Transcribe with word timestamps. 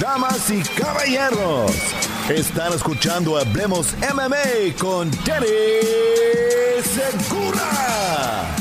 Damas 0.00 0.50
y 0.50 0.60
caballeros, 0.80 1.70
están 2.28 2.72
escuchando 2.72 3.38
Hablemos 3.38 3.94
MMA 4.12 4.76
con 4.78 5.10
Danny 5.24 5.46
Segura. 6.82 8.56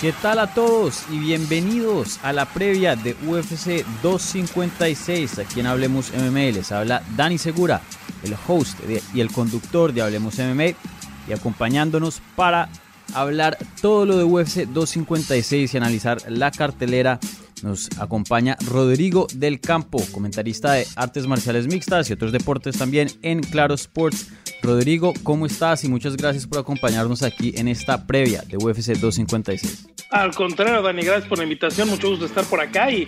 ¿Qué 0.00 0.12
tal 0.12 0.40
a 0.40 0.52
todos 0.52 1.04
y 1.10 1.18
bienvenidos 1.18 2.18
a 2.22 2.32
la 2.32 2.46
previa 2.46 2.96
de 2.96 3.16
UFC 3.26 3.86
256? 4.02 5.38
Aquí 5.38 5.60
en 5.60 5.66
Hablemos 5.66 6.12
MMA 6.12 6.52
les 6.52 6.72
habla 6.72 7.02
Dani 7.16 7.38
Segura, 7.38 7.80
el 8.24 8.34
host 8.46 8.78
y 9.14 9.20
el 9.20 9.30
conductor 9.30 9.92
de 9.92 10.02
Hablemos 10.02 10.36
MMA 10.38 10.76
y 11.28 11.32
acompañándonos 11.32 12.20
para 12.34 12.68
hablar 13.14 13.56
todo 13.80 14.04
lo 14.04 14.16
de 14.16 14.24
UFC 14.24 14.66
256 14.66 15.72
y 15.72 15.76
analizar 15.76 16.18
la 16.28 16.50
cartelera. 16.50 17.20
Nos 17.62 17.88
acompaña 17.98 18.56
Rodrigo 18.66 19.26
del 19.34 19.60
Campo, 19.60 20.02
comentarista 20.12 20.72
de 20.72 20.86
artes 20.96 21.26
marciales 21.26 21.66
mixtas 21.66 22.10
y 22.10 22.12
otros 22.12 22.32
deportes 22.32 22.76
también 22.76 23.08
en 23.22 23.40
Claro 23.40 23.74
Sports. 23.74 24.32
Rodrigo, 24.62 25.14
¿cómo 25.22 25.46
estás? 25.46 25.84
Y 25.84 25.88
muchas 25.88 26.16
gracias 26.16 26.46
por 26.46 26.58
acompañarnos 26.58 27.22
aquí 27.22 27.54
en 27.56 27.68
esta 27.68 28.06
previa 28.06 28.42
de 28.42 28.56
UFC 28.56 28.98
256. 28.98 29.88
Al 30.10 30.34
contrario, 30.34 30.82
Dani, 30.82 31.02
gracias 31.02 31.28
por 31.28 31.38
la 31.38 31.44
invitación. 31.44 31.88
Mucho 31.88 32.10
gusto 32.10 32.26
estar 32.26 32.44
por 32.44 32.60
acá 32.60 32.90
y 32.90 33.06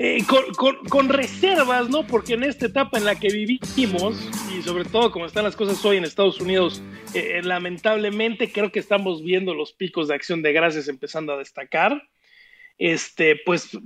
eh, 0.00 0.24
con, 0.88 1.08
reservas, 1.08 1.88
¿no? 1.90 2.06
Porque 2.06 2.34
en 2.34 2.44
esta 2.44 2.66
etapa 2.66 2.98
en 2.98 3.04
la 3.04 3.16
que 3.16 3.28
vivimos, 3.28 4.16
y 4.56 4.62
sobre 4.62 4.84
todo 4.84 5.10
como 5.10 5.26
están 5.26 5.42
las 5.42 5.56
cosas 5.56 5.84
hoy 5.84 5.96
en 5.96 6.04
Estados 6.04 6.40
Unidos, 6.40 6.80
eh, 7.14 7.38
eh, 7.38 7.42
lamentablemente 7.42 8.52
creo 8.52 8.70
que 8.70 8.78
estamos 8.78 9.24
viendo 9.24 9.54
los 9.54 9.72
picos 9.72 10.06
de 10.06 10.14
acción 10.14 10.40
de 10.42 10.52
gracias 10.52 10.86
empezando 10.86 11.32
a 11.32 11.38
destacar. 11.38 12.00
Este, 12.78 13.36
pues 13.44 13.76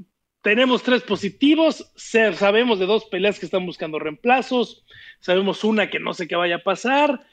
tenemos 0.43 0.83
tres 0.83 1.03
positivos, 1.03 1.93
sabemos 1.97 2.79
de 2.79 2.87
dos 2.87 3.07
peleas 3.07 3.39
que 3.39 3.47
están 3.47 3.65
buscando 3.65 3.99
reemplazos, 3.99 4.85
sabemos 5.21 5.65
una 5.65 5.89
que 5.89 6.01
no 6.01 6.15
sé 6.15 6.29
qué 6.29 6.37
vaya 6.37 6.57
a 6.57 6.63
pasar, 6.63 7.27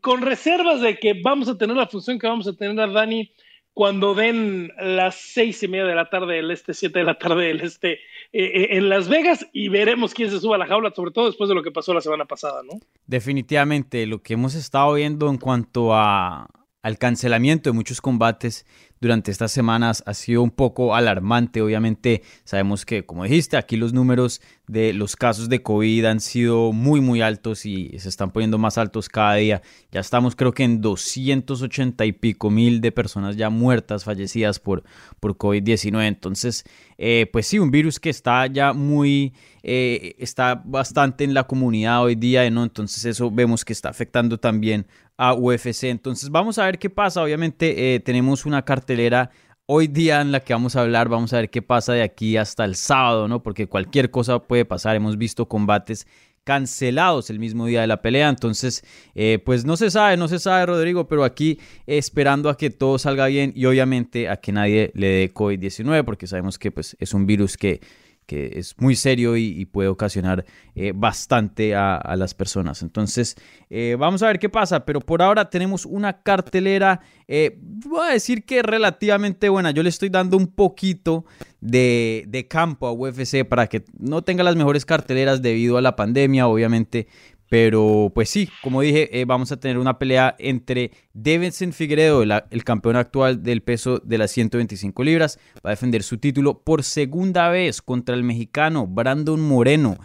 con 0.00 0.22
reservas 0.22 0.80
de 0.80 0.98
que 0.98 1.14
vamos 1.22 1.48
a 1.48 1.56
tener 1.56 1.76
la 1.76 1.86
función 1.86 2.18
que 2.18 2.26
vamos 2.26 2.46
a 2.46 2.54
tener 2.54 2.78
a 2.80 2.86
Dani 2.86 3.32
cuando 3.78 4.12
den 4.12 4.72
las 4.76 5.14
seis 5.14 5.62
y 5.62 5.68
media 5.68 5.84
de 5.84 5.94
la 5.94 6.10
tarde 6.10 6.34
del 6.34 6.50
este, 6.50 6.74
siete 6.74 6.98
de 6.98 7.04
la 7.04 7.16
tarde 7.16 7.46
del 7.46 7.60
este, 7.60 7.92
eh, 7.92 7.98
eh, 8.32 8.68
en 8.72 8.88
Las 8.88 9.08
Vegas 9.08 9.46
y 9.52 9.68
veremos 9.68 10.14
quién 10.14 10.32
se 10.32 10.40
suba 10.40 10.56
a 10.56 10.58
la 10.58 10.66
jaula, 10.66 10.92
sobre 10.92 11.12
todo 11.12 11.26
después 11.26 11.48
de 11.48 11.54
lo 11.54 11.62
que 11.62 11.70
pasó 11.70 11.94
la 11.94 12.00
semana 12.00 12.24
pasada, 12.24 12.62
¿no? 12.64 12.80
Definitivamente, 13.06 14.04
lo 14.06 14.20
que 14.20 14.34
hemos 14.34 14.56
estado 14.56 14.94
viendo 14.94 15.30
en 15.30 15.38
cuanto 15.38 15.94
a, 15.94 16.48
al 16.82 16.98
cancelamiento 16.98 17.70
de 17.70 17.74
muchos 17.74 18.00
combates 18.00 18.66
durante 19.00 19.30
estas 19.30 19.52
semanas 19.52 20.02
ha 20.06 20.14
sido 20.14 20.42
un 20.42 20.50
poco 20.50 20.94
alarmante. 20.94 21.62
Obviamente 21.62 22.22
sabemos 22.44 22.84
que, 22.84 23.04
como 23.04 23.24
dijiste, 23.24 23.56
aquí 23.56 23.76
los 23.76 23.92
números 23.92 24.40
de 24.66 24.92
los 24.92 25.16
casos 25.16 25.48
de 25.48 25.62
COVID 25.62 26.04
han 26.04 26.20
sido 26.20 26.72
muy, 26.72 27.00
muy 27.00 27.22
altos 27.22 27.64
y 27.64 27.98
se 27.98 28.08
están 28.08 28.30
poniendo 28.30 28.58
más 28.58 28.78
altos 28.78 29.08
cada 29.08 29.34
día. 29.34 29.62
Ya 29.90 30.00
estamos 30.00 30.36
creo 30.36 30.52
que 30.52 30.64
en 30.64 30.80
280 30.80 32.04
y 32.04 32.12
pico 32.12 32.50
mil 32.50 32.80
de 32.80 32.92
personas 32.92 33.36
ya 33.36 33.50
muertas, 33.50 34.04
fallecidas 34.04 34.58
por, 34.58 34.84
por 35.20 35.36
COVID-19. 35.36 36.06
Entonces, 36.06 36.64
eh, 36.98 37.28
pues 37.32 37.46
sí, 37.46 37.58
un 37.58 37.70
virus 37.70 37.98
que 37.98 38.10
está 38.10 38.46
ya 38.46 38.72
muy, 38.72 39.32
eh, 39.62 40.14
está 40.18 40.60
bastante 40.64 41.24
en 41.24 41.34
la 41.34 41.44
comunidad 41.44 42.02
hoy 42.02 42.14
día, 42.14 42.48
¿no? 42.50 42.62
Entonces 42.62 43.04
eso 43.04 43.30
vemos 43.30 43.64
que 43.64 43.72
está 43.72 43.88
afectando 43.88 44.38
también 44.38 44.86
a 45.18 45.34
UFC. 45.34 45.84
Entonces 45.84 46.30
vamos 46.30 46.58
a 46.58 46.64
ver 46.64 46.78
qué 46.78 46.88
pasa. 46.88 47.22
Obviamente 47.22 47.94
eh, 47.94 48.00
tenemos 48.00 48.46
una 48.46 48.64
cartelera 48.64 49.30
hoy 49.66 49.88
día 49.88 50.22
en 50.22 50.32
la 50.32 50.40
que 50.40 50.54
vamos 50.54 50.76
a 50.76 50.80
hablar. 50.80 51.10
Vamos 51.10 51.34
a 51.34 51.36
ver 51.36 51.50
qué 51.50 51.60
pasa 51.60 51.92
de 51.92 52.02
aquí 52.02 52.38
hasta 52.38 52.64
el 52.64 52.76
sábado, 52.76 53.28
¿no? 53.28 53.42
Porque 53.42 53.66
cualquier 53.66 54.10
cosa 54.10 54.38
puede 54.38 54.64
pasar. 54.64 54.96
Hemos 54.96 55.18
visto 55.18 55.46
combates 55.46 56.06
cancelados 56.44 57.28
el 57.28 57.38
mismo 57.38 57.66
día 57.66 57.82
de 57.82 57.88
la 57.88 58.00
pelea. 58.00 58.30
Entonces, 58.30 58.82
eh, 59.14 59.38
pues 59.44 59.66
no 59.66 59.76
se 59.76 59.90
sabe, 59.90 60.16
no 60.16 60.28
se 60.28 60.38
sabe, 60.38 60.64
Rodrigo, 60.64 61.06
pero 61.06 61.24
aquí 61.24 61.60
esperando 61.86 62.48
a 62.48 62.56
que 62.56 62.70
todo 62.70 62.98
salga 62.98 63.26
bien 63.26 63.52
y 63.54 63.66
obviamente 63.66 64.30
a 64.30 64.38
que 64.38 64.52
nadie 64.52 64.90
le 64.94 65.08
dé 65.08 65.34
COVID-19, 65.34 66.04
porque 66.06 66.26
sabemos 66.26 66.58
que 66.58 66.70
pues, 66.70 66.96
es 67.00 67.12
un 67.12 67.26
virus 67.26 67.58
que 67.58 67.80
que 68.28 68.58
es 68.58 68.74
muy 68.78 68.94
serio 68.94 69.38
y, 69.38 69.64
puede 69.64 69.88
ocasionar 69.88 70.44
eh, 70.74 70.92
bastante 70.94 71.74
a, 71.74 72.14
las 72.14 72.34
personas. 72.34 72.82
Entonces, 72.82 73.36
eh, 73.70 73.96
vamos 73.98 74.22
a 74.22 74.26
ver 74.26 74.38
qué 74.38 74.50
pasa, 74.50 74.84
pero 74.84 75.00
por 75.00 75.22
ahora 75.22 75.48
tenemos 75.48 75.86
una 75.86 76.22
cartelera, 76.22 77.00
eh, 77.26 77.56
voy 77.58 78.06
a 78.06 78.12
decir 78.12 78.44
que 78.44 78.62
relativamente 78.62 79.48
buena. 79.48 79.70
Yo 79.70 79.82
le 79.82 79.88
estoy 79.88 80.10
dando 80.10 80.36
un 80.36 80.46
poquito 80.46 81.24
de, 81.62 82.26
de 82.28 82.46
campo 82.46 82.86
a 82.86 82.92
UFC 82.92 83.48
para 83.48 83.66
que 83.66 83.84
no 83.98 84.20
tenga 84.20 84.44
las 84.44 84.56
mejores 84.56 84.84
carteleras 84.84 85.40
debido 85.40 85.78
a 85.78 85.80
la 85.80 85.96
pandemia, 85.96 86.48
obviamente, 86.48 87.08
pero 87.48 88.12
pues 88.14 88.28
sí, 88.28 88.48
como 88.62 88.82
dije, 88.82 89.20
eh, 89.20 89.24
vamos 89.24 89.52
a 89.52 89.58
tener 89.58 89.78
una 89.78 89.98
pelea 89.98 90.36
entre 90.38 90.92
Davidson 91.14 91.72
Figueredo, 91.72 92.22
el 92.22 92.64
campeón 92.64 92.96
actual 92.96 93.42
del 93.42 93.62
peso 93.62 93.98
de 93.98 94.18
las 94.18 94.30
125 94.32 95.02
libras. 95.02 95.38
Va 95.64 95.70
a 95.70 95.70
defender 95.70 96.02
su 96.02 96.18
título 96.18 96.62
por 96.62 96.82
segunda 96.82 97.48
vez 97.48 97.80
contra 97.80 98.14
el 98.14 98.22
mexicano 98.22 98.86
Brandon 98.86 99.40
Moreno. 99.40 99.96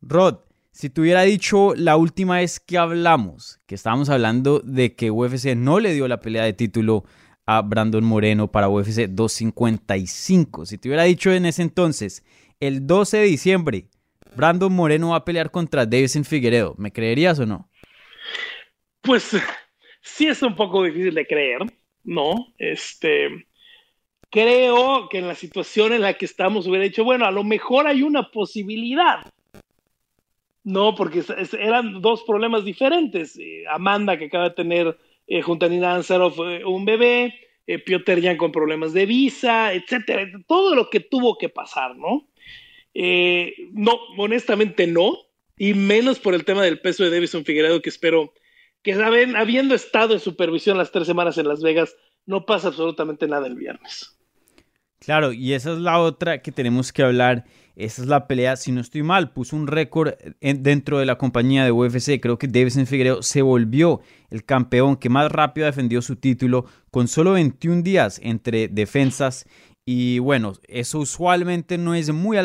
Rod, 0.00 0.38
si 0.72 0.90
te 0.90 1.00
hubiera 1.00 1.22
dicho 1.22 1.74
la 1.76 1.96
última 1.96 2.38
vez 2.38 2.58
que 2.58 2.78
hablamos, 2.78 3.60
que 3.66 3.76
estábamos 3.76 4.08
hablando 4.08 4.58
de 4.60 4.96
que 4.96 5.12
UFC 5.12 5.54
no 5.54 5.78
le 5.78 5.94
dio 5.94 6.08
la 6.08 6.20
pelea 6.20 6.44
de 6.44 6.52
título 6.52 7.04
a 7.46 7.62
Brandon 7.62 8.04
Moreno 8.04 8.50
para 8.50 8.68
UFC 8.68 9.08
255, 9.08 10.66
si 10.66 10.78
te 10.78 10.88
hubiera 10.88 11.04
dicho 11.04 11.32
en 11.32 11.46
ese 11.46 11.62
entonces, 11.62 12.24
el 12.58 12.86
12 12.86 13.18
de 13.18 13.24
diciembre, 13.24 13.88
Brandon 14.34 14.72
Moreno 14.72 15.10
va 15.10 15.16
a 15.16 15.24
pelear 15.24 15.50
contra 15.50 15.86
Davison 15.86 16.24
Figueredo. 16.24 16.74
¿Me 16.78 16.92
creerías 16.92 17.38
o 17.38 17.46
no? 17.46 17.68
Pues 19.00 19.36
sí 20.00 20.26
es 20.26 20.42
un 20.42 20.54
poco 20.54 20.82
difícil 20.84 21.14
de 21.14 21.26
creer, 21.26 21.60
¿no? 22.04 22.52
Este, 22.58 23.46
creo 24.30 25.08
que 25.08 25.18
en 25.18 25.28
la 25.28 25.34
situación 25.34 25.92
en 25.92 26.02
la 26.02 26.14
que 26.14 26.24
estamos 26.24 26.66
hubiera 26.66 26.84
dicho, 26.84 27.04
bueno, 27.04 27.26
a 27.26 27.30
lo 27.30 27.44
mejor 27.44 27.86
hay 27.86 28.02
una 28.02 28.30
posibilidad. 28.30 29.26
No, 30.64 30.94
porque 30.94 31.24
eran 31.58 32.00
dos 32.00 32.22
problemas 32.22 32.64
diferentes. 32.64 33.36
Eh, 33.38 33.64
Amanda, 33.68 34.16
que 34.16 34.26
acaba 34.26 34.50
de 34.50 34.54
tener 34.54 34.96
eh, 35.26 35.42
junto 35.42 35.66
a 35.66 35.68
Nina 35.68 35.94
Ansarov 35.94 36.34
eh, 36.48 36.64
un 36.64 36.84
bebé, 36.84 37.34
Piotr 37.84 38.20
Jan 38.20 38.36
con 38.36 38.52
problemas 38.52 38.92
de 38.92 39.06
visa, 39.06 39.72
etcétera. 39.72 40.28
Todo 40.46 40.74
lo 40.74 40.90
que 40.90 41.00
tuvo 41.00 41.38
que 41.38 41.48
pasar, 41.48 41.96
¿no? 41.96 42.28
Eh, 42.94 43.54
no, 43.72 43.92
honestamente 44.18 44.86
no, 44.86 45.16
y 45.56 45.74
menos 45.74 46.18
por 46.18 46.34
el 46.34 46.44
tema 46.44 46.62
del 46.62 46.80
peso 46.80 47.04
de 47.04 47.10
Davison 47.10 47.44
Figueredo, 47.44 47.82
que 47.82 47.90
espero 47.90 48.32
que 48.82 48.94
saben, 48.94 49.36
habiendo 49.36 49.74
estado 49.74 50.14
en 50.14 50.20
supervisión 50.20 50.76
las 50.76 50.90
tres 50.90 51.06
semanas 51.06 51.38
en 51.38 51.48
Las 51.48 51.62
Vegas, 51.62 51.94
no 52.26 52.46
pasa 52.46 52.68
absolutamente 52.68 53.28
nada 53.28 53.46
el 53.46 53.54
viernes. 53.54 54.16
Claro, 54.98 55.32
y 55.32 55.52
esa 55.52 55.72
es 55.72 55.78
la 55.78 55.98
otra 55.98 56.42
que 56.42 56.52
tenemos 56.52 56.92
que 56.92 57.02
hablar. 57.02 57.44
Esa 57.74 58.02
es 58.02 58.08
la 58.08 58.28
pelea, 58.28 58.56
si 58.56 58.70
no 58.70 58.80
estoy 58.80 59.02
mal, 59.02 59.32
puso 59.32 59.56
un 59.56 59.66
récord 59.66 60.12
dentro 60.40 60.98
de 60.98 61.06
la 61.06 61.16
compañía 61.16 61.64
de 61.64 61.72
UFC. 61.72 62.20
Creo 62.20 62.38
que 62.38 62.46
Davison 62.46 62.86
Figueredo 62.86 63.22
se 63.22 63.42
volvió 63.42 64.00
el 64.30 64.44
campeón 64.44 64.96
que 64.96 65.08
más 65.08 65.32
rápido 65.32 65.66
defendió 65.66 66.02
su 66.02 66.16
título 66.16 66.66
con 66.90 67.08
solo 67.08 67.32
21 67.32 67.82
días 67.82 68.20
entre 68.22 68.68
defensas 68.68 69.46
y 69.84 70.20
bueno, 70.20 70.52
eso 70.68 71.00
usualmente 71.00 71.76
no 71.76 71.94
es 71.94 72.12
muy, 72.12 72.38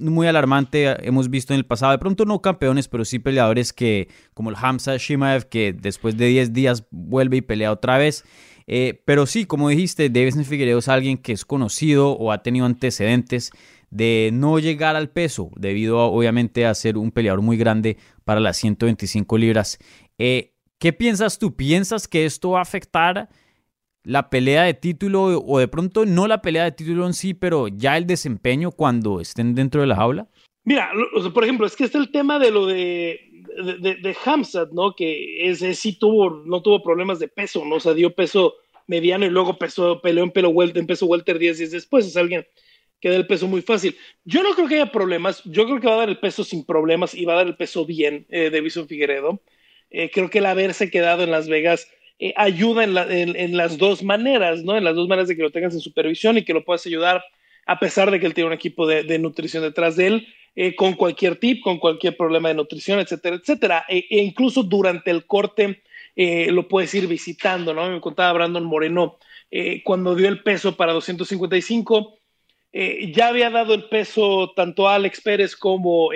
muy 0.00 0.26
alarmante. 0.26 1.06
Hemos 1.06 1.30
visto 1.30 1.52
en 1.52 1.58
el 1.58 1.66
pasado, 1.66 1.92
de 1.92 1.98
pronto 1.98 2.24
no 2.24 2.42
campeones, 2.42 2.88
pero 2.88 3.04
sí 3.04 3.20
peleadores 3.20 3.72
que, 3.72 4.08
como 4.34 4.50
el 4.50 4.56
Hamza 4.60 4.96
Shimaev, 4.96 5.48
que 5.48 5.72
después 5.72 6.16
de 6.16 6.26
10 6.26 6.52
días 6.52 6.84
vuelve 6.90 7.36
y 7.36 7.42
pelea 7.42 7.70
otra 7.70 7.96
vez. 7.96 8.24
Eh, 8.66 9.02
pero 9.04 9.26
sí, 9.26 9.44
como 9.44 9.68
dijiste, 9.68 10.08
Davison 10.08 10.44
Figueiredo 10.44 10.78
es 10.78 10.88
alguien 10.88 11.18
que 11.18 11.32
es 11.32 11.44
conocido 11.44 12.12
o 12.12 12.32
ha 12.32 12.42
tenido 12.42 12.66
antecedentes 12.66 13.52
de 13.90 14.30
no 14.32 14.58
llegar 14.58 14.96
al 14.96 15.10
peso, 15.10 15.50
debido 15.56 16.00
obviamente 16.00 16.66
a 16.66 16.74
ser 16.74 16.96
un 16.98 17.12
peleador 17.12 17.42
muy 17.42 17.56
grande 17.56 17.98
para 18.24 18.40
las 18.40 18.56
125 18.56 19.38
libras. 19.38 19.78
Eh, 20.18 20.54
¿Qué 20.78 20.92
piensas 20.92 21.38
tú? 21.38 21.54
¿Piensas 21.54 22.08
que 22.08 22.24
esto 22.24 22.50
va 22.50 22.58
a 22.58 22.62
afectar? 22.62 23.28
La 24.04 24.30
pelea 24.30 24.62
de 24.64 24.74
título 24.74 25.24
o 25.24 25.58
de 25.58 25.68
pronto 25.68 26.06
no 26.06 26.28
la 26.28 26.42
pelea 26.42 26.64
de 26.64 26.72
título 26.72 27.06
en 27.06 27.14
sí, 27.14 27.34
pero 27.34 27.68
ya 27.68 27.96
el 27.96 28.06
desempeño 28.06 28.70
cuando 28.70 29.20
estén 29.20 29.54
dentro 29.54 29.80
de 29.80 29.86
la 29.86 29.96
jaula? 29.96 30.28
Mira, 30.64 30.90
por 31.34 31.44
ejemplo, 31.44 31.66
es 31.66 31.76
que 31.76 31.84
está 31.84 31.98
el 31.98 32.10
tema 32.10 32.38
de 32.38 32.50
lo 32.50 32.66
de, 32.66 33.20
de, 33.80 33.96
de, 33.96 34.16
Hamzat, 34.24 34.70
¿no? 34.72 34.94
Que 34.94 35.48
ese 35.48 35.74
sí 35.74 35.98
tuvo, 35.98 36.42
no 36.46 36.62
tuvo 36.62 36.82
problemas 36.82 37.18
de 37.18 37.28
peso, 37.28 37.64
¿no? 37.64 37.76
O 37.76 37.80
sea, 37.80 37.92
dio 37.92 38.14
peso 38.14 38.54
mediano 38.86 39.26
y 39.26 39.30
luego 39.30 39.58
peso, 39.58 40.00
peleó 40.00 40.24
en, 40.24 40.30
peso 40.86 41.06
welter 41.06 41.38
10 41.38 41.58
días 41.58 41.70
después. 41.70 42.06
Es 42.06 42.16
alguien 42.16 42.46
que 43.00 43.10
da 43.10 43.16
el 43.16 43.26
peso 43.26 43.46
muy 43.46 43.60
fácil. 43.60 43.96
Yo 44.24 44.42
no 44.42 44.54
creo 44.54 44.68
que 44.68 44.76
haya 44.76 44.92
problemas. 44.92 45.42
Yo 45.44 45.66
creo 45.66 45.80
que 45.80 45.86
va 45.86 45.94
a 45.94 45.98
dar 45.98 46.08
el 46.08 46.18
peso 46.18 46.44
sin 46.44 46.64
problemas 46.64 47.14
y 47.14 47.24
va 47.24 47.34
a 47.34 47.36
dar 47.36 47.46
el 47.46 47.56
peso 47.56 47.84
bien 47.84 48.26
eh, 48.30 48.50
Davison 48.50 48.88
Figueredo. 48.88 49.42
Eh, 49.90 50.10
creo 50.10 50.30
que 50.30 50.38
el 50.38 50.46
haberse 50.46 50.90
quedado 50.90 51.22
en 51.22 51.30
Las 51.30 51.48
Vegas 51.48 51.88
eh, 52.20 52.32
ayuda 52.36 52.84
en, 52.84 53.56
las 53.56 53.76
dos 53.76 54.04
maneras, 54.04 54.62
¿no? 54.62 54.76
En 54.76 54.84
las 54.84 54.94
dos 54.94 55.08
maneras 55.08 55.28
de 55.28 55.36
que 55.36 55.42
lo 55.42 55.50
tengas 55.50 55.74
en 55.74 55.80
supervisión 55.80 56.38
y 56.38 56.44
que 56.44 56.54
lo 56.54 56.64
puedas 56.64 56.86
ayudar 56.86 57.24
a 57.66 57.80
pesar 57.80 58.10
de 58.10 58.20
que 58.20 58.26
él 58.26 58.34
tiene 58.34 58.48
un 58.48 58.52
equipo 58.52 58.86
de, 58.86 59.18
nutrición 59.18 59.62
detrás 59.62 59.96
de 59.96 60.06
él, 60.06 60.28
eh, 60.54 60.76
con 60.76 60.92
cualquier 60.92 61.36
tip, 61.36 61.62
con 61.62 61.78
cualquier 61.78 62.16
problema 62.16 62.50
de 62.50 62.54
nutrición, 62.54 63.00
etcétera, 63.00 63.36
etcétera. 63.36 63.84
E, 63.88 64.06
e 64.10 64.22
incluso 64.22 64.62
durante 64.62 65.10
el 65.10 65.26
corte 65.26 65.82
eh, 66.14 66.52
lo 66.52 66.68
puedes 66.68 66.94
ir 66.94 67.08
visitando, 67.08 67.74
¿no? 67.74 67.90
Me 67.90 68.00
contaba 68.00 68.32
Brandon 68.32 68.64
Moreno 68.64 69.18
cuando 69.84 70.16
dio 70.16 70.26
el 70.28 70.42
peso 70.42 70.76
para 70.76 70.92
255, 70.92 72.18
ya 72.72 73.28
había 73.28 73.50
dado 73.50 73.72
el 73.72 73.84
peso 73.84 74.52
tanto 74.56 74.88
a 74.88 74.96
Alex 74.96 75.20
Pérez 75.20 75.54
como 75.54 76.10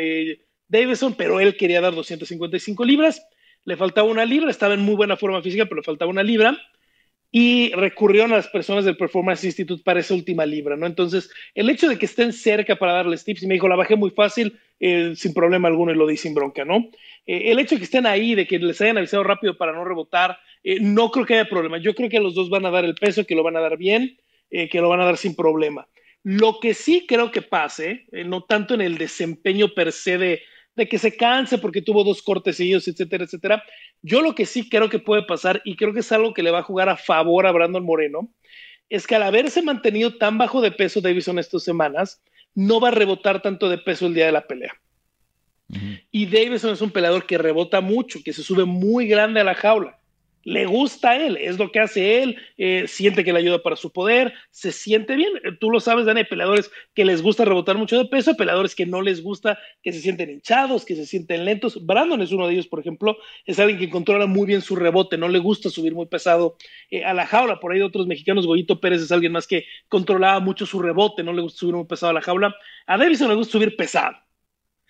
Davidson, 0.67 1.15
pero 1.15 1.39
él 1.39 1.57
quería 1.57 1.81
dar 1.81 1.95
255 1.95 2.85
libras, 2.85 3.23
le 3.65 3.77
faltaba 3.77 4.09
una 4.09 4.25
libra, 4.25 4.51
estaba 4.51 4.75
en 4.75 4.81
muy 4.81 4.95
buena 4.95 5.17
forma 5.17 5.43
física, 5.43 5.65
pero 5.67 5.77
le 5.77 5.85
faltaba 5.85 6.11
una 6.11 6.23
libra 6.23 6.59
y 7.31 7.73
recurrieron 7.75 8.33
a 8.33 8.37
las 8.37 8.49
personas 8.49 8.85
del 8.85 8.97
Performance 8.97 9.45
Institute 9.45 9.83
para 9.85 10.01
esa 10.01 10.15
última 10.15 10.47
libra, 10.47 10.77
¿no? 10.77 10.87
Entonces, 10.87 11.31
el 11.55 11.69
hecho 11.69 11.89
de 11.89 11.99
que 11.99 12.07
estén 12.07 12.33
cerca 12.33 12.77
para 12.77 12.95
darles 12.95 13.25
tips, 13.25 13.43
y 13.43 13.47
me 13.47 13.55
dijo, 13.55 13.69
la 13.69 13.77
bajé 13.77 13.97
muy 13.97 14.11
fácil, 14.11 14.59
eh, 14.81 15.13
sin 15.15 15.35
problema 15.35 15.69
alguno, 15.69 15.93
y 15.93 15.97
lo 15.97 16.07
di 16.07 16.17
sin 16.17 16.35
bronca, 16.35 16.65
¿no? 16.65 16.89
Eh, 17.27 17.51
el 17.51 17.59
hecho 17.59 17.75
de 17.75 17.81
que 17.81 17.85
estén 17.85 18.07
ahí, 18.07 18.35
de 18.35 18.47
que 18.47 18.59
les 18.59 18.81
hayan 18.81 18.97
avisado 18.97 19.25
rápido 19.25 19.59
para 19.59 19.73
no 19.73 19.85
rebotar, 19.85 20.39
eh, 20.65 20.79
no 20.81 21.11
creo 21.11 21.27
que 21.27 21.35
haya 21.35 21.49
problema. 21.49 21.77
Yo 21.79 21.95
creo 21.95 22.09
que 22.09 22.21
los 22.21 22.35
dos 22.35 22.49
van 22.49 22.65
a 22.65 22.71
dar 22.71 22.87
el 22.87 22.95
peso, 22.95 23.27
que 23.27 23.35
lo 23.35 23.43
van 23.43 23.57
a 23.57 23.61
dar 23.61 23.77
bien, 23.77 24.19
que 24.51 24.81
lo 24.81 24.89
van 24.89 25.03
a 25.03 25.05
dar 25.05 25.19
sin 25.19 25.37
problema. 25.37 25.87
Lo 26.23 26.59
que 26.59 26.73
sí 26.73 27.05
creo 27.07 27.31
que 27.31 27.43
pase, 27.43 28.07
no 28.25 28.45
tanto 28.45 28.73
en 28.73 28.81
el 28.81 28.97
desempeño 28.97 29.75
per 29.75 29.93
se 29.93 30.17
de, 30.17 30.43
de 30.79 30.89
que 30.89 30.99
se 30.99 31.17
canse 31.17 31.59
porque 31.59 31.83
tuvo 31.83 32.05
dos 32.05 32.23
cortes 32.23 32.57
seguidos, 32.57 32.89
etcétera, 32.89 33.25
etcétera. 33.25 33.63
Yo 34.01 34.23
lo 34.23 34.35
que 34.35 34.47
sí 34.47 34.69
creo 34.69 34.89
que 34.89 34.99
puede 34.99 35.25
pasar, 35.25 35.61
y 35.65 35.77
creo 35.77 35.93
que 35.93 36.01
es 36.01 36.13
algo 36.13 36.33
que 36.33 36.43
le 36.43 36.51
va 36.51 36.61
a 36.61 36.63
jugar 36.63 36.89
a 36.89 36.97
favor 36.97 37.47
a 37.47 37.53
Brandon 37.53 37.85
Moreno, 37.85 38.33
es 38.89 39.07
que 39.07 39.17
al 39.17 39.25
haberse 39.25 39.61
mantenido 39.61 40.17
tan 40.17 40.39
bajo 40.39 40.63
de 40.63 40.71
peso 40.71 41.01
Davison 41.01 41.39
estas 41.39 41.65
semanas, 41.65 42.23
no 42.55 42.81
va 42.81 42.89
a 42.89 42.93
rebotar 42.93 43.43
tanto 43.43 43.69
de 43.69 43.79
peso 43.79 44.07
el 44.07 44.15
día 44.15 44.27
de 44.27 44.33
la 44.33 44.47
pelea. 44.47 44.73
Y 46.11 46.27
Davison 46.27 46.73
es 46.73 46.81
un 46.81 46.91
peleador 46.91 47.27
que 47.27 47.37
rebota 47.37 47.83
mucho, 47.83 48.21
que 48.25 48.33
se 48.33 48.43
sube 48.43 48.65
muy 48.65 49.07
grande 49.07 49.41
a 49.41 49.45
la 49.45 49.55
jaula 49.55 49.98
le 50.49 50.65
gusta 50.65 51.11
a 51.11 51.17
él, 51.17 51.37
es 51.37 51.59
lo 51.59 51.71
que 51.71 51.79
hace 51.79 52.23
él, 52.23 52.39
eh, 52.57 52.85
siente 52.89 53.23
que 53.23 53.35
le 53.35 53.41
ayuda 53.41 53.63
para 53.63 53.77
su 53.77 53.93
poder, 53.93 54.33
se 54.51 54.73
siente 54.73 55.15
bien. 55.15 55.31
Eh, 55.45 55.53
tú 55.61 55.71
lo 55.71 55.79
sabes, 55.79 56.07
Dani, 56.07 56.21
hay 56.21 56.27
peleadores 56.27 56.71
que 56.95 57.05
les 57.05 57.21
gusta 57.21 57.45
rebotar 57.45 57.77
mucho 57.77 57.99
de 57.99 58.07
peso, 58.07 58.35
peleadores 58.35 58.75
que 58.75 58.87
no 58.87 59.03
les 59.03 59.23
gusta, 59.23 59.59
que 59.83 59.93
se 59.93 60.01
sienten 60.01 60.31
hinchados, 60.31 60.87
que 60.87 60.97
se 60.97 61.05
sienten 61.05 61.45
lentos. 61.45 61.85
Brandon 61.85 62.23
es 62.23 62.33
uno 62.33 62.47
de 62.47 62.55
ellos, 62.55 62.67
por 62.67 62.81
ejemplo, 62.81 63.19
es 63.45 63.59
alguien 63.59 63.79
que 63.79 63.91
controla 63.91 64.25
muy 64.25 64.47
bien 64.47 64.63
su 64.63 64.75
rebote, 64.75 65.19
no 65.19 65.29
le 65.29 65.39
gusta 65.39 65.69
subir 65.69 65.95
muy 65.95 66.07
pesado 66.07 66.57
eh, 66.91 67.05
a 67.05 67.13
la 67.13 67.27
jaula. 67.27 67.61
Por 67.61 67.73
ahí 67.73 67.81
de 67.81 67.85
otros 67.85 68.07
mexicanos, 68.07 68.47
Goyito 68.47 68.81
Pérez 68.81 69.03
es 69.03 69.13
alguien 69.13 69.33
más 69.33 69.47
que 69.47 69.67
controlaba 69.89 70.41
mucho 70.41 70.65
su 70.65 70.81
rebote, 70.81 71.23
no 71.23 71.35
le 71.35 71.43
gusta 71.43 71.59
subir 71.59 71.75
muy 71.75 71.85
pesado 71.85 72.09
a 72.11 72.15
la 72.15 72.23
jaula. 72.23 72.57
A 72.87 72.97
Davison 72.97 73.29
le 73.29 73.35
gusta 73.35 73.53
subir 73.53 73.77
pesado. 73.77 74.17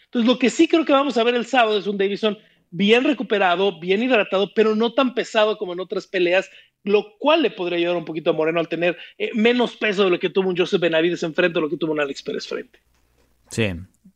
Entonces, 0.04 0.28
lo 0.28 0.38
que 0.38 0.50
sí 0.50 0.68
creo 0.68 0.84
que 0.84 0.92
vamos 0.92 1.18
a 1.18 1.24
ver 1.24 1.34
el 1.34 1.46
sábado 1.46 1.76
es 1.76 1.88
un 1.88 1.98
Davison 1.98 2.38
bien 2.70 3.04
recuperado, 3.04 3.78
bien 3.78 4.02
hidratado, 4.02 4.52
pero 4.54 4.74
no 4.74 4.92
tan 4.94 5.14
pesado 5.14 5.58
como 5.58 5.72
en 5.72 5.80
otras 5.80 6.06
peleas, 6.06 6.50
lo 6.84 7.16
cual 7.18 7.42
le 7.42 7.50
podría 7.50 7.78
ayudar 7.78 7.96
un 7.96 8.04
poquito 8.04 8.30
a 8.30 8.32
Moreno 8.32 8.60
al 8.60 8.68
tener 8.68 8.96
eh, 9.18 9.30
menos 9.34 9.76
peso 9.76 10.04
de 10.04 10.10
lo 10.10 10.18
que 10.18 10.30
tuvo 10.30 10.48
un 10.48 10.56
Joseph 10.56 10.80
Benavides 10.80 11.22
enfrente 11.22 11.58
o 11.58 11.62
lo 11.62 11.68
que 11.68 11.76
tuvo 11.76 11.92
un 11.92 12.00
Alex 12.00 12.22
Pérez 12.22 12.46
frente. 12.46 12.80
Sí, 13.50 13.72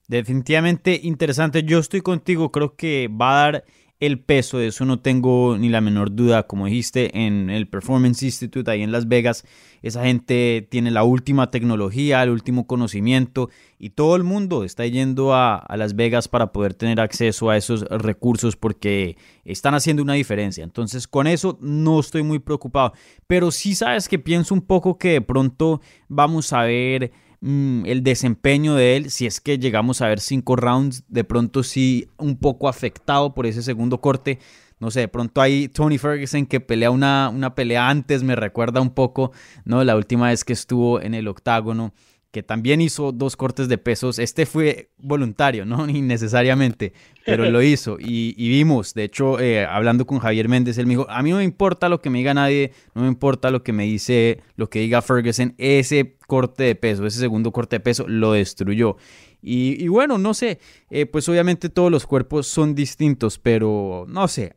definitivamente 0.08 1.00
interesante. 1.02 1.62
Yo 1.64 1.78
estoy 1.78 2.00
contigo, 2.00 2.52
creo 2.52 2.76
que 2.76 3.08
va 3.08 3.30
a 3.30 3.44
dar 3.44 3.64
el 4.02 4.18
peso, 4.18 4.58
de 4.58 4.66
eso 4.66 4.84
no 4.84 4.98
tengo 4.98 5.56
ni 5.56 5.68
la 5.68 5.80
menor 5.80 6.12
duda, 6.12 6.48
como 6.48 6.66
dijiste, 6.66 7.24
en 7.24 7.50
el 7.50 7.68
Performance 7.68 8.24
Institute 8.24 8.68
ahí 8.68 8.82
en 8.82 8.90
Las 8.90 9.06
Vegas, 9.06 9.44
esa 9.80 10.02
gente 10.04 10.66
tiene 10.68 10.90
la 10.90 11.04
última 11.04 11.52
tecnología, 11.52 12.20
el 12.20 12.30
último 12.30 12.66
conocimiento 12.66 13.48
y 13.78 13.90
todo 13.90 14.16
el 14.16 14.24
mundo 14.24 14.64
está 14.64 14.84
yendo 14.86 15.34
a, 15.34 15.64
Las 15.76 15.94
Vegas 15.94 16.26
para 16.26 16.50
poder 16.50 16.74
tener 16.74 17.00
acceso 17.00 17.48
a 17.48 17.56
esos 17.56 17.82
recursos 17.82 18.56
porque 18.56 19.16
están 19.44 19.74
haciendo 19.74 20.02
una 20.02 20.14
diferencia. 20.14 20.64
Entonces 20.64 21.06
con 21.06 21.28
eso 21.28 21.56
no 21.60 22.00
estoy 22.00 22.24
muy 22.24 22.40
preocupado, 22.40 22.94
pero 23.28 23.52
sí 23.52 23.76
sabes 23.76 24.08
que 24.08 24.18
pienso 24.18 24.52
un 24.52 24.62
poco 24.62 24.98
que 24.98 25.10
de 25.10 25.20
pronto 25.20 25.80
vamos 26.08 26.52
a 26.52 26.62
ver 26.62 27.12
Mm, 27.44 27.86
el 27.86 28.04
desempeño 28.04 28.76
de 28.76 28.96
él, 28.96 29.10
si 29.10 29.26
es 29.26 29.40
que 29.40 29.58
llegamos 29.58 30.00
a 30.00 30.06
ver 30.06 30.20
cinco 30.20 30.54
rounds, 30.54 31.02
de 31.08 31.24
pronto 31.24 31.64
sí 31.64 32.08
un 32.16 32.36
poco 32.36 32.68
afectado 32.68 33.34
por 33.34 33.46
ese 33.46 33.62
segundo 33.62 34.00
corte. 34.00 34.38
No 34.78 34.92
sé, 34.92 35.00
de 35.00 35.08
pronto 35.08 35.40
hay 35.40 35.66
Tony 35.68 35.98
Ferguson 35.98 36.46
que 36.46 36.60
pelea 36.60 36.92
una, 36.92 37.30
una 37.30 37.56
pelea 37.56 37.88
antes, 37.88 38.22
me 38.22 38.36
recuerda 38.36 38.80
un 38.80 38.90
poco, 38.90 39.32
¿no? 39.64 39.82
La 39.82 39.96
última 39.96 40.28
vez 40.28 40.44
que 40.44 40.52
estuvo 40.52 41.00
en 41.00 41.14
el 41.14 41.26
octágono 41.26 41.92
que 42.32 42.42
también 42.42 42.80
hizo 42.80 43.12
dos 43.12 43.36
cortes 43.36 43.68
de 43.68 43.76
pesos. 43.76 44.18
Este 44.18 44.46
fue 44.46 44.90
voluntario, 44.96 45.66
no 45.66 45.86
innecesariamente, 45.88 46.94
pero 47.26 47.48
lo 47.50 47.62
hizo. 47.62 47.98
Y, 48.00 48.32
vimos, 48.48 48.94
de 48.94 49.04
hecho, 49.04 49.38
eh, 49.38 49.64
hablando 49.66 50.06
con 50.06 50.18
Javier 50.18 50.48
Méndez, 50.48 50.78
él 50.78 50.86
me 50.86 50.94
dijo, 50.94 51.06
a 51.10 51.22
mí 51.22 51.30
no 51.30 51.36
me 51.36 51.44
importa 51.44 51.90
lo 51.90 52.00
que 52.00 52.08
me 52.08 52.18
diga 52.18 52.32
nadie, 52.32 52.72
no 52.94 53.02
me 53.02 53.08
importa 53.08 53.50
lo 53.50 53.62
que 53.62 53.74
me 53.74 53.84
dice, 53.84 54.40
lo 54.56 54.70
que 54.70 54.80
diga 54.80 55.02
Ferguson, 55.02 55.54
ese 55.58 56.16
corte 56.26 56.64
de 56.64 56.74
peso, 56.74 57.06
ese 57.06 57.20
segundo 57.20 57.52
corte 57.52 57.76
de 57.76 57.80
peso 57.80 58.08
lo 58.08 58.32
destruyó. 58.32 58.96
Y, 59.44 59.88
bueno, 59.88 60.18
no 60.18 60.34
sé, 60.34 60.60
eh, 60.88 61.04
pues 61.04 61.28
obviamente 61.28 61.68
todos 61.68 61.90
los 61.90 62.06
cuerpos 62.06 62.46
son 62.46 62.74
distintos, 62.76 63.38
pero 63.38 64.06
no 64.08 64.28
sé, 64.28 64.54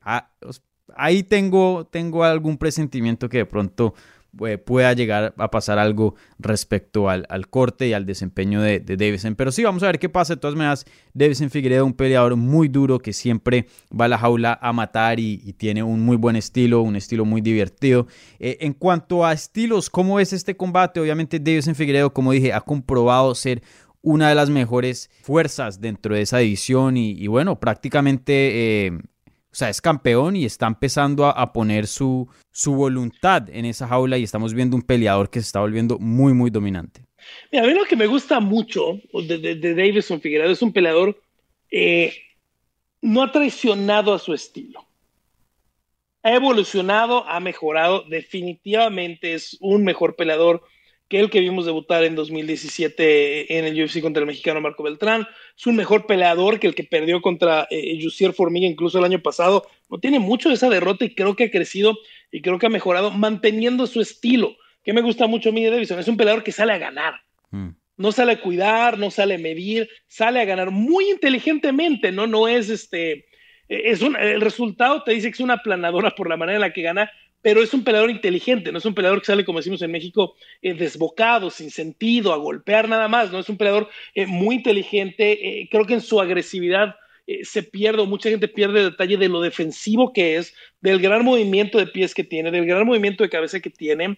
ahí 0.95 1.24
tengo, 1.24 1.88
tengo 1.92 2.24
algún 2.24 2.57
presentimiento 2.57 3.28
que 3.28 3.39
de 3.39 3.45
pronto 3.45 3.95
eh, 4.46 4.58
pueda 4.58 4.94
llegar 4.94 5.34
a 5.38 5.52
pasar 5.52 5.80
algo 5.80 6.16
respecto 6.40 7.10
al, 7.10 7.26
corte 7.50 7.88
y 7.88 7.94
al 7.94 8.06
desempeño 8.06 8.62
de, 8.62 8.80
de, 8.80 8.98
Davison. 8.98 9.36
Pero 9.36 9.52
sí, 9.52 9.64
vamos 9.64 9.84
a 9.84 9.88
ver 9.88 10.00
qué 10.00 10.10
pasa. 10.10 10.36
De 10.36 10.42
todas 10.42 10.56
maneras, 10.56 10.86
Davison 11.14 11.50
Figueredo, 11.50 11.86
un 11.86 11.94
peleador 11.94 12.36
muy 12.36 12.68
duro 12.68 13.00
que 13.00 13.14
siempre 13.14 13.68
va 13.98 14.06
a 14.06 14.07
la 14.07 14.18
jaula 14.18 14.59
a 14.62 14.74
matar 14.74 15.19
y, 15.19 15.38
tiene 15.57 15.83
un 15.83 16.02
muy 16.02 16.18
buen 16.18 16.36
estilo, 16.36 16.81
un 16.81 16.95
estilo 16.95 17.24
muy 17.26 17.42
divertido. 17.42 18.07
Eh, 18.40 18.57
en 18.62 18.74
cuanto 18.74 19.26
a 19.26 19.31
estilos, 19.33 19.90
¿cómo 19.90 20.19
es 20.19 20.33
este 20.33 20.57
combate? 20.57 21.00
Obviamente, 21.00 21.40
Davison 21.40 21.76
Figueredo, 21.76 22.14
como 22.14 22.31
dije, 22.31 22.52
ha 22.52 22.62
comprobado 22.62 23.33
ser 23.36 23.62
una 24.02 24.30
de 24.30 24.36
las 24.36 24.50
mejores 24.50 25.09
fuerzas 25.24 25.81
dentro 25.81 26.14
de 26.14 26.21
esa 26.21 26.38
división 26.38 26.95
y, 26.95 27.26
bueno, 27.28 27.59
prácticamente 27.59 28.86
eh, 28.86 29.00
o 29.56 29.57
sea, 29.57 29.69
es 29.69 29.80
campeón 29.80 30.35
y 30.35 30.44
está 30.44 30.68
empezando 30.68 31.28
a, 31.28 31.54
poner 31.54 31.88
su, 31.88 32.28
su 32.52 32.76
voluntad 32.76 33.50
en 33.50 33.64
esa 33.64 33.88
jaula 33.88 34.18
y 34.18 34.24
estamos 34.24 34.54
viendo 34.54 34.76
un 34.76 34.81
peleador 34.81 35.30
que 35.30 35.40
se 35.40 35.45
está 35.45 35.62
volviendo 35.62 35.97
muy, 35.97 36.33
muy 36.33 36.50
dominante. 36.50 37.06
Mira, 37.54 37.64
a 37.64 37.68
mí 37.68 37.74
lo 37.74 37.85
que 37.85 37.95
me 37.95 38.06
gusta 38.06 38.42
mucho 38.42 39.00
de, 39.14 39.56
de, 39.56 39.74
Davison 39.74 40.19
Figueroa 40.19 40.52
es 40.52 40.62
un 40.62 40.74
peleador 40.74 41.18
eh, 41.71 42.14
no 43.00 43.24
ha 43.24 43.31
traicionado 43.31 44.14
a 44.14 44.19
su 44.19 44.33
estilo. 44.33 44.85
Ha 46.21 46.33
evolucionado, 46.33 47.26
ha 47.26 47.40
mejorado, 47.40 48.04
definitivamente 48.09 49.35
es 49.35 49.56
un 49.62 49.85
mejor 49.85 50.18
peleador 50.18 50.64
que 51.07 51.19
el 51.19 51.30
que 51.30 51.40
vimos 51.40 51.66
debutar 51.66 52.04
en 52.04 52.16
2017 52.16 53.57
en 53.57 53.66
el 53.66 53.83
UFC 53.83 54.02
contra 54.02 54.21
el 54.21 54.28
mexicano 54.28 54.62
Marco 54.62 54.83
Beltrán. 54.83 55.28
Es 55.56 55.68
un 55.68 55.76
mejor 55.76 56.07
peleador 56.07 56.59
que 56.59 56.68
el 56.68 56.76
que 56.76 56.83
perdió 56.83 57.21
contra 57.21 57.68
eh, 57.69 58.00
Formiga 58.35 58.68
incluso 58.68 58.97
el 58.97 59.06
año 59.06 59.21
pasado. 59.21 59.68
No 59.90 60.00
tiene 60.00 60.19
mucho 60.19 60.50
de 60.50 60.56
esa 60.56 60.69
derrota 60.69 61.06
y 61.06 61.14
creo 61.14 61.35
que 61.35 61.45
ha 61.45 61.52
crecido 61.52 61.95
y 62.31 62.42
creo 62.42 62.57
que 62.57 62.66
ha 62.66 62.69
mejorado 62.69 63.12
manteniendo 63.12 63.85
su 63.85 64.02
estilo. 64.02 64.56
Que 64.83 64.94
me 64.94 65.02
gusta 65.02 65.28
mucho 65.28 65.50
a 65.50 65.52
mí 65.52 65.64
de 65.64 65.71
Davison. 65.71 66.00
Es 66.00 66.07
un 66.07 66.18
peleador 66.18 66.44
que 66.44 66.52
sale 66.52 66.74
a 66.74 66.78
ganar. 66.78 67.21
Mm. 67.52 67.69
No 67.97 68.12
sale 68.12 68.33
a 68.33 68.42
cuidar, 68.42 68.97
no 68.97 69.09
sale 69.09 69.35
a 69.35 69.40
medir, 69.40 69.90
sale 70.07 70.42
a 70.42 70.45
ganar 70.45 70.71
muy 70.71 71.09
inteligentemente, 71.09 72.12
¿no? 72.12 72.28
No 72.28 72.47
es 72.47 72.69
este. 72.69 73.26
Es 73.68 74.02
un, 74.02 74.16
el 74.16 74.42
resultado 74.42 75.04
te 75.04 75.14
dice 75.14 75.30
que 75.30 75.35
es 75.35 75.40
una 75.40 75.57
planadora 75.57 76.12
por 76.12 76.30
la 76.30 76.38
manera 76.38 76.57
en 76.57 76.62
la 76.62 76.74
que 76.74 76.83
gana, 76.83 77.09
pero 77.45 77.61
es 77.61 77.75
un 77.75 77.83
peleador 77.83 78.09
inteligente, 78.09 78.71
no 78.71 78.80
es 78.80 78.85
un 78.85 78.95
peleador 78.95 79.19
que 79.19 79.28
sale, 79.28 79.45
como 79.45 79.59
decimos 79.59 79.80
en 79.83 79.92
México, 79.92 80.33
eh, 80.64 80.73
desbocado, 80.73 81.52
sin 81.52 81.69
sentido, 81.69 82.33
a 82.33 82.37
golpear 82.37 82.90
nada 82.90 83.07
más, 83.07 83.31
no 83.31 83.37
es 83.37 83.47
un 83.47 83.56
peleador 83.56 83.87
eh, 84.16 84.25
muy 84.25 84.56
inteligente, 84.56 85.61
eh, 85.61 85.69
creo 85.69 85.85
que 85.85 85.94
en 85.94 86.02
su 86.02 86.19
agresividad 86.19 86.95
se 87.44 87.61
pierde, 87.61 88.02
o 88.02 88.07
mucha 88.07 88.31
gente 88.31 88.47
pierde 88.47 88.83
detalle 88.83 89.18
de 89.18 89.30
lo 89.30 89.42
defensivo 89.42 90.11
que 90.11 90.37
es, 90.37 90.56
del 90.81 90.99
gran 90.99 91.23
movimiento 91.23 91.78
de 91.78 91.85
pies 91.85 92.16
que 92.16 92.23
tiene, 92.23 92.49
del 92.49 92.66
gran 92.66 92.83
movimiento 92.83 93.23
de 93.23 93.30
cabeza 93.30 93.59
que 93.59 93.69
tiene, 93.69 94.18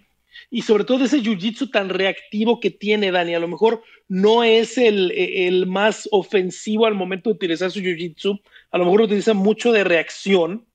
y 0.50 0.62
sobre 0.62 0.86
todo 0.86 1.04
ese 1.04 1.22
jiu-jitsu 1.22 1.70
tan 1.70 1.90
reactivo 1.90 2.62
que 2.62 2.72
tiene 2.72 3.12
Dani. 3.12 3.36
A 3.36 3.40
lo 3.40 3.50
mejor 3.50 3.84
no 4.08 4.46
es 4.46 4.78
el, 4.78 5.12
el 5.12 5.68
más 5.68 6.08
ofensivo 6.14 6.86
al 6.86 6.96
momento 6.96 7.30
de 7.30 7.36
utilizar 7.36 7.72
su 7.72 7.82
jiu-jitsu, 7.82 8.42
a 8.72 8.78
lo 8.78 8.86
mejor 8.86 9.02
utiliza 9.02 9.34
mucho 9.34 9.74
de 9.74 9.84
reacción, 9.84 10.66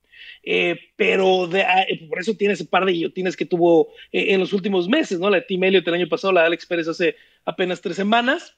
eh, 0.42 0.76
pero 0.96 1.48
ah, 1.52 1.82
eh, 1.82 2.06
por 2.08 2.20
eso 2.20 2.34
tiene 2.34 2.54
ese 2.54 2.64
par 2.64 2.84
de 2.84 2.92
guillotinas 2.92 3.36
que 3.36 3.46
tuvo 3.46 3.88
eh, 4.10 4.26
en 4.34 4.40
los 4.40 4.52
últimos 4.52 4.88
meses, 4.88 5.20
¿no? 5.20 5.30
La 5.30 5.36
de 5.36 5.42
Tim 5.42 5.62
Elliott 5.62 5.86
el 5.86 5.94
año 5.94 6.08
pasado, 6.08 6.32
la 6.32 6.40
de 6.40 6.46
Alex 6.48 6.66
Pérez 6.66 6.88
hace 6.88 7.16
apenas 7.44 7.80
tres 7.80 7.96
semanas. 7.96 8.56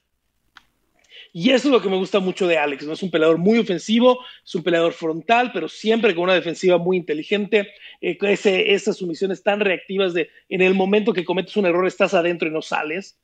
Y 1.31 1.49
eso 1.49 1.67
es 1.67 1.73
lo 1.73 1.81
que 1.81 1.89
me 1.89 1.97
gusta 1.97 2.19
mucho 2.19 2.47
de 2.47 2.57
Alex, 2.57 2.85
¿no? 2.85 2.93
Es 2.93 3.03
un 3.03 3.11
peleador 3.11 3.37
muy 3.37 3.59
ofensivo, 3.59 4.19
es 4.43 4.55
un 4.55 4.63
peleador 4.63 4.93
frontal, 4.93 5.51
pero 5.53 5.67
siempre 5.67 6.15
con 6.15 6.23
una 6.23 6.33
defensiva 6.33 6.77
muy 6.77 6.95
inteligente, 6.95 7.73
ese, 7.99 8.73
esas 8.73 8.95
sumisiones 8.95 9.43
tan 9.43 9.59
reactivas 9.59 10.13
de 10.13 10.29
en 10.47 10.61
el 10.61 10.75
momento 10.75 11.11
que 11.11 11.25
cometes 11.25 11.57
un 11.57 11.65
error 11.65 11.85
estás 11.85 12.13
adentro 12.13 12.47
y 12.47 12.51
no 12.51 12.61
sales. 12.61 13.17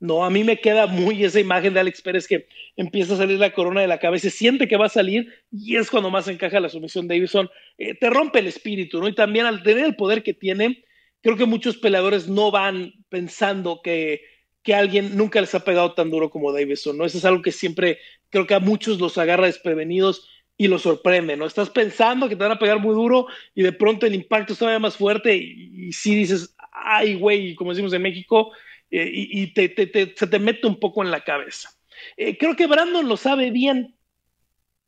No, 0.00 0.24
a 0.24 0.30
mí 0.30 0.44
me 0.44 0.58
queda 0.58 0.86
muy 0.86 1.22
esa 1.24 1.40
imagen 1.40 1.74
de 1.74 1.80
Alex 1.80 2.00
Pérez 2.00 2.26
que 2.26 2.48
empieza 2.74 3.12
a 3.12 3.18
salir 3.18 3.38
la 3.38 3.52
corona 3.52 3.82
de 3.82 3.86
la 3.86 3.98
cabeza, 3.98 4.30
siente 4.30 4.66
que 4.66 4.78
va 4.78 4.86
a 4.86 4.88
salir 4.88 5.30
y 5.52 5.76
es 5.76 5.90
cuando 5.90 6.08
más 6.08 6.26
encaja 6.26 6.58
la 6.58 6.70
sumisión 6.70 7.06
de 7.06 7.16
Davison. 7.16 7.50
Eh, 7.76 7.94
te 7.94 8.08
rompe 8.08 8.38
el 8.38 8.46
espíritu, 8.46 8.98
¿no? 8.98 9.08
Y 9.08 9.14
también 9.14 9.44
al 9.44 9.62
tener 9.62 9.84
el 9.84 9.96
poder 9.96 10.22
que 10.22 10.32
tiene, 10.32 10.84
creo 11.20 11.36
que 11.36 11.44
muchos 11.44 11.76
peleadores 11.76 12.28
no 12.28 12.50
van 12.50 12.94
pensando 13.10 13.82
que, 13.84 14.22
que 14.62 14.74
alguien 14.74 15.18
nunca 15.18 15.38
les 15.42 15.54
ha 15.54 15.64
pegado 15.64 15.92
tan 15.92 16.10
duro 16.10 16.30
como 16.30 16.50
Davison, 16.50 16.96
¿no? 16.96 17.04
Eso 17.04 17.18
es 17.18 17.26
algo 17.26 17.42
que 17.42 17.52
siempre 17.52 17.98
creo 18.30 18.46
que 18.46 18.54
a 18.54 18.60
muchos 18.60 18.98
los 19.00 19.18
agarra 19.18 19.46
desprevenidos 19.46 20.26
y 20.56 20.68
los 20.68 20.80
sorprende, 20.80 21.36
¿no? 21.36 21.44
Estás 21.44 21.68
pensando 21.68 22.26
que 22.26 22.36
te 22.36 22.42
van 22.42 22.52
a 22.52 22.58
pegar 22.58 22.80
muy 22.80 22.94
duro 22.94 23.26
y 23.54 23.62
de 23.62 23.72
pronto 23.72 24.06
el 24.06 24.14
impacto 24.14 24.54
es 24.54 24.58
todavía 24.58 24.78
más 24.78 24.96
fuerte 24.96 25.36
y, 25.36 25.88
y 25.88 25.92
sí 25.92 26.14
dices, 26.14 26.56
ay, 26.72 27.16
güey, 27.16 27.54
como 27.54 27.72
decimos 27.72 27.92
en 27.92 28.00
México, 28.00 28.52
eh, 28.90 29.08
y, 29.12 29.46
te, 29.54 29.72
se 30.16 30.26
te 30.26 30.38
mete 30.38 30.66
un 30.66 30.78
poco 30.80 31.02
en 31.02 31.10
la 31.10 31.20
cabeza. 31.20 31.70
Eh, 32.16 32.36
creo 32.36 32.56
que 32.56 32.66
Brandon 32.66 33.08
lo 33.08 33.16
sabe 33.16 33.50
bien, 33.50 33.94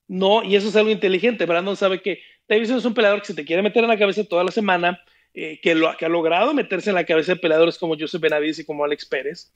¿no? 0.09 0.43
Y 0.43 0.57
eso 0.57 0.69
es 0.69 0.77
algo 0.77 0.91
inteligente. 0.91 1.47
Brandon 1.47 1.77
sabe 1.77 2.03
que 2.03 2.21
Davison 2.49 2.79
es 2.79 2.85
un 2.85 2.95
peleador 2.95 3.21
que 3.21 3.29
se 3.29 3.35
te 3.35 3.45
quiere 3.45 3.63
meter 3.63 3.85
en 3.85 3.91
la 3.91 3.99
cabeza 3.99 4.25
toda 4.25 4.43
la 4.43 4.51
semana, 4.51 5.01
eh, 5.35 5.61
que, 5.61 5.75
lo, 5.75 5.97
que 5.97 6.05
ha 6.05 6.09
logrado 6.09 6.53
meterse 6.53 6.91
en 6.91 6.97
la 6.97 7.05
cabeza 7.05 7.35
de 7.35 7.41
peleadores 7.41 7.79
como 7.79 7.97
Joseph 7.99 8.21
Benavides 8.21 8.59
y 8.59 8.65
como 8.65 8.85
Alex 8.85 9.07
Pérez, 9.07 9.55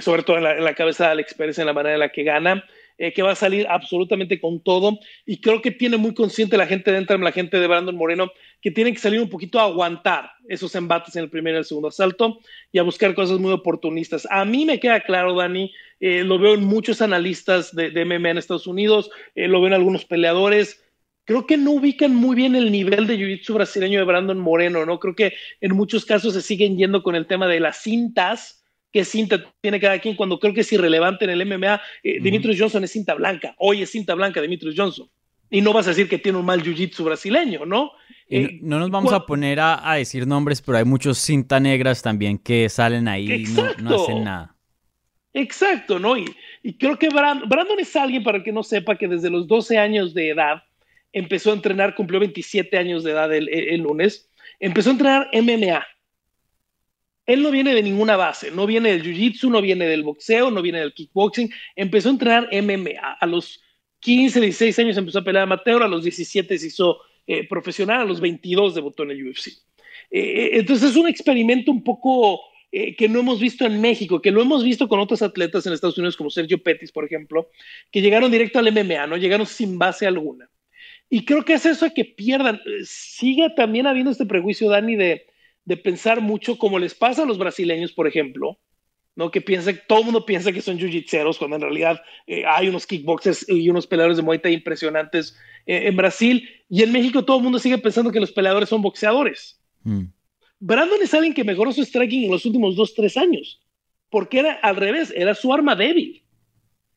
sobre 0.00 0.22
todo 0.22 0.38
en 0.38 0.44
la, 0.44 0.56
en 0.56 0.64
la, 0.64 0.74
cabeza 0.74 1.04
de 1.04 1.10
Alex 1.12 1.34
Pérez 1.34 1.58
en 1.58 1.66
la 1.66 1.72
manera 1.72 1.94
en 1.94 2.00
la 2.00 2.10
que 2.10 2.24
gana. 2.24 2.64
Que 2.98 3.22
va 3.22 3.32
a 3.32 3.34
salir 3.34 3.66
absolutamente 3.68 4.40
con 4.40 4.62
todo. 4.62 5.00
Y 5.26 5.40
creo 5.40 5.60
que 5.60 5.72
tiene 5.72 5.96
muy 5.96 6.14
consciente 6.14 6.56
la 6.56 6.68
gente 6.68 6.92
de 6.92 6.98
Entram, 6.98 7.22
la 7.22 7.32
gente 7.32 7.58
de 7.58 7.66
Brandon 7.66 7.96
Moreno, 7.96 8.30
que 8.62 8.70
tiene 8.70 8.92
que 8.92 9.00
salir 9.00 9.20
un 9.20 9.28
poquito 9.28 9.58
a 9.58 9.64
aguantar 9.64 10.30
esos 10.48 10.74
embates 10.76 11.16
en 11.16 11.24
el 11.24 11.30
primer 11.30 11.54
y 11.54 11.58
el 11.58 11.64
segundo 11.64 11.88
asalto 11.88 12.38
y 12.70 12.78
a 12.78 12.84
buscar 12.84 13.12
cosas 13.14 13.40
muy 13.40 13.52
oportunistas. 13.52 14.26
A 14.30 14.44
mí 14.44 14.64
me 14.64 14.78
queda 14.78 15.00
claro, 15.00 15.34
Dani, 15.34 15.72
eh, 15.98 16.22
lo 16.22 16.38
veo 16.38 16.54
en 16.54 16.64
muchos 16.64 17.02
analistas 17.02 17.74
de, 17.74 17.90
MMA 18.04 18.30
en 18.30 18.38
Estados 18.38 18.68
Unidos, 18.68 19.10
eh, 19.34 19.48
lo 19.48 19.60
veo 19.60 19.66
en 19.66 19.74
algunos 19.74 20.04
peleadores. 20.04 20.80
Creo 21.24 21.44
que 21.44 21.56
no 21.56 21.72
ubican 21.72 22.14
muy 22.14 22.36
bien 22.36 22.54
el 22.54 22.70
nivel 22.70 23.08
de 23.08 23.16
jiu-jitsu 23.18 23.54
brasileño 23.54 23.98
de 23.98 24.04
Brandon 24.04 24.38
Moreno, 24.38 24.86
¿no? 24.86 25.00
Creo 25.00 25.16
que 25.16 25.34
en 25.60 25.74
muchos 25.74 26.04
casos 26.04 26.32
se 26.34 26.42
siguen 26.42 26.78
yendo 26.78 27.02
con 27.02 27.16
el 27.16 27.26
tema 27.26 27.48
de 27.48 27.58
las 27.58 27.82
cintas, 27.82 28.64
qué 28.92 29.04
cinta 29.04 29.52
tiene 29.60 29.80
cada 29.80 29.98
quien 29.98 30.14
cuando 30.14 30.38
creo 30.38 30.54
que 30.54 30.60
es 30.60 30.72
irrelevante 30.72 31.24
en 31.24 31.30
el 31.30 31.46
MMA. 31.46 31.80
Eh, 32.04 32.56
Johnson 32.56 32.84
es 32.84 32.92
cinta 32.92 33.14
blanca, 33.14 33.56
hoy 33.58 33.82
es 33.82 33.90
cinta 33.90 34.14
blanca 34.14 34.40
Dimitrios 34.40 34.74
Johnson. 34.76 35.08
Y 35.52 35.60
no 35.60 35.72
vas 35.72 35.86
a 35.86 35.90
decir 35.90 36.08
que 36.08 36.18
tiene 36.18 36.38
un 36.38 36.44
mal 36.44 36.60
jiu-jitsu 36.60 37.04
brasileño, 37.04 37.64
¿no? 37.64 37.92
Eh, 38.28 38.58
no, 38.62 38.80
nos 38.80 38.90
vamos 38.90 39.12
a 39.12 39.24
poner 39.24 39.60
a, 39.60 39.94
decir 39.94 40.26
nombres, 40.26 40.60
pero 40.60 40.78
hay 40.78 40.84
muchos 40.84 41.18
cinta 41.18 41.60
negras 41.60 42.02
también 42.02 42.38
que 42.38 42.68
salen 42.68 43.06
ahí 43.06 43.30
y 43.30 43.44
no, 43.82 43.94
hacen 43.94 44.24
nada. 44.24 44.56
Exacto, 45.32 46.00
¿no? 46.00 46.16
Y, 46.16 46.24
creo 46.78 46.98
que 46.98 47.08
Brandon, 47.08 47.78
es 47.78 47.94
alguien, 47.94 48.24
para 48.24 48.38
el 48.38 48.44
que 48.44 48.52
no 48.52 48.64
sepa, 48.64 48.96
que 48.96 49.06
desde 49.06 49.30
los 49.30 49.46
12 49.46 49.78
años 49.78 50.14
de 50.14 50.30
edad 50.30 50.64
empezó 51.12 51.50
a 51.50 51.54
entrenar, 51.54 51.94
cumplió 51.94 52.18
27 52.18 52.76
años 52.78 53.04
de 53.04 53.12
edad 53.12 53.32
el 53.32 53.80
lunes, 53.80 54.28
empezó 54.58 54.90
a 54.90 54.92
entrenar 54.92 55.30
MMA 55.32 55.84
él 57.26 57.42
no 57.42 57.50
viene 57.50 57.74
de 57.74 57.82
ninguna 57.82 58.16
base, 58.16 58.50
no 58.50 58.66
viene 58.66 58.90
del 58.90 59.04
jiu-jitsu, 59.04 59.48
no 59.48 59.62
viene 59.62 59.86
del 59.86 60.02
boxeo, 60.02 60.50
no 60.50 60.60
viene 60.60 60.80
del 60.80 60.92
kickboxing. 60.92 61.50
Empezó 61.76 62.08
a 62.08 62.12
entrenar 62.12 62.48
MMA. 62.52 63.16
A 63.20 63.26
los 63.26 63.62
15, 64.02 64.40
16 64.40 64.78
años 64.80 64.96
empezó 64.96 65.20
a 65.20 65.24
pelear 65.24 65.44
amateur, 65.44 65.82
a 65.82 65.88
los 65.88 66.02
17 66.02 66.58
se 66.58 66.66
hizo 66.66 66.98
eh, 67.26 67.46
profesional, 67.48 68.02
a 68.02 68.04
los 68.04 68.20
22 68.20 68.74
debutó 68.74 69.04
en 69.04 69.12
el 69.12 69.28
UFC. 69.28 69.48
Eh, 69.48 70.20
eh, 70.20 70.50
entonces 70.54 70.90
es 70.90 70.96
un 70.96 71.08
experimento 71.08 71.70
un 71.70 71.82
poco 71.82 72.40
que 72.72 73.06
no 73.06 73.20
hemos 73.20 73.38
visto 73.38 73.66
en 73.66 73.82
México, 73.82 74.22
que 74.22 74.30
lo 74.30 74.40
hemos 74.40 74.64
visto 74.64 74.88
con 74.88 74.98
otros 74.98 75.20
atletas 75.20 75.66
en 75.66 75.74
Estados 75.74 75.98
Unidos 75.98 76.16
como 76.16 76.30
Sergio 76.30 76.62
Pettis, 76.62 76.90
por 76.90 77.04
ejemplo, 77.04 77.50
que 77.90 78.00
llegaron 78.00 78.30
directo 78.30 78.58
al 78.58 78.72
MMA, 78.72 79.06
¿no? 79.08 79.18
Llegaron 79.18 79.46
sin 79.46 79.78
base 79.78 80.06
alguna. 80.06 80.48
Y 81.10 81.26
creo 81.26 81.44
que 81.44 81.52
es 81.52 81.66
eso 81.66 81.84
de 81.84 81.92
que 81.92 82.06
pierdan. 82.06 82.62
Sigue 82.82 83.50
también 83.50 83.86
habiendo 83.86 84.10
este 84.10 84.24
prejuicio, 84.24 84.70
Dani, 84.70 84.96
de 84.96 85.26
de 85.64 85.76
pensar 85.76 86.20
mucho 86.20 86.58
como 86.58 86.78
les 86.78 86.94
pasa 86.94 87.22
a 87.22 87.26
los 87.26 87.38
brasileños, 87.38 87.92
por 87.92 88.06
ejemplo, 88.06 88.58
¿no? 89.14 89.30
Que 89.30 89.40
piensa, 89.40 89.72
todo 89.86 90.00
el 90.00 90.04
mundo 90.06 90.24
piensa 90.24 90.52
que 90.52 90.62
son 90.62 90.78
jiu-jitseros, 90.78 91.38
cuando 91.38 91.56
en 91.56 91.62
realidad 91.62 92.02
eh, 92.26 92.44
hay 92.46 92.68
unos 92.68 92.86
kickboxers 92.86 93.48
y 93.48 93.68
unos 93.68 93.86
peleadores 93.86 94.16
de 94.16 94.22
Muay 94.22 94.38
Thai 94.38 94.54
impresionantes 94.54 95.36
eh, 95.66 95.88
en 95.88 95.96
Brasil. 95.96 96.48
Y 96.68 96.82
en 96.82 96.92
México 96.92 97.24
todo 97.24 97.38
el 97.38 97.42
mundo 97.42 97.58
sigue 97.58 97.78
pensando 97.78 98.10
que 98.10 98.20
los 98.20 98.32
peleadores 98.32 98.68
son 98.68 98.82
boxeadores. 98.82 99.60
Mm. 99.82 100.04
Brandon 100.60 101.02
es 101.02 101.12
alguien 101.12 101.34
que 101.34 101.44
mejoró 101.44 101.72
su 101.72 101.84
striking 101.84 102.24
en 102.24 102.30
los 102.30 102.46
últimos 102.46 102.76
dos, 102.76 102.94
tres 102.94 103.16
años, 103.16 103.60
porque 104.10 104.38
era 104.38 104.52
al 104.54 104.76
revés, 104.76 105.12
era 105.14 105.34
su 105.34 105.52
arma 105.52 105.74
débil. 105.74 106.22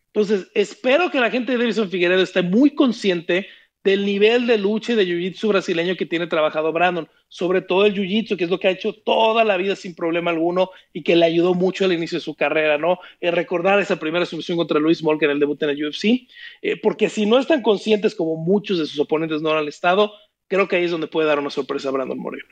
Entonces, 0.08 0.48
espero 0.54 1.12
que 1.12 1.20
la 1.20 1.32
gente 1.32 1.52
de 1.52 1.58
Davison 1.58 1.90
Figueredo 1.90 2.22
esté 2.22 2.42
muy 2.42 2.70
consciente 2.70 3.48
del 3.86 4.04
nivel 4.04 4.48
de 4.48 4.58
lucha 4.58 4.94
y 4.94 4.96
de 4.96 5.06
jiu-jitsu 5.06 5.48
brasileño 5.48 5.96
que 5.96 6.08
tiene 6.08 6.26
trabajado 6.26 6.74
Brandon, 6.74 7.08
sobre 7.30 7.62
todo 7.62 7.86
el 7.86 7.94
jiu-jitsu, 7.94 8.36
que 8.36 8.46
es 8.46 8.50
lo 8.50 8.60
que 8.60 8.68
ha 8.68 8.72
hecho 8.72 8.94
toda 8.94 9.44
la 9.44 9.58
vida 9.58 9.76
sin 9.76 9.94
problema 9.94 10.32
alguno 10.32 10.72
y 10.92 11.04
que 11.04 11.16
le 11.16 11.24
ayudó 11.26 11.54
mucho 11.54 11.86
al 11.86 11.94
inicio 11.94 12.18
de 12.18 12.24
su 12.24 12.34
carrera, 12.34 12.80
¿no? 12.80 12.98
Eh, 13.22 13.30
recordar 13.30 13.80
esa 13.80 13.98
primera 13.98 14.26
sumisión 14.26 14.58
contra 14.58 14.80
Luis 14.80 15.04
Molker 15.04 15.30
en 15.30 15.36
el 15.36 15.40
debut 15.40 15.62
en 15.62 15.70
el 15.70 15.86
UFC, 15.86 16.28
eh, 16.64 16.82
porque 16.82 17.10
si 17.10 17.28
no 17.28 17.38
están 17.38 17.62
conscientes 17.62 18.16
como 18.16 18.38
muchos 18.38 18.80
de 18.80 18.88
sus 18.88 19.00
oponentes 19.00 19.44
no 19.44 19.54
lo 19.54 19.60
han 19.60 19.68
estado, 19.68 20.14
creo 20.48 20.68
que 20.68 20.78
ahí 20.78 20.86
es 20.86 20.92
donde 20.92 21.06
puede 21.06 21.28
dar 21.28 21.38
una 21.38 21.52
sorpresa 21.52 21.90
a 21.90 21.92
Brandon 21.92 22.18
Moreno. 22.18 22.48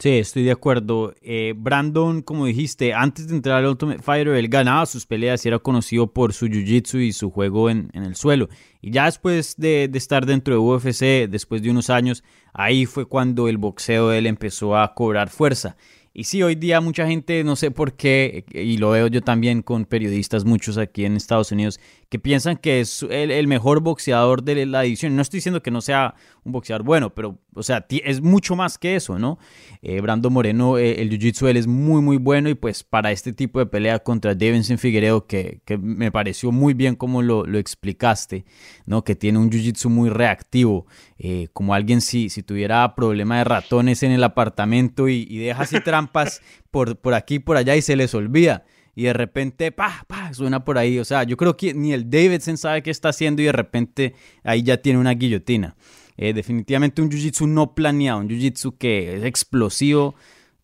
Sí, 0.00 0.10
estoy 0.10 0.44
de 0.44 0.52
acuerdo. 0.52 1.12
Eh, 1.22 1.54
Brandon, 1.56 2.22
como 2.22 2.46
dijiste, 2.46 2.94
antes 2.94 3.26
de 3.26 3.34
entrar 3.34 3.56
al 3.56 3.66
Ultimate 3.66 4.00
Fighter, 4.00 4.34
él 4.34 4.46
ganaba 4.46 4.86
sus 4.86 5.06
peleas 5.06 5.44
y 5.44 5.48
era 5.48 5.58
conocido 5.58 6.12
por 6.12 6.32
su 6.32 6.46
jiu-jitsu 6.46 7.00
y 7.00 7.12
su 7.12 7.32
juego 7.32 7.68
en, 7.68 7.90
el 7.92 8.14
suelo. 8.14 8.48
Y 8.80 8.92
ya 8.92 9.06
después 9.06 9.56
de, 9.56 9.90
estar 9.94 10.24
dentro 10.24 10.54
de 10.54 10.60
UFC, 10.60 11.28
después 11.28 11.62
de 11.62 11.72
unos 11.72 11.90
años, 11.90 12.22
ahí 12.52 12.86
fue 12.86 13.06
cuando 13.06 13.48
el 13.48 13.58
boxeo 13.58 14.10
de 14.10 14.18
él 14.18 14.26
empezó 14.28 14.76
a 14.76 14.94
cobrar 14.94 15.30
fuerza. 15.30 15.76
Y 16.14 16.24
sí, 16.24 16.42
hoy 16.42 16.54
día 16.54 16.80
mucha 16.80 17.06
gente, 17.06 17.44
no 17.44 17.54
sé 17.54 17.70
por 17.70 17.94
qué, 17.94 18.44
y 18.52 18.78
lo 18.78 18.90
veo 18.90 19.06
yo 19.08 19.20
también 19.20 19.62
con 19.62 19.84
periodistas, 19.84 20.44
muchos 20.44 20.76
aquí 20.78 21.04
en 21.04 21.16
Estados 21.16 21.52
Unidos, 21.52 21.78
que 22.08 22.18
piensan 22.18 22.56
que 22.56 22.80
es 22.80 23.04
el, 23.08 23.46
mejor 23.46 23.80
boxeador 23.80 24.42
de 24.42 24.66
la 24.66 24.84
edición. 24.84 25.14
No 25.14 25.22
estoy 25.22 25.38
diciendo 25.38 25.62
que 25.62 25.70
no 25.70 25.80
sea 25.80 26.14
un 26.48 26.52
boxeador 26.52 26.82
bueno, 26.82 27.14
pero, 27.14 27.38
o 27.54 27.62
sea, 27.62 27.86
es 27.88 28.20
mucho 28.20 28.56
más 28.56 28.78
que 28.78 28.96
eso, 28.96 29.18
¿no? 29.18 29.38
Eh, 29.82 30.00
Brando 30.00 30.30
Moreno, 30.30 30.78
eh, 30.78 31.00
el 31.00 31.10
jiu-jitsu 31.10 31.48
él 31.48 31.56
es 31.56 31.66
muy, 31.66 32.02
muy 32.02 32.16
bueno 32.16 32.48
y 32.48 32.54
pues 32.54 32.82
para 32.82 33.12
este 33.12 33.32
tipo 33.32 33.58
de 33.58 33.66
pelea 33.66 34.00
contra 34.00 34.34
Davidson 34.34 34.78
Figueredo, 34.78 35.26
que, 35.26 35.60
que 35.64 35.78
me 35.78 36.10
pareció 36.10 36.50
muy 36.50 36.74
bien 36.74 36.96
como 36.96 37.22
lo, 37.22 37.44
lo 37.44 37.58
explicaste, 37.58 38.44
¿no? 38.86 39.04
Que 39.04 39.14
tiene 39.14 39.38
un 39.38 39.50
jiu-jitsu 39.50 39.88
muy 39.88 40.10
reactivo, 40.10 40.86
eh, 41.18 41.48
como 41.52 41.74
alguien 41.74 42.00
si, 42.00 42.30
si 42.30 42.42
tuviera 42.42 42.94
problema 42.94 43.38
de 43.38 43.44
ratones 43.44 44.02
en 44.02 44.12
el 44.12 44.24
apartamento 44.24 45.08
y, 45.08 45.26
y 45.28 45.38
deja 45.38 45.62
así 45.62 45.80
trampas 45.80 46.40
por, 46.70 46.96
por 46.96 47.14
aquí 47.14 47.36
y 47.36 47.38
por 47.38 47.56
allá 47.56 47.76
y 47.76 47.82
se 47.82 47.94
les 47.94 48.14
olvida 48.14 48.64
y 48.98 49.04
de 49.04 49.12
repente, 49.12 49.70
pa, 49.70 50.04
pa, 50.08 50.34
suena 50.34 50.64
por 50.64 50.76
ahí. 50.76 50.98
O 50.98 51.04
sea, 51.04 51.22
yo 51.22 51.36
creo 51.36 51.56
que 51.56 51.72
ni 51.72 51.92
el 51.92 52.10
Davidson 52.10 52.58
sabe 52.58 52.82
qué 52.82 52.90
está 52.90 53.10
haciendo 53.10 53.40
y 53.40 53.44
de 53.44 53.52
repente 53.52 54.16
ahí 54.42 54.64
ya 54.64 54.78
tiene 54.78 54.98
una 54.98 55.12
guillotina. 55.12 55.76
Eh, 56.18 56.32
definitivamente 56.32 57.00
un 57.00 57.10
jiu-jitsu 57.10 57.48
no 57.48 57.74
planeado, 57.74 58.18
un 58.20 58.28
jiu-jitsu 58.28 58.76
que 58.76 59.16
es 59.16 59.24
explosivo, 59.24 60.16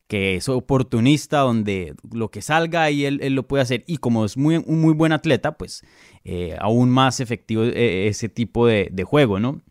que 0.09 0.37
es 0.37 0.49
oportunista, 0.49 1.39
donde 1.39 1.95
lo 2.13 2.31
que 2.31 2.43
salga 2.43 2.83
ahí 2.83 3.05
él, 3.07 3.21
lo 3.35 3.47
puede 3.47 3.63
hacer. 3.63 3.85
Y 3.87 3.97
como 3.99 4.25
es 4.25 4.37
muy, 4.37 4.57
un 4.57 4.81
muy 4.81 4.93
buen 4.93 5.13
atleta, 5.13 5.57
pues 5.57 5.83
eh, 6.25 6.57
aún 6.61 6.91
más 6.91 7.21
efectivo 7.21 7.63
eh, 7.63 8.09
ese 8.09 8.29
tipo 8.29 8.67
de, 8.67 8.89
de 8.93 9.05
juego, 9.05 9.41
¿no? 9.41 9.63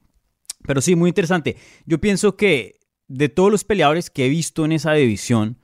Pero 0.65 0.81
sí, 0.81 0.95
muy 0.95 1.09
interesante. 1.09 1.57
Yo 1.85 1.99
pienso 1.99 2.37
que 2.37 2.79
de 3.07 3.29
todos 3.29 3.51
los 3.51 3.63
peleadores 3.63 4.09
que 4.09 4.25
he 4.25 4.29
visto 4.29 4.65
en 4.65 4.71
esa 4.71 4.93
división, 4.93 5.57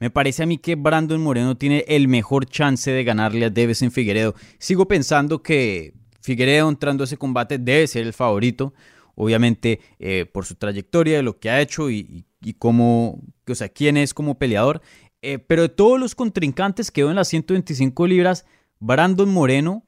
me 0.00 0.10
parece 0.10 0.42
a 0.42 0.46
mí 0.46 0.58
que 0.58 0.74
Brandon 0.74 1.22
Moreno 1.22 1.56
tiene 1.56 1.84
el 1.86 2.08
mejor 2.08 2.46
chance 2.46 2.90
de 2.90 3.04
ganarle 3.04 3.46
a 3.46 3.52
en 3.54 3.92
Figueredo. 3.92 4.34
Sigo 4.58 4.88
pensando 4.88 5.44
que 5.44 5.94
Figueredo 6.20 6.68
entrando 6.68 7.04
a 7.04 7.06
ese 7.06 7.16
combate 7.16 7.58
debe 7.58 7.86
ser 7.86 8.06
el 8.06 8.12
favorito, 8.12 8.74
obviamente 9.14 9.80
eh, 9.98 10.26
por 10.26 10.44
su 10.44 10.54
trayectoria, 10.54 11.22
lo 11.22 11.38
que 11.38 11.50
ha 11.50 11.60
hecho 11.60 11.90
y, 11.90 12.24
cómo, 12.58 13.20
o 13.48 13.54
sea, 13.54 13.68
quién 13.68 13.96
es 13.96 14.14
como 14.14 14.38
peleador. 14.38 14.82
Eh, 15.22 15.38
pero 15.38 15.62
de 15.62 15.68
todos 15.68 16.00
los 16.00 16.14
contrincantes 16.14 16.90
que 16.90 17.02
veo 17.02 17.10
en 17.10 17.16
las 17.16 17.28
125 17.28 18.06
libras, 18.06 18.44
Brandon 18.80 19.28
Moreno, 19.28 19.86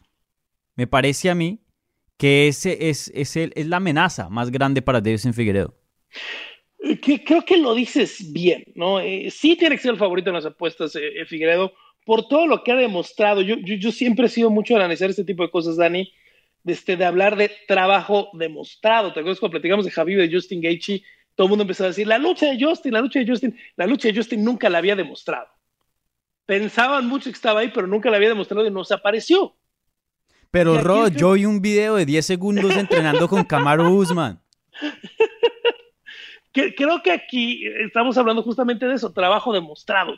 me 0.76 0.86
parece 0.86 1.30
a 1.30 1.34
mí 1.34 1.60
que 2.16 2.46
ese 2.46 2.88
es, 2.88 3.10
es, 3.14 3.36
el, 3.36 3.52
es 3.56 3.66
la 3.66 3.78
amenaza 3.78 4.28
más 4.28 4.50
grande 4.50 4.82
para 4.82 5.00
Davison 5.00 5.34
Figueredo. 5.34 5.74
Eh, 6.78 7.00
creo 7.24 7.44
que 7.44 7.56
lo 7.56 7.74
dices 7.74 8.32
bien, 8.32 8.64
¿no? 8.74 9.00
Sí 9.30 9.56
tiene 9.56 9.76
que 9.76 9.82
ser 9.82 9.92
el 9.92 9.98
favorito 9.98 10.30
en 10.30 10.36
las 10.36 10.46
apuestas, 10.46 10.94
eh, 10.96 11.24
Figueredo, 11.26 11.72
por 12.04 12.28
todo 12.28 12.46
lo 12.46 12.62
que 12.62 12.72
ha 12.72 12.76
demostrado. 12.76 13.40
Yo, 13.40 13.56
yo, 13.56 13.74
yo, 13.74 13.90
siempre 13.90 14.26
he 14.26 14.28
sido 14.28 14.50
mucho 14.50 14.74
de 14.74 14.80
analizar 14.80 15.10
este 15.10 15.24
tipo 15.24 15.42
de 15.42 15.50
cosas, 15.50 15.76
Dani, 15.76 16.12
de, 16.64 16.72
este, 16.72 16.96
de 16.96 17.04
hablar 17.04 17.36
de 17.36 17.52
trabajo 17.68 18.30
demostrado. 18.32 19.12
¿Te 19.12 19.20
acuerdas 19.20 19.38
cuando 19.38 19.52
platicamos 19.52 19.84
de 19.84 19.92
Javi 19.92 20.14
de 20.14 20.30
Justin 20.32 20.60
Gaethje? 20.60 21.02
Todo 21.36 21.46
el 21.46 21.50
mundo 21.50 21.62
empezó 21.62 21.84
a 21.84 21.88
decir, 21.88 22.06
la 22.06 22.18
lucha 22.18 22.46
de 22.46 22.62
Justin, 22.62 22.92
la 22.92 23.00
lucha 23.00 23.20
de 23.20 23.26
Justin, 23.26 23.56
la 23.76 23.86
lucha 23.86 24.08
de 24.08 24.16
Justin 24.16 24.42
nunca 24.42 24.68
la 24.68 24.78
había 24.78 24.96
demostrado. 24.96 25.48
Pensaban 26.46 27.06
mucho 27.06 27.30
que 27.30 27.36
estaba 27.36 27.60
ahí, 27.60 27.70
pero 27.72 27.86
nunca 27.86 28.10
la 28.10 28.16
había 28.16 28.28
demostrado 28.28 28.66
y 28.66 28.70
no 28.70 28.84
se 28.84 28.94
apareció. 28.94 29.56
Pero 30.50 30.80
Rod, 30.80 31.12
yo 31.12 31.32
vi 31.32 31.46
un 31.46 31.60
video 31.60 31.96
de 31.96 32.06
10 32.06 32.24
segundos 32.24 32.76
entrenando 32.76 33.28
con 33.28 33.44
Camaro 33.44 33.90
Usman. 33.90 34.40
Creo 36.52 37.02
que 37.02 37.10
aquí 37.10 37.66
estamos 37.84 38.16
hablando 38.16 38.42
justamente 38.42 38.86
de 38.86 38.94
eso, 38.94 39.12
trabajo 39.12 39.52
demostrado. 39.52 40.14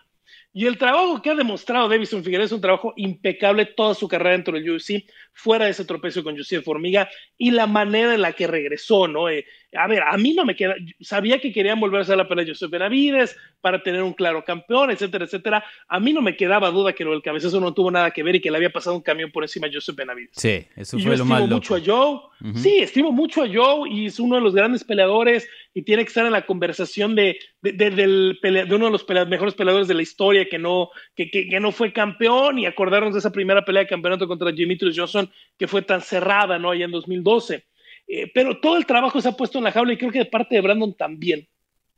Y 0.59 0.65
el 0.65 0.79
trabajo 0.79 1.21
que 1.21 1.29
ha 1.29 1.35
demostrado 1.35 1.87
Davison 1.87 2.25
Figueroa 2.25 2.47
es 2.47 2.53
un 2.53 2.63
trabajo 2.63 2.95
impecable 2.97 3.67
toda 3.67 3.95
su 3.95 4.09
carrera 4.09 4.31
dentro 4.31 4.55
del 4.55 4.71
UFC, 4.71 5.05
fuera 5.35 5.67
de 5.67 5.73
ese 5.73 5.85
tropezo 5.85 6.25
con 6.25 6.35
José 6.35 6.63
Formiga 6.63 7.11
y 7.37 7.51
la 7.51 7.67
manera 7.67 8.15
en 8.15 8.23
la 8.23 8.33
que 8.33 8.47
regresó, 8.47 9.07
¿no? 9.07 9.29
Eh, 9.29 9.45
a 9.77 9.87
ver, 9.87 10.03
a 10.03 10.17
mí 10.17 10.33
no 10.35 10.45
me 10.45 10.57
queda, 10.57 10.75
sabía 11.01 11.39
que 11.39 11.53
querían 11.53 11.81
volver 11.81 12.01
a 12.01 12.03
hacer 12.03 12.17
la 12.17 12.29
pelea 12.29 12.45
de 12.45 12.53
José 12.53 12.67
Benavides 12.67 13.37
para 13.61 13.83
tener 13.83 14.03
un 14.03 14.13
claro 14.13 14.45
campeón, 14.45 14.91
etcétera, 14.91 15.25
etcétera. 15.25 15.65
A 15.89 16.01
mí 16.01 16.13
no 16.13 16.23
me 16.23 16.37
quedaba 16.37 16.71
duda 16.71 16.93
que 16.93 17.03
el 17.03 17.23
cabezazo 17.23 17.61
no 17.61 17.75
tuvo 17.75 17.91
nada 17.91 18.11
que 18.11 18.23
ver 18.23 18.37
y 18.37 18.41
que 18.41 18.51
le 18.51 18.57
había 18.57 18.71
pasado 18.71 18.97
un 18.97 19.03
camión 19.03 19.31
por 19.31 19.45
encima 19.45 19.69
de 19.69 19.75
José 19.75 19.93
Benavides. 19.93 20.31
Sí, 20.33 20.67
eso 20.77 20.99
fue 20.99 21.17
lo 21.17 21.25
más 21.25 21.41
loco. 21.41 21.55
mucho 21.55 21.75
a 21.77 21.81
Joe. 21.85 22.21
Sí, 22.55 22.79
estimo 22.79 23.13
mucho 23.13 23.43
a 23.43 23.49
Joe 23.49 23.89
y 23.91 24.07
es 24.07 24.21
uno 24.21 24.37
de 24.37 24.43
los 24.43 24.55
grandes 24.55 24.85
peleadores 24.85 25.49
y 25.73 25.83
tiene 25.83 26.05
que 26.05 26.09
estar 26.09 26.27
en 26.27 26.33
la 26.33 26.45
conversación 26.45 27.15
de, 27.15 27.39
de, 27.63 27.73
del 27.73 28.39
de 28.43 28.75
uno 28.75 28.87
de 28.87 28.93
los 28.93 29.07
mejores 29.29 29.55
peleadores 29.55 29.89
de 29.89 29.95
la 29.95 30.03
historia 30.03 30.47
que 30.49 30.59
no, 30.59 30.91
que, 31.15 31.31
que, 31.31 31.49
que, 31.49 31.61
no 31.61 31.73
fue 31.73 31.93
campeón 31.93 32.59
y 32.59 32.67
acordarnos 32.67 33.15
de 33.15 33.21
esa 33.21 33.33
primera 33.33 33.65
pelea 33.65 33.83
de 33.83 33.89
campeonato 33.89 34.29
contra 34.29 34.53
Demetrius 34.53 34.97
Johnson 34.99 35.31
que 35.59 35.67
fue 35.67 35.83
tan 35.83 36.03
cerrada, 36.03 36.59
¿no? 36.59 36.71
Allá 36.71 36.85
en 36.85 36.91
2012. 36.91 37.65
Eh, 38.09 38.31
pero 38.33 38.61
todo 38.61 38.77
el 38.77 38.87
trabajo 38.87 39.21
se 39.21 39.29
ha 39.29 39.33
puesto 39.33 39.59
en 39.59 39.65
la 39.65 39.73
jaula 39.73 39.93
y 39.93 39.97
creo 39.97 40.13
que 40.13 40.21
de 40.21 40.27
parte 40.27 40.55
de 40.55 40.61
Brandon 40.61 40.95
también. 40.95 41.49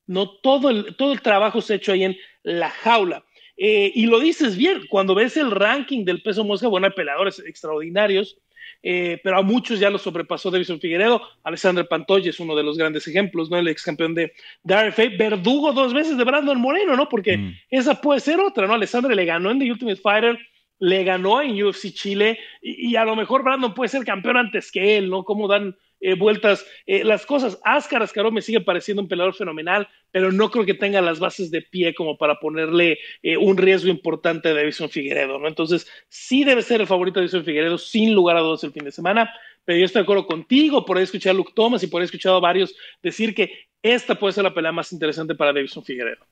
No 0.06 0.30
todo 0.30 0.70
el, 0.70 0.96
todo 0.96 1.12
el 1.12 1.20
trabajo 1.20 1.60
se 1.60 1.74
ha 1.74 1.76
hecho 1.76 1.92
ahí 1.92 2.04
en 2.04 2.16
la 2.42 2.70
jaula. 2.70 3.24
Eh, 3.56 3.92
y 3.94 4.06
lo 4.06 4.20
dices 4.20 4.56
bien, 4.56 4.82
cuando 4.88 5.14
ves 5.14 5.36
el 5.36 5.50
ranking 5.50 6.04
del 6.04 6.22
peso 6.22 6.44
mosca, 6.44 6.68
bueno, 6.68 6.86
hay 6.86 6.92
peleadores 6.92 7.40
extraordinarios, 7.40 8.38
eh, 8.84 9.20
pero 9.24 9.38
a 9.38 9.42
muchos 9.42 9.80
ya 9.80 9.90
los 9.90 10.02
sobrepasó 10.02 10.50
Davison 10.50 10.80
Figueredo. 10.80 11.20
Alessandro 11.42 11.86
Pantoya 11.86 12.30
es 12.30 12.38
uno 12.38 12.54
de 12.54 12.62
los 12.62 12.78
grandes 12.78 13.06
ejemplos, 13.08 13.50
¿no? 13.50 13.58
El 13.58 13.66
ex 13.66 13.82
campeón 13.82 14.14
de, 14.14 14.32
de 14.62 14.90
RFA, 14.90 15.08
verdugo 15.18 15.72
dos 15.72 15.92
veces 15.92 16.16
de 16.16 16.24
Brandon 16.24 16.60
Moreno, 16.60 16.96
¿no? 16.96 17.08
Porque 17.08 17.36
mm. 17.36 17.54
esa 17.70 18.00
puede 18.00 18.20
ser 18.20 18.38
otra, 18.38 18.66
¿no? 18.66 18.74
Alessandro 18.74 19.12
le 19.12 19.24
ganó 19.24 19.50
en 19.50 19.58
The 19.58 19.72
Ultimate 19.72 20.00
Fighter, 20.00 20.38
le 20.78 21.02
ganó 21.02 21.42
en 21.42 21.60
UFC 21.60 21.92
Chile, 21.92 22.38
y, 22.62 22.90
y 22.90 22.96
a 22.96 23.04
lo 23.04 23.16
mejor 23.16 23.42
Brandon 23.42 23.74
puede 23.74 23.88
ser 23.88 24.04
campeón 24.04 24.36
antes 24.36 24.70
que 24.70 24.96
él, 24.96 25.10
¿no? 25.10 25.24
Como 25.24 25.48
dan 25.48 25.76
eh, 26.00 26.14
vueltas 26.14 26.64
eh, 26.86 27.04
las 27.04 27.26
cosas. 27.26 27.58
Ascar 27.64 28.02
Ascaró 28.02 28.30
me 28.30 28.42
sigue 28.42 28.60
pareciendo 28.60 29.02
un 29.02 29.08
peleador 29.08 29.34
fenomenal, 29.34 29.88
pero 30.10 30.30
no 30.30 30.50
creo 30.50 30.64
que 30.64 30.74
tenga 30.74 31.00
las 31.00 31.18
bases 31.18 31.50
de 31.50 31.62
pie 31.62 31.94
como 31.94 32.16
para 32.16 32.38
ponerle 32.38 32.98
eh, 33.22 33.36
un 33.36 33.56
riesgo 33.56 33.90
importante 33.90 34.48
a 34.48 34.54
Davison 34.54 34.88
Figueredo, 34.88 35.38
¿no? 35.38 35.48
Entonces, 35.48 35.86
sí 36.08 36.44
debe 36.44 36.62
ser 36.62 36.80
el 36.80 36.86
favorito 36.86 37.20
de 37.20 37.26
Davison 37.26 37.44
Figueredo, 37.44 37.78
sin 37.78 38.14
lugar 38.14 38.36
a 38.36 38.40
dudas, 38.40 38.64
el 38.64 38.72
fin 38.72 38.84
de 38.84 38.92
semana. 38.92 39.30
Pero 39.64 39.78
yo 39.78 39.84
estoy 39.84 40.00
de 40.00 40.04
acuerdo 40.04 40.26
contigo, 40.26 40.84
por 40.84 40.96
ahí 40.96 41.04
escuchar 41.04 41.32
a 41.32 41.34
Luke 41.34 41.52
Thomas 41.54 41.82
y 41.82 41.88
por 41.88 42.00
ahí 42.00 42.06
escuchado 42.06 42.36
a 42.36 42.40
varios 42.40 42.74
decir 43.02 43.34
que 43.34 43.68
esta 43.82 44.14
puede 44.14 44.32
ser 44.32 44.44
la 44.44 44.54
pelea 44.54 44.72
más 44.72 44.92
interesante 44.92 45.34
para 45.34 45.52
Davison 45.52 45.84
Figueredo. 45.84 46.24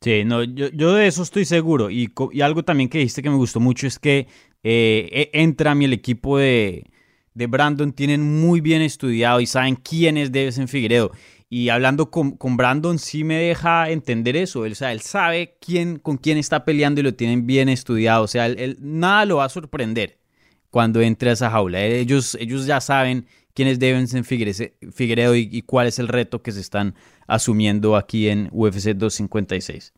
Sí, 0.00 0.24
no, 0.24 0.42
yo, 0.42 0.68
yo, 0.72 0.92
de 0.92 1.06
eso 1.06 1.22
estoy 1.22 1.44
seguro. 1.44 1.88
Y, 1.88 2.12
y, 2.32 2.40
algo 2.40 2.62
también 2.62 2.90
que 2.90 2.98
dijiste 2.98 3.22
que 3.22 3.30
me 3.30 3.36
gustó 3.36 3.60
mucho 3.60 3.86
es 3.86 3.98
que 3.98 4.26
eh, 4.62 5.30
entra 5.32 5.70
a 5.70 5.74
mí 5.74 5.86
el 5.86 5.94
equipo 5.94 6.36
de, 6.36 6.84
de 7.34 7.46
Brandon 7.48 7.92
tienen 7.92 8.40
muy 8.40 8.60
bien 8.60 8.80
estudiado 8.80 9.40
y 9.40 9.46
saben 9.46 9.76
quién 9.76 10.16
es 10.16 10.32
Devesen 10.32 10.68
Figueredo. 10.68 11.10
Y 11.50 11.68
hablando 11.68 12.10
con, 12.10 12.36
con, 12.36 12.56
Brandon 12.56 12.98
sí 12.98 13.22
me 13.22 13.36
deja 13.36 13.90
entender 13.90 14.36
eso. 14.36 14.64
Él, 14.64 14.72
o 14.72 14.74
sea, 14.74 14.92
él 14.92 15.00
sabe 15.00 15.56
quién, 15.60 15.98
con 15.98 16.16
quién 16.16 16.38
está 16.38 16.64
peleando 16.64 17.00
y 17.00 17.04
lo 17.04 17.14
tienen 17.14 17.46
bien 17.46 17.68
estudiado. 17.68 18.24
O 18.24 18.28
sea, 18.28 18.46
él, 18.46 18.76
nada 18.80 19.24
lo 19.24 19.36
va 19.36 19.44
a 19.44 19.48
sorprender 19.48 20.18
cuando 20.70 21.00
entre 21.00 21.30
a 21.30 21.34
esa 21.34 21.50
jaula. 21.50 21.84
Ellos, 21.84 22.36
ellos 22.40 22.66
ya 22.66 22.80
saben 22.80 23.26
quién 23.52 23.68
es 23.68 23.78
Devesen 23.78 24.24
Figueredo 24.24 25.36
y, 25.36 25.48
y, 25.52 25.62
cuál 25.62 25.86
es 25.86 25.98
el 25.98 26.08
reto 26.08 26.42
que 26.42 26.50
se 26.50 26.60
están 26.60 26.94
asumiendo 27.26 27.96
aquí 27.96 28.28
en 28.28 28.48
UFC 28.50 28.90
256. 28.90 29.92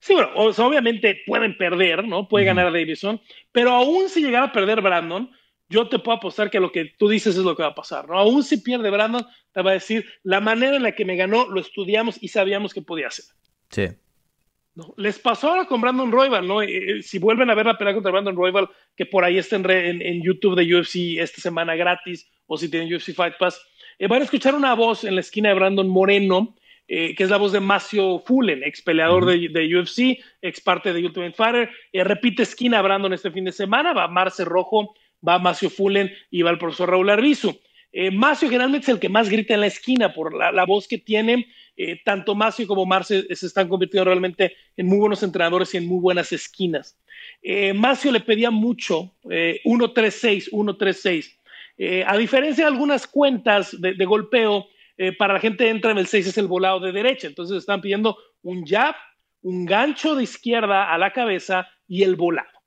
Sí, 0.00 0.14
bueno, 0.14 0.30
obviamente 0.34 1.20
pueden 1.26 1.56
perder, 1.58 2.06
¿no? 2.06 2.28
Puede 2.28 2.44
ganar 2.44 2.68
a 2.68 2.70
Davison, 2.70 3.20
pero 3.52 3.72
aún 3.72 4.08
si 4.08 4.22
llegara 4.22 4.46
a 4.46 4.52
perder 4.52 4.80
Brandon, 4.80 5.30
yo 5.68 5.88
te 5.88 5.98
puedo 5.98 6.16
apostar 6.16 6.50
que 6.50 6.60
lo 6.60 6.72
que 6.72 6.86
tú 6.98 7.08
dices 7.08 7.36
es 7.36 7.44
lo 7.44 7.54
que 7.54 7.62
va 7.62 7.70
a 7.70 7.74
pasar, 7.74 8.08
¿no? 8.08 8.18
Aún 8.18 8.42
si 8.42 8.58
pierde 8.58 8.90
Brandon, 8.90 9.26
te 9.52 9.62
va 9.62 9.70
a 9.70 9.74
decir, 9.74 10.06
la 10.22 10.40
manera 10.40 10.76
en 10.76 10.82
la 10.82 10.92
que 10.92 11.04
me 11.04 11.16
ganó, 11.16 11.46
lo 11.48 11.60
estudiamos 11.60 12.16
y 12.20 12.28
sabíamos 12.28 12.72
que 12.72 12.82
podía 12.82 13.08
hacer. 13.08 13.26
Sí. 13.70 13.88
¿No? 14.74 14.94
Les 14.96 15.18
pasó 15.18 15.50
ahora 15.50 15.66
con 15.66 15.80
Brandon 15.80 16.10
Royval, 16.10 16.46
¿no? 16.46 16.62
Eh, 16.62 16.98
eh, 16.98 17.02
si 17.02 17.18
vuelven 17.18 17.50
a 17.50 17.54
ver 17.54 17.66
la 17.66 17.76
pelea 17.76 17.94
contra 17.94 18.12
Brandon 18.12 18.36
Royval, 18.36 18.68
que 18.96 19.06
por 19.06 19.24
ahí 19.24 19.36
está 19.36 19.56
en, 19.56 20.00
en, 20.00 20.22
YouTube 20.22 20.56
de 20.56 20.74
UFC 20.74 21.18
esta 21.18 21.40
semana 21.40 21.74
gratis, 21.74 22.30
o 22.46 22.56
si 22.56 22.70
tienen 22.70 22.92
UFC 22.94 23.12
Fight 23.12 23.34
Pass, 23.38 23.60
eh, 23.98 24.06
van 24.06 24.22
a 24.22 24.24
escuchar 24.24 24.54
una 24.54 24.74
voz 24.74 25.04
en 25.04 25.16
la 25.16 25.20
esquina 25.20 25.50
de 25.50 25.56
Brandon 25.56 25.88
Moreno, 25.88 26.54
eh, 26.86 27.14
que 27.14 27.24
es 27.24 27.30
la 27.30 27.36
voz 27.36 27.52
de 27.52 27.60
Macio 27.60 28.20
Fullen, 28.20 28.62
ex 28.62 28.80
peleador 28.80 29.24
uh 29.24 29.26
-huh. 29.26 29.52
de, 29.52 29.60
de, 29.60 29.76
UFC, 29.76 30.24
ex 30.40 30.60
parte 30.60 30.92
de 30.94 31.04
Ultimate 31.04 31.34
Fighter. 31.34 31.70
Repite 31.92 32.44
esquina 32.44 32.80
Brandon 32.80 33.12
este 33.12 33.30
fin 33.30 33.44
de 33.44 33.52
semana, 33.52 33.92
va 33.92 34.08
Marce 34.08 34.44
Rojo 34.44 34.94
va 35.26 35.38
Macio 35.38 35.70
Fullen 35.70 36.10
y 36.30 36.42
va 36.42 36.50
el 36.50 36.58
profesor 36.58 36.90
Raúl 36.90 37.10
Arbizu. 37.10 37.58
Eh, 37.92 38.10
Macio 38.10 38.48
generalmente 38.48 38.84
es 38.84 38.88
el 38.90 39.00
que 39.00 39.08
más 39.08 39.28
grita 39.28 39.54
en 39.54 39.60
la 39.60 39.66
esquina 39.66 40.12
por 40.12 40.34
la, 40.34 40.64
voz 40.64 40.86
que 40.86 40.98
tiene. 40.98 41.48
Eh, 41.76 42.00
tanto 42.04 42.34
Macio 42.34 42.66
como 42.66 42.84
Marce 42.86 43.34
se 43.34 43.46
están 43.46 43.68
convirtiendo 43.68 44.04
realmente 44.04 44.56
en 44.76 44.86
muy 44.86 44.98
buenos 44.98 45.22
entrenadores 45.22 45.72
y 45.74 45.78
en 45.78 45.86
muy 45.86 46.00
buenas 46.00 46.32
esquinas. 46.32 46.98
Eh, 47.42 47.72
Macio 47.72 48.12
le 48.12 48.20
pedía 48.20 48.50
mucho, 48.50 49.14
1-3-6, 49.24 50.50
1-3-6. 50.50 52.04
a 52.06 52.16
diferencia 52.16 52.64
de 52.64 52.70
algunas 52.70 53.06
cuentas 53.06 53.80
de, 53.80 53.94
de 53.94 54.04
golpeo, 54.04 54.66
para 55.16 55.34
la 55.34 55.40
gente 55.40 55.68
entra 55.68 55.92
en 55.92 55.98
el 55.98 56.08
6 56.08 56.26
es 56.26 56.38
el 56.38 56.48
volado 56.48 56.80
de 56.80 56.90
derecha. 56.90 57.28
Entonces 57.28 57.58
están 57.58 57.80
pidiendo 57.80 58.18
un 58.42 58.66
jab, 58.66 58.96
un 59.42 59.64
gancho 59.64 60.16
de 60.16 60.24
izquierda 60.24 60.92
a 60.92 60.98
la 60.98 61.12
cabeza 61.12 61.68
y 61.86 62.02
el 62.02 62.16
volado 62.16 62.57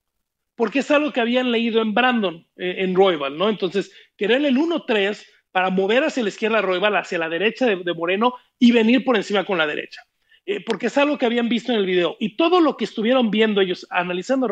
porque 0.62 0.78
es 0.78 0.92
algo 0.92 1.12
que 1.12 1.20
habían 1.20 1.52
leído 1.52 1.82
en 1.82 1.96
Brandon, 1.96 2.46
eh, 2.56 2.76
en 2.84 2.94
Royval, 2.94 3.36
¿no? 3.36 3.50
Entonces, 3.50 3.92
querer 4.16 4.46
el 4.46 4.60
1-3 4.60 5.26
para 5.52 5.72
mover 5.72 6.04
hacia 6.04 6.22
la 6.22 6.30
izquierda 6.30 6.62
Royval, 6.62 6.96
hacia 6.98 7.18
la 7.18 7.30
derecha 7.30 7.66
de, 7.66 7.94
Moreno 7.96 8.36
y 8.60 8.72
venir 8.72 9.04
por 9.04 9.16
encima 9.16 9.44
con 9.44 9.58
la 9.58 9.66
derecha. 9.66 10.04
Eh, 10.46 10.64
porque 10.64 10.86
es 10.86 10.98
algo 11.00 11.18
que 11.18 11.26
habían 11.26 11.50
visto 11.50 11.72
en 11.72 11.80
el 11.80 11.88
video. 11.88 12.16
Y 12.20 12.36
todo 12.38 12.62
lo 12.62 12.78
que 12.78 12.86
estuvieron 12.86 13.32
viendo 13.32 13.60
ellos 13.60 13.88
analizando 13.90 14.46
a 14.46 14.50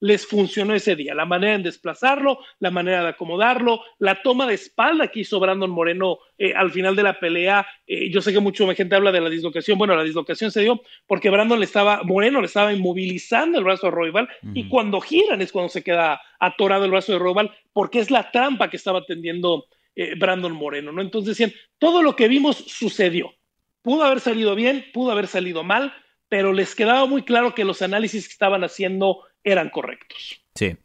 les 0.00 0.26
funcionó 0.26 0.74
ese 0.74 0.94
día. 0.96 1.14
La 1.14 1.24
manera 1.24 1.54
en 1.54 1.62
desplazarlo, 1.62 2.38
la 2.58 2.70
manera 2.70 3.02
de 3.02 3.08
acomodarlo, 3.08 3.80
la 3.98 4.22
toma 4.22 4.46
de 4.46 4.54
espalda 4.54 5.08
que 5.08 5.20
hizo 5.20 5.40
Brandon 5.40 5.70
Moreno 5.70 6.18
eh, 6.38 6.52
al 6.54 6.70
final 6.70 6.94
de 6.94 7.02
la 7.02 7.18
pelea. 7.18 7.66
Eh, 7.86 8.10
yo 8.10 8.20
sé 8.20 8.32
que 8.32 8.40
mucha 8.40 8.72
gente 8.74 8.94
habla 8.94 9.12
de 9.12 9.20
la 9.20 9.30
dislocación. 9.30 9.78
Bueno, 9.78 9.96
la 9.96 10.04
dislocación 10.04 10.50
se 10.50 10.62
dio 10.62 10.82
porque 11.06 11.30
Brandon 11.30 11.58
le 11.58 11.64
estaba, 11.64 12.02
Moreno 12.02 12.40
le 12.40 12.46
estaba 12.46 12.72
inmovilizando 12.72 13.58
el 13.58 13.64
brazo 13.64 13.86
a 13.86 13.90
uh 13.90 13.92
-huh. 13.92 14.52
y 14.54 14.68
cuando 14.68 15.00
giran 15.00 15.40
es 15.40 15.52
cuando 15.52 15.68
se 15.70 15.82
queda 15.82 16.20
atorado 16.38 16.84
el 16.84 16.90
brazo 16.90 17.12
de 17.12 17.18
Royval 17.18 17.50
porque 17.72 18.00
es 18.00 18.10
la 18.10 18.30
trampa 18.30 18.68
que 18.68 18.76
estaba 18.76 19.04
tendiendo 19.04 19.66
eh, 19.94 20.14
Brandon 20.14 20.52
Moreno, 20.52 20.92
¿no? 20.92 21.00
Entonces 21.00 21.36
decían, 21.36 21.58
todo 21.78 22.02
lo 22.02 22.16
que 22.16 22.28
vimos 22.28 22.56
sucedió. 22.56 23.34
Pudo 23.80 24.02
haber 24.02 24.20
salido 24.20 24.54
bien, 24.54 24.84
pudo 24.92 25.12
haber 25.12 25.26
salido 25.26 25.62
mal, 25.62 25.94
pero 26.28 26.52
les 26.52 26.74
quedaba 26.74 27.06
muy 27.06 27.22
claro 27.22 27.54
que 27.54 27.64
los 27.64 27.82
análisis 27.82 28.26
que 28.26 28.32
estaban 28.32 28.64
haciendo 28.64 29.22
eran 29.46 29.70
correctos. 29.70 30.42
Sí. 30.54 30.76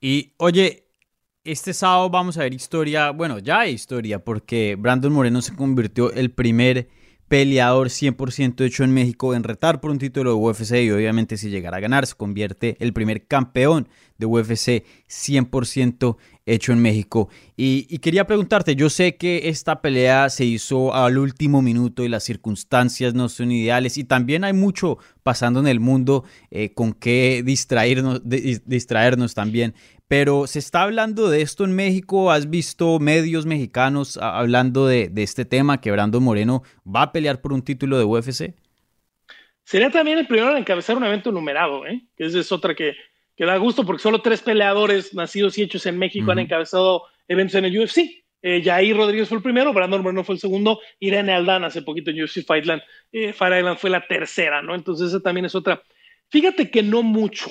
Y 0.00 0.32
oye, 0.38 0.84
este 1.44 1.74
sábado 1.74 2.10
vamos 2.10 2.38
a 2.38 2.42
ver 2.42 2.54
historia, 2.54 3.10
bueno, 3.10 3.38
ya 3.38 3.60
hay 3.60 3.74
historia, 3.74 4.24
porque 4.24 4.76
Brandon 4.78 5.12
Moreno 5.12 5.42
se 5.42 5.54
convirtió 5.54 6.10
el 6.12 6.30
primer 6.30 6.88
peleador 7.28 7.88
100% 7.88 8.64
hecho 8.64 8.84
en 8.84 8.92
México 8.92 9.34
en 9.34 9.44
retar 9.44 9.80
por 9.80 9.90
un 9.90 9.98
título 9.98 10.30
de 10.30 10.36
UFC 10.36 10.72
y 10.82 10.90
obviamente 10.90 11.36
si 11.36 11.50
llegara 11.50 11.76
a 11.76 11.80
ganar 11.80 12.06
se 12.06 12.14
convierte 12.14 12.76
el 12.80 12.92
primer 12.92 13.26
campeón 13.26 13.88
de 14.16 14.26
UFC 14.26 14.84
100% 15.08 16.16
hecho 16.46 16.72
en 16.72 16.80
México. 16.80 17.28
Y, 17.56 17.98
quería 17.98 18.26
preguntarte, 18.26 18.74
yo 18.74 18.90
sé 18.90 19.16
que 19.16 19.48
esta 19.48 19.80
pelea 19.80 20.30
se 20.30 20.44
hizo 20.44 20.94
al 20.94 21.18
último 21.18 21.62
minuto 21.62 22.02
y 22.02 22.08
las 22.08 22.24
circunstancias 22.24 23.14
no 23.14 23.28
son 23.28 23.52
ideales 23.52 23.98
y 23.98 24.04
también 24.04 24.44
hay 24.44 24.54
mucho 24.54 24.98
pasando 25.22 25.60
en 25.60 25.66
el 25.66 25.78
mundo 25.78 26.24
eh, 26.50 26.72
con 26.72 26.94
qué 26.94 27.42
distraernos, 27.44 28.22
distraernos 28.24 29.34
también 29.34 29.74
pero 30.08 30.46
se 30.46 30.58
está 30.58 30.82
hablando 30.82 31.28
de 31.28 31.42
esto 31.42 31.64
en 31.64 31.76
México. 31.76 32.30
¿Has 32.32 32.48
visto 32.48 32.98
medios 32.98 33.44
mexicanos 33.44 34.16
hablando 34.16 34.86
de, 34.86 35.12
este 35.16 35.44
tema, 35.44 35.80
que 35.80 35.92
Brando 35.92 36.20
Moreno 36.20 36.62
va 36.84 37.02
a 37.02 37.12
pelear 37.12 37.42
por 37.42 37.52
un 37.52 37.62
título 37.62 37.98
de 37.98 38.04
UFC? 38.04 38.54
Sería 39.64 39.90
también 39.90 40.18
el 40.18 40.26
primero 40.26 40.50
en 40.52 40.56
encabezar 40.56 40.96
un 40.96 41.04
evento 41.04 41.30
numerado, 41.30 41.86
¿eh? 41.86 42.02
que 42.16 42.24
esa 42.24 42.38
es 42.40 42.50
otra 42.50 42.74
que, 42.74 42.96
que, 43.36 43.44
da 43.44 43.58
gusto, 43.58 43.84
porque 43.84 44.02
solo 44.02 44.22
tres 44.22 44.40
peleadores 44.40 45.12
nacidos 45.12 45.58
y 45.58 45.62
hechos 45.62 45.84
en 45.84 45.98
México 45.98 46.32
han 46.32 46.38
encabezado 46.38 47.02
eventos 47.28 47.56
en 47.56 47.66
el 47.66 47.78
UFC. 47.78 48.24
Eh, 48.40 48.62
Jair 48.64 48.96
Rodríguez 48.96 49.28
fue 49.28 49.36
el 49.36 49.42
primero, 49.42 49.74
Brandon 49.74 50.00
Moreno 50.00 50.24
fue 50.24 50.36
el 50.36 50.40
segundo, 50.40 50.80
Irene 51.00 51.32
Aldana 51.32 51.66
hace 51.66 51.82
poquito 51.82 52.10
en 52.10 52.22
UFC 52.22 52.46
Fightland, 52.46 52.80
eh, 53.12 53.32
Fire 53.34 53.58
Island 53.58 53.76
fue 53.76 53.90
la 53.90 54.06
tercera, 54.06 54.62
¿no? 54.62 54.74
Entonces 54.74 55.08
esa 55.08 55.20
también 55.20 55.44
es 55.44 55.54
otra. 55.54 55.82
Fíjate 56.28 56.70
que 56.70 56.82
no 56.82 57.02
mucho, 57.02 57.50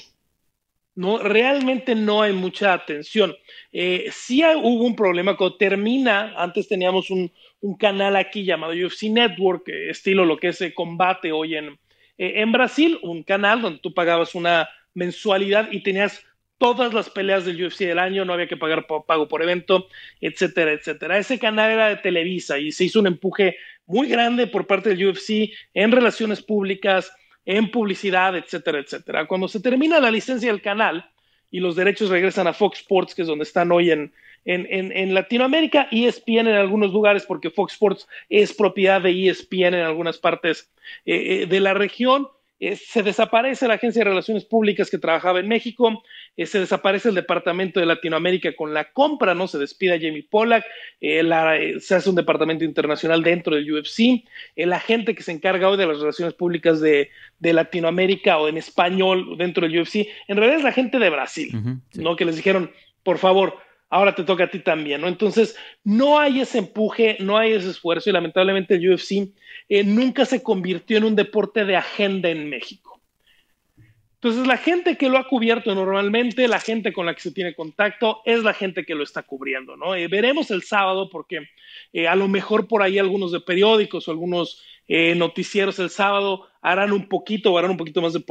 no, 0.98 1.20
realmente 1.20 1.94
no 1.94 2.24
hay 2.24 2.34
mucha 2.34 2.74
atención. 2.74 3.36
Eh, 3.72 4.10
sí 4.12 4.42
hubo 4.44 4.84
un 4.84 4.96
problema 4.96 5.38
cuando 5.38 5.56
termina, 5.56 6.34
antes 6.36 6.68
teníamos 6.68 7.12
un, 7.12 7.32
canal 7.78 8.16
aquí 8.16 8.44
llamado 8.44 8.74
UFC 8.74 9.04
Network, 9.04 9.68
eh, 9.68 9.92
estilo 9.92 10.26
lo 10.26 10.38
que 10.38 10.48
es 10.48 10.62
eh, 10.62 10.74
combate 10.74 11.32
hoy 11.32 11.56
en, 11.56 11.78
en 12.18 12.52
Brasil, 12.52 12.98
un 13.04 13.22
canal 13.22 13.62
donde 13.62 13.80
tú 13.80 13.94
pagabas 13.94 14.34
una 14.34 14.70
mensualidad 14.96 15.72
y 15.72 15.84
tenías 15.84 16.26
todas 16.58 16.92
las 16.96 17.12
peleas 17.12 17.46
del 17.46 17.64
UFC 17.64 17.82
del 17.82 18.00
año, 18.00 18.26
no 18.26 18.34
había 18.34 18.48
que 18.48 18.58
pagar 18.58 18.88
pago 18.88 19.28
por 19.28 19.44
evento, 19.44 19.88
etcétera, 20.20 20.72
etcétera. 20.72 21.20
Ese 21.20 21.38
canal 21.38 21.70
era 21.70 21.90
de 21.90 21.98
Televisa 21.98 22.58
y 22.58 22.72
se 22.72 22.86
hizo 22.86 23.00
un 23.00 23.08
empuje 23.08 23.58
muy 23.86 24.08
grande 24.08 24.48
por 24.48 24.66
parte 24.66 24.90
del 24.90 25.10
UFC 25.10 25.52
en 25.76 25.92
relaciones 25.92 26.42
públicas, 26.42 27.12
en 27.48 27.72
publicidad, 27.72 28.36
etcétera, 28.36 28.80
etcétera. 28.80 29.26
Cuando 29.26 29.48
se 29.48 29.62
termina 29.62 30.02
la 30.02 30.12
licencia 30.12 30.52
del 30.52 30.62
canal 30.62 31.10
y 31.50 31.62
los 31.62 31.78
derechos 31.78 32.10
regresan 32.10 32.46
a 32.46 32.54
Fox 32.54 32.80
Sports, 32.80 33.16
que 33.16 33.22
es 33.22 33.28
donde 33.28 33.44
están 33.44 33.72
hoy 33.72 33.90
en, 33.90 34.12
en, 34.44 34.68
en, 34.70 34.92
en 34.92 35.14
Latinoamérica, 35.14 35.88
ESPN 35.90 36.48
en 36.48 36.56
algunos 36.56 36.92
lugares, 36.92 37.26
porque 37.26 37.50
Fox 37.50 37.74
Sports 37.74 38.08
es 38.30 38.54
propiedad 38.54 39.02
de 39.02 39.30
ESPN 39.30 39.76
en 39.76 39.86
algunas 39.86 40.18
partes 40.18 40.70
eh, 41.06 41.44
eh, 41.44 41.46
de 41.46 41.60
la 41.62 41.74
región, 41.74 42.28
eh, 42.60 42.76
se 42.76 43.04
desaparece 43.04 43.67
la 43.67 43.76
Agencia 43.76 44.00
de 44.00 44.10
Relaciones 44.10 44.43
Públicas 44.43 44.89
que 44.89 44.98
trabajaba 44.98 45.39
en 45.39 45.48
México, 45.48 46.04
eh, 46.36 46.48
se 46.48 46.60
desaparece 46.60 47.10
el 47.10 47.15
Departamento 47.15 47.80
de 47.80 47.86
Latinoamérica 47.86 48.56
con 48.56 48.74
la 48.74 48.91
compra, 48.91 49.36
¿no? 49.36 49.48
Se 49.48 49.60
despide 49.60 49.93
a 49.93 50.00
Jamie 50.00 50.28
Pollack, 50.28 50.65
eh, 51.00 51.76
se 51.80 51.96
hace 51.96 52.10
un 52.10 52.15
departamento 52.15 52.63
internacional 52.63 53.22
dentro 53.22 53.56
del 53.56 53.72
UFC, 53.72 54.24
la 54.56 54.80
gente 54.80 55.13
que 55.13 55.22
se 55.22 55.32
encarga 55.32 55.70
hoy 55.70 55.78
de 55.78 55.86
las 55.86 56.00
relaciones 56.00 56.34
públicas 56.34 56.82
de, 56.82 57.10
Latinoamérica 57.39 58.39
o 58.39 58.48
en 58.48 58.58
español 58.58 59.38
dentro 59.38 59.67
del 59.67 59.80
UFC, 59.80 60.08
en 60.28 60.38
realidad 60.38 60.58
es 60.58 60.63
la 60.63 60.72
gente 60.72 61.00
de 61.00 61.10
Brasil, 61.10 61.52
¿no? 61.93 62.15
Que 62.15 62.26
les 62.26 62.36
dijeron, 62.36 62.72
por 63.04 63.20
favor, 63.20 63.58
ahora 63.89 64.15
te 64.15 64.23
toca 64.23 64.45
a 64.45 64.50
ti 64.50 64.60
también, 64.60 65.02
¿no? 65.02 65.08
Entonces, 65.08 65.56
no 65.84 66.19
hay 66.19 66.41
ese 66.41 66.60
empuje, 66.60 67.17
no 67.19 67.38
hay 67.38 67.54
ese 67.54 67.69
esfuerzo 67.69 68.10
y 68.10 68.13
lamentablemente 68.13 68.76
el 68.76 68.93
UFC 68.93 69.30
eh, 69.69 69.84
nunca 69.84 70.26
se 70.26 70.43
convirtió 70.43 70.97
en 70.97 71.06
un 71.06 71.15
deporte 71.15 71.65
de 71.65 71.76
agenda 71.76 72.30
en 72.30 72.50
México. 72.50 73.02
Entonces, 74.15 74.47
la 74.47 74.58
gente 74.58 74.97
que 74.97 75.10
lo 75.10 75.17
ha 75.17 75.28
cubierto 75.28 75.73
normalmente, 75.76 76.47
la 76.47 76.60
gente 76.60 76.91
con 76.91 77.06
la 77.06 77.13
que 77.13 77.21
se 77.21 77.32
tiene 77.32 77.54
contacto, 77.54 78.21
es 78.26 78.43
la 78.43 78.54
gente 78.54 78.84
que 78.84 78.95
lo 78.95 79.04
está 79.04 79.23
cubriendo, 79.23 79.78
¿no? 79.78 79.95
Eh, 79.95 80.08
veremos 80.08 80.50
el 80.52 80.63
sábado 80.63 81.10
porque 81.10 81.47
eh, 81.93 82.08
a 82.08 82.15
lo 82.15 82.28
mejor 82.28 82.67
por 82.67 82.82
ahí 82.82 82.97
algunos 82.97 83.32
de 83.32 83.41
periódicos 83.41 84.08
o 84.08 84.12
algunos 84.12 84.63
noticieros 84.89 85.80
el 85.80 85.89
sábado 85.89 86.47
harán 86.62 86.93
un 86.93 87.10
poquito 87.10 87.52
o 87.52 87.58
harán 87.58 87.71
un 87.71 87.78
poquito 87.78 88.02
más 88.02 88.13
de, 88.13 88.23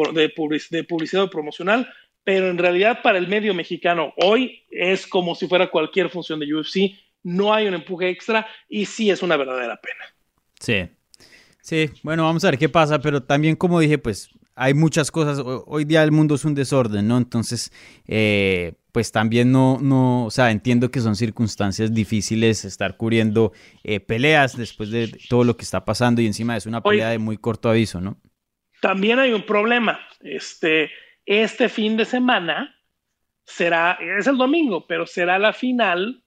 de 0.71 0.85
publicidad 0.85 1.29
promocional, 1.29 1.87
pero 2.27 2.51
en 2.51 2.59
realidad 2.59 3.03
para 3.03 3.19
el 3.19 3.29
medio 3.29 3.55
mexicano 3.55 4.13
hoy 4.17 4.65
es 4.69 5.07
como 5.07 5.37
si 5.37 5.47
fuera 5.47 5.71
cualquier 5.71 6.11
función 6.11 6.41
de 6.41 6.53
UFC, 6.53 6.99
no 7.23 7.55
hay 7.55 7.69
un 7.69 7.75
empuje 7.75 8.09
extra 8.09 8.45
y 8.69 8.85
sí 8.85 9.11
es 9.11 9.23
una 9.23 9.37
verdadera 9.37 9.81
pena. 9.81 10.05
Sí, 10.59 10.89
Sí, 11.67 11.91
bueno, 12.05 12.23
vamos 12.23 12.45
a 12.45 12.51
ver 12.51 12.61
qué 12.61 12.69
pasa, 12.69 13.01
pero 13.01 13.25
también 13.25 13.57
como 13.57 13.81
dije, 13.81 13.99
pues 13.99 14.31
hay 14.55 14.73
muchas 14.73 15.11
cosas, 15.11 15.43
hoy 15.45 15.85
día 15.85 16.05
el 16.05 16.13
mundo 16.13 16.37
es 16.37 16.45
un 16.45 16.55
desorden, 16.55 17.09
¿no? 17.09 17.19
Entonces, 17.19 17.73
eh, 18.07 18.75
pues 18.93 19.11
también 19.11 19.51
no, 19.51 19.79
no, 19.83 20.27
o 20.27 20.31
sea, 20.31 20.53
entiendo 20.53 20.93
que 20.93 21.01
son 21.01 21.17
circunstancias 21.17 21.93
difíciles 21.93 22.65
estar 22.65 22.97
cubriendo 22.97 23.53
eh, 23.83 23.99
peleas 23.99 24.57
después 24.57 24.93
de 24.93 25.11
todo 25.29 25.43
lo 25.43 25.57
que 25.57 25.65
está 25.65 25.85
pasando 25.85 26.23
y 26.23 26.27
encima 26.27 26.57
es 26.57 26.67
una 26.67 26.81
pelea 26.81 27.09
de 27.09 27.19
muy 27.19 27.37
corto 27.37 27.69
aviso, 27.69 28.01
¿no? 28.01 28.17
También 28.81 29.19
hay 29.19 29.33
un 29.33 29.45
problema, 29.45 29.99
este, 30.21 30.91
este 31.27 31.69
fin 31.69 31.97
de 31.97 32.05
semana 32.05 32.77
será, 33.45 33.99
es 34.19 34.27
el 34.27 34.39
domingo, 34.39 34.87
pero 34.87 35.07
será 35.07 35.39
la 35.39 35.53
final 35.53 36.23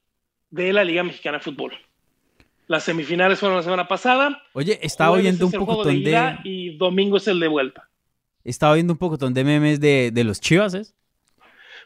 de 0.50 0.74
la 0.74 0.84
Liga 0.84 1.04
Mexicana 1.04 1.38
de 1.38 1.44
Fútbol. 1.44 1.74
Las 2.68 2.84
semifinales 2.84 3.40
fueron 3.40 3.58
la 3.58 3.64
semana 3.64 3.88
pasada. 3.88 4.44
Oye, 4.54 4.78
estaba 4.84 5.12
oyendo 5.12 5.48
un 5.48 5.52
poco 5.52 5.84
de, 5.84 6.38
Y 6.44 6.78
domingo 6.78 7.18
es 7.18 7.28
el 7.28 7.40
de 7.40 7.48
vuelta. 7.48 7.90
Estaba 8.44 8.74
oyendo 8.74 8.94
un 8.94 9.00
poco 9.00 9.18
de 9.18 9.44
memes 9.44 9.80
de, 9.80 10.24
los 10.24 10.40
Chivas, 10.40 10.76
¿es? 10.76 10.94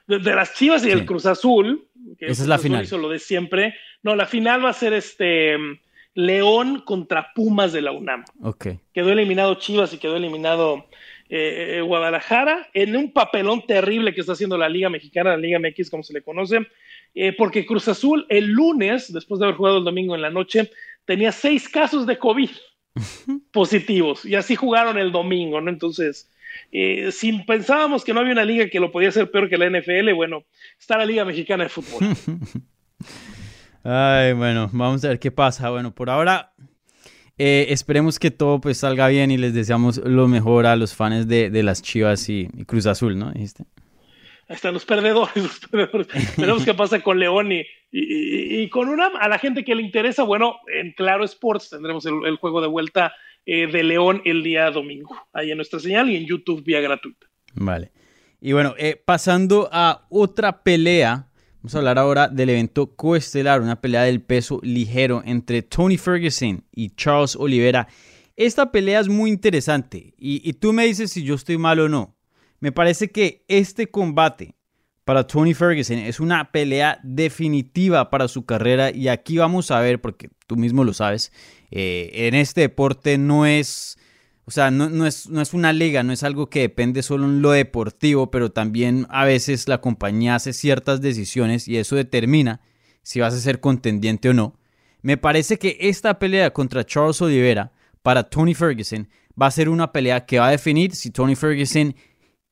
De, 0.07 0.19
las 0.19 0.53
Chivas 0.55 0.85
y 0.85 0.91
el 0.91 1.05
Cruz 1.05 1.25
Azul. 1.25 1.87
Que 2.19 2.25
Esa 2.25 2.43
es 2.43 2.49
la 2.49 2.57
final. 2.57 2.83
Hizo 2.83 2.97
lo 2.97 3.07
de 3.07 3.19
siempre. 3.19 3.75
No, 4.01 4.15
la 4.15 4.25
final 4.25 4.65
va 4.65 4.71
a 4.71 4.73
ser 4.73 4.91
este 4.91 5.55
León 6.15 6.81
contra 6.81 7.31
Pumas 7.33 7.71
de 7.71 7.81
la 7.81 7.91
UNAM. 7.91 8.25
Ok. 8.41 8.67
Quedó 8.93 9.09
eliminado 9.11 9.55
Chivas 9.55 9.93
y 9.93 9.97
quedó 9.97 10.17
eliminado 10.17 10.85
eh, 11.35 11.81
Guadalajara 11.81 12.69
en 12.75 12.95
un 12.95 13.11
papelón 13.11 13.65
terrible 13.65 14.13
que 14.13 14.21
está 14.21 14.33
haciendo 14.33 14.55
la 14.55 14.69
Liga 14.69 14.89
Mexicana, 14.89 15.31
la 15.31 15.37
Liga 15.37 15.57
MX, 15.57 15.89
como 15.89 16.03
se 16.03 16.13
le 16.13 16.21
conoce. 16.21 16.59
Eh, 17.15 17.33
porque 17.35 17.65
Cruz 17.65 17.87
Azul 17.87 18.27
el 18.29 18.51
lunes, 18.51 19.11
después 19.11 19.39
de 19.39 19.45
haber 19.45 19.57
jugado 19.57 19.79
el 19.79 19.83
domingo 19.83 20.13
en 20.13 20.21
la 20.21 20.29
noche, 20.29 20.69
tenía 21.05 21.31
seis 21.31 21.67
casos 21.67 22.05
de 22.05 22.19
COVID 22.19 22.51
positivos 23.51 24.25
y 24.25 24.35
así 24.35 24.55
jugaron 24.55 24.99
el 24.99 25.11
domingo, 25.11 25.59
¿no? 25.59 25.71
Entonces, 25.71 26.31
eh, 26.71 27.11
si 27.11 27.33
pensábamos 27.43 28.03
que 28.03 28.13
no 28.13 28.19
había 28.19 28.33
una 28.33 28.45
liga 28.45 28.69
que 28.69 28.79
lo 28.79 28.91
podía 28.91 29.09
hacer 29.09 29.31
peor 29.31 29.49
que 29.49 29.57
la 29.57 29.67
NFL, 29.67 30.13
bueno, 30.13 30.43
está 30.79 30.97
la 30.97 31.05
Liga 31.05 31.25
Mexicana 31.25 31.63
de 31.63 31.69
Fútbol. 31.69 32.15
Ay, 33.83 34.33
bueno, 34.33 34.69
vamos 34.71 35.03
a 35.03 35.09
ver 35.09 35.19
qué 35.19 35.31
pasa. 35.31 35.71
Bueno, 35.71 35.95
por 35.95 36.11
ahora 36.11 36.53
eh, 37.37 37.67
esperemos 37.69 38.19
que 38.19 38.31
todo 38.31 38.61
pues 38.61 38.77
salga 38.77 39.07
bien 39.07 39.31
y 39.31 39.37
les 39.37 39.53
deseamos 39.53 39.97
lo 39.97 40.27
mejor 40.27 40.65
a 40.65 40.75
los 40.75 40.93
fans 40.95 41.27
de, 41.27 41.63
las 41.63 41.81
Chivas 41.81 42.29
y, 42.29 42.49
y 42.55 42.65
Cruz 42.65 42.85
Azul, 42.85 43.17
¿no? 43.17 43.31
¿Dijiste? 43.31 43.65
están 44.53 44.73
los 44.73 44.85
perdedores, 44.85 45.35
los 45.35 45.59
perdedores. 45.59 46.07
Veremos 46.37 46.65
qué 46.65 46.73
pasa 46.73 47.01
con 47.01 47.19
León 47.19 47.51
y, 47.51 47.65
y, 47.91 48.69
con 48.69 48.89
una, 48.89 49.07
a 49.07 49.27
la 49.27 49.39
gente 49.39 49.63
que 49.63 49.75
le 49.75 49.81
interesa, 49.81 50.23
bueno, 50.23 50.57
en 50.67 50.91
Claro 50.91 51.23
Sports 51.23 51.69
tendremos 51.69 52.05
el, 52.05 52.35
juego 52.37 52.61
de 52.61 52.67
vuelta 52.67 53.13
eh, 53.45 53.67
de 53.67 53.83
León 53.83 54.21
el 54.25 54.43
día 54.43 54.71
domingo, 54.71 55.15
ahí 55.33 55.51
en 55.51 55.57
nuestra 55.57 55.79
señal 55.79 56.09
y 56.09 56.15
en 56.15 56.25
YouTube 56.25 56.63
vía 56.63 56.81
gratuita. 56.81 57.27
Vale. 57.53 57.91
Y 58.41 58.51
bueno, 58.51 58.75
eh, 58.77 59.01
pasando 59.03 59.69
a 59.71 60.05
otra 60.09 60.63
pelea, 60.63 61.27
vamos 61.63 61.75
a 61.75 61.77
hablar 61.77 61.97
ahora 61.97 62.27
del 62.27 62.49
evento 62.49 62.93
coestelar, 62.93 63.61
una 63.61 63.79
pelea 63.79 64.03
del 64.03 64.21
peso 64.21 64.59
ligero 64.63 65.21
entre 65.25 65.61
Tony 65.61 65.97
Ferguson 65.97 66.65
y 66.73 66.89
Charles 66.89 67.37
Oliveira. 67.37 67.87
Esta 68.35 68.69
pelea 68.69 68.99
es 68.99 69.07
muy 69.07 69.29
interesante 69.29 70.13
y, 70.17 70.47
y 70.47 70.53
tú 70.53 70.73
me 70.73 70.85
dices 70.85 71.11
si 71.11 71.23
yo 71.23 71.35
estoy 71.35 71.57
mal 71.57 71.79
o 71.79 71.87
no. 71.87 72.17
Me 72.59 72.73
parece 72.73 73.11
que 73.11 73.45
este 73.47 73.89
combate 73.89 74.55
para 75.05 75.25
Tony 75.25 75.53
Ferguson 75.53 75.99
es 75.99 76.19
una 76.19 76.51
pelea 76.51 76.99
definitiva 77.01 78.09
para 78.09 78.27
su 78.27 78.45
carrera 78.45 78.91
y 78.91 79.07
aquí 79.07 79.37
vamos 79.37 79.71
a 79.71 79.79
ver, 79.79 80.01
porque 80.01 80.29
tú 80.47 80.57
mismo 80.57 80.83
lo 80.83 80.93
sabes, 80.93 81.31
eh, 81.71 82.11
en 82.13 82.35
este 82.35 82.59
deporte 82.59 83.17
no 83.17 83.45
es, 83.45 83.97
o 84.45 84.51
sea, 84.51 84.71
no, 84.71 85.05
es, 85.05 85.29
no 85.29 85.41
es 85.41 85.53
una 85.53 85.71
liga, 85.71 86.03
no 86.03 86.11
es 86.11 86.23
algo 86.23 86.49
que 86.49 86.61
depende 86.61 87.01
solo 87.01 87.25
en 87.25 87.41
lo 87.41 87.51
deportivo, 87.51 88.29
pero 88.29 88.51
también 88.51 89.07
a 89.09 89.23
veces 89.23 89.69
la 89.69 89.79
compañía 89.79 90.35
hace 90.35 90.51
ciertas 90.51 91.01
decisiones 91.01 91.67
y 91.67 91.77
eso 91.77 91.95
determina 91.95 92.59
si 93.03 93.21
vas 93.21 93.33
a 93.33 93.39
ser 93.39 93.61
contendiente 93.61 94.29
o 94.29 94.33
no. 94.33 94.57
Me 95.01 95.17
parece 95.17 95.57
que 95.57 95.77
esta 95.79 96.19
pelea 96.19 96.51
contra 96.51 96.85
Charles 96.85 97.21
Oliveira 97.21 97.71
para 98.01 98.23
Tony 98.23 98.53
Ferguson 98.53 99.07
va 99.41 99.47
a 99.47 99.51
ser 99.51 99.69
una 99.69 99.91
pelea 99.91 100.25
que 100.25 100.39
va 100.39 100.47
a 100.47 100.51
definir 100.51 100.93
si 100.93 101.11
Tony 101.11 101.35
Ferguson 101.35 101.95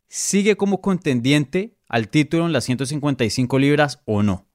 sigue 0.07 0.55
como 0.55 0.81
contendiente 0.81 1.75
al 1.87 2.07
título 2.07 2.45
en 2.45 2.53
las 2.53 2.63
155 2.65 3.59
libras 3.59 4.01
o 4.05 4.23
no. 4.23 4.45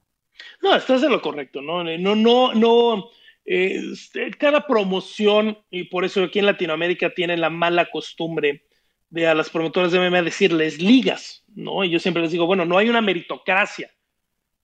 No, 0.63 0.75
estás 0.75 1.03
en 1.03 1.11
lo 1.11 1.21
correcto, 1.21 1.61
¿no? 1.61 1.85
No, 1.85 2.15
no, 2.15 2.55
no. 2.55 3.11
Este, 3.47 4.31
cada 4.33 4.67
promoción, 4.67 5.59
y 5.71 5.85
por 5.85 6.05
eso 6.05 6.23
aquí 6.25 6.41
en 6.41 6.47
Latinoamérica 6.47 7.15
tienen 7.15 7.41
la 7.41 7.51
mala 7.51 7.87
costumbre 7.87 8.65
de 9.09 9.27
a 9.27 9.35
las 9.35 9.51
promotoras 9.51 9.93
de 9.93 10.01
MMA 10.01 10.23
decirles 10.23 10.81
ligas, 10.83 11.45
¿no? 11.55 11.85
Y 11.85 11.91
yo 11.91 11.99
siempre 11.99 12.23
les 12.23 12.33
digo, 12.33 12.47
bueno, 12.47 12.65
no 12.65 12.77
hay 12.77 12.89
una 12.89 13.01
meritocracia, 13.01 13.91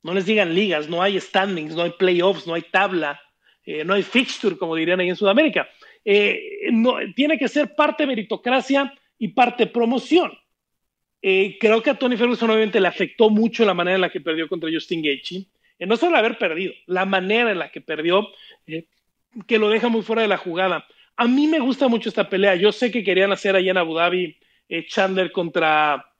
no 0.03 0.13
les 0.15 0.27
digan 0.27 0.55
ligas, 0.55 0.89
no 0.89 1.01
hay 1.01 1.21
standings, 1.21 1.75
no 1.75 1.83
hay 1.83 1.91
playoffs, 1.91 2.47
no 2.47 2.55
hay 2.55 2.63
tabla, 2.63 3.21
eh, 3.65 3.85
no 3.85 3.95
hay 3.95 4.03
fixture, 4.03 4.57
como 4.57 4.75
dirían 4.75 5.01
ahí 5.01 5.09
en 5.09 5.17
Sudamérica. 5.17 5.69
Eh, 6.05 6.69
no, 6.73 6.97
tiene 7.15 7.39
que 7.39 7.49
ser 7.49 7.77
parte 7.77 8.07
meritocracia 8.07 8.93
y 9.19 9.29
parte 9.29 9.69
promoción. 9.69 10.33
Eh, 11.21 11.57
creo 11.61 11.81
que 11.81 11.91
a 11.91 11.99
Tony 11.99 12.17
Ferguson 12.17 12.51
obviamente 12.51 12.81
le 12.81 12.89
afectó 12.89 13.31
mucho 13.31 13.65
la 13.65 13.75
manera 13.75 13.95
en 13.95 14.01
la 14.01 14.11
que 14.11 14.21
perdió 14.21 14.49
contra 14.49 14.69
Justin 14.73 15.03
Gaethje. 15.03 15.47
no 15.79 15.97
solo 15.97 16.17
haber 16.17 16.37
perdido, 16.37 16.73
la 16.87 17.05
manera 17.05 17.53
en 17.53 17.61
la 17.61 17.71
que 17.71 17.81
perdió, 17.81 18.29
que 18.67 19.59
lo 19.59 19.69
deja 19.69 19.89
muy 19.89 20.03
fuera 20.03 20.23
de 20.23 20.29
la 20.29 20.37
jugada. 20.37 20.87
A 21.17 21.27
mí 21.27 21.47
me 21.47 21.61
gusta 21.61 21.89
mucho 21.89 22.09
esta 22.09 22.29
pelea. 22.29 22.55
Yo 22.57 22.73
sé 22.73 22.91
que 22.91 23.05
querían 23.05 23.33
hacer 23.33 23.57
allá 23.57 23.71
en 23.71 23.79
Abu 23.79 23.95
Dhabi 23.95 24.37
Chandler 24.89 25.33
contra 25.33 26.13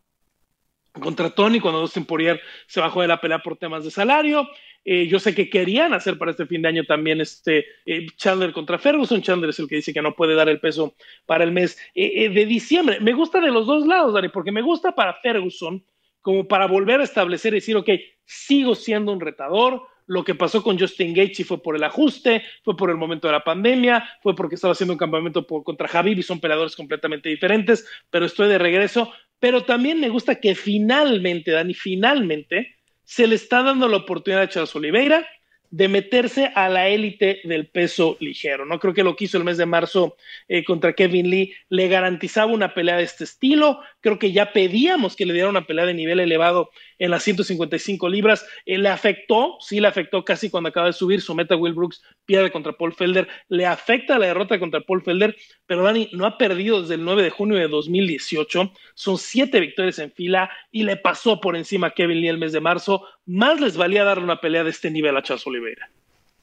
contra 0.93 1.31
Tony 1.31 1.59
cuando 1.59 1.81
Dustin 1.81 2.05
Poirier 2.05 2.41
se 2.67 2.81
bajó 2.81 3.01
de 3.01 3.09
la 3.09 3.21
pelea 3.21 3.39
por 3.39 3.57
temas 3.57 3.85
de 3.85 3.91
salario. 3.91 4.49
Eh, 4.85 5.07
yo 5.07 5.21
sé 5.21 5.35
que 5.35 5.49
querían 5.49 5.95
hacer 5.95 6.19
para 6.19 6.33
este 6.33 6.47
fin 6.47 6.61
de 6.63 6.69
año 6.69 6.85
también 6.85 7.21
este 7.21 7.67
eh, 7.87 8.07
Chandler 8.17 8.53
contra 8.53 8.79
Ferguson. 8.79 9.23
Chandler 9.23 9.51
es 9.51 9.59
el 9.59 9.69
que 9.69 9.77
dice 9.77 9.93
que 9.93 10.03
no 10.03 10.15
puede 10.15 10.35
dar 10.35 10.49
el 10.49 10.61
peso 10.61 10.95
para 11.25 11.45
el 11.45 11.53
mes 11.53 11.79
eh, 11.95 12.29
de 12.29 12.47
diciembre. 12.47 13.01
Me 13.01 13.13
gusta 13.13 13.41
de 13.41 13.51
los 13.51 13.67
dos 13.67 13.87
lados, 13.87 14.13
Dani, 14.13 14.29
porque 14.29 14.53
me 14.53 14.63
gusta 14.63 14.95
para 14.95 15.15
Ferguson 15.15 15.85
como 16.21 16.47
para 16.47 16.67
volver 16.67 17.01
a 17.01 17.05
establecer 17.05 17.53
y 17.53 17.57
decir, 17.57 17.77
ok, 17.77 17.91
sigo 18.25 18.75
siendo 18.75 19.13
un 19.13 19.21
retador. 19.21 19.83
Lo 20.07 20.25
que 20.25 20.35
pasó 20.35 20.63
con 20.63 20.79
Justin 20.79 21.15
Gaethje 21.15 21.45
fue 21.45 21.63
por 21.63 21.77
el 21.77 21.85
ajuste, 21.85 22.43
fue 22.63 22.77
por 22.77 22.91
el 22.91 22.97
momento 22.97 23.29
de 23.29 23.33
la 23.33 23.45
pandemia, 23.45 24.09
fue 24.23 24.35
porque 24.35 24.57
estaba 24.57 24.73
haciendo 24.73 24.93
un 24.93 24.99
campamento 24.99 25.47
contra 25.47 25.89
Javi 25.89 26.13
y 26.13 26.23
son 26.23 26.41
peleadores 26.41 26.77
completamente 26.77 27.29
diferentes, 27.29 27.87
pero 28.11 28.27
estoy 28.27 28.49
de 28.49 28.59
regreso. 28.59 29.13
Pero 29.39 29.65
también 29.65 30.01
me 30.01 30.09
gusta 30.09 30.37
que 30.37 30.55
finalmente, 30.55 31.51
Dani, 31.51 31.75
finalmente 31.75 32.77
se 33.05 33.27
le 33.27 33.35
está 33.35 33.63
dando 33.63 33.89
la 33.89 33.99
oportunidad 33.99 34.43
a 34.43 34.49
Charles 34.49 34.75
Oliveira 34.77 35.27
de 35.73 35.89
meterse 35.89 36.53
a 36.55 36.69
la 36.69 36.89
élite 36.89 37.41
del 37.45 37.67
peso 37.67 38.19
ligero. 38.21 38.67
No 38.67 38.79
creo 38.79 38.93
que 38.93 39.03
lo 39.03 39.17
quiso 39.17 39.39
el 39.39 39.45
mes 39.45 39.57
de 39.57 39.65
marzo 39.65 40.17
eh, 40.47 40.65
contra 40.65 40.93
Kevin 40.93 41.31
Lee, 41.31 41.55
le 41.71 41.89
garantizaba 41.89 42.53
una 42.53 42.75
pelea 42.75 42.99
de 42.99 43.05
este 43.05 43.25
estilo. 43.25 43.81
Creo 44.01 44.19
que 44.19 44.33
ya 44.33 44.53
pedíamos 44.53 45.17
que 45.17 45.25
le 45.25 45.33
diera 45.33 45.49
una 45.49 45.67
pelea 45.67 45.87
de 45.87 45.95
nivel 45.95 46.21
elevado 46.21 46.71
en 46.99 47.11
las 47.11 47.23
155 47.23 48.07
libras. 48.11 48.47
Eh, 48.67 48.77
le 48.77 48.91
afectó, 48.91 49.57
sí 49.61 49.81
le 49.81 49.89
afectó 49.89 50.27
casi 50.27 50.51
cuando 50.51 50.69
acaba 50.69 50.89
de 50.89 50.93
subir 50.93 51.23
su 51.23 51.35
meta 51.35 51.57
Will 51.57 51.73
Brooks, 51.73 52.03
pierde 52.27 52.53
contra 52.53 52.75
Paul 52.75 52.93
Felder. 52.93 53.27
Le 53.49 53.65
afecta 53.65 54.19
la 54.19 54.27
derrota 54.27 54.59
contra 54.59 54.83
Paul 54.83 55.03
Felder, 55.03 55.35
pero 55.65 55.85
Dani 55.85 56.11
no 56.13 56.27
ha 56.27 56.37
perdido 56.37 56.83
desde 56.83 56.97
el 56.97 57.05
9 57.05 57.23
de 57.23 57.31
junio 57.31 57.57
de 57.57 57.69
2018. 57.69 58.73
Son 58.95 59.17
siete 59.17 59.59
victorias 59.59 59.99
en 60.01 60.13
fila 60.13 60.51
y 60.71 60.83
le 60.83 60.99
pasó 60.99 61.41
por 61.41 61.57
encima 61.57 61.87
a 61.87 61.95
Kevin 61.95 62.21
Lee 62.21 62.29
el 62.29 62.37
mes 62.37 62.53
de 62.53 62.61
marzo. 62.61 63.07
Más 63.27 63.61
les 63.61 63.77
valía 63.77 64.05
darle 64.05 64.25
una 64.25 64.41
pelea 64.41 64.65
de 64.65 64.71
este 64.71 64.91
nivel 64.91 65.17
a 65.17 65.23
Charles 65.23 65.47
Oliveira. 65.47 65.91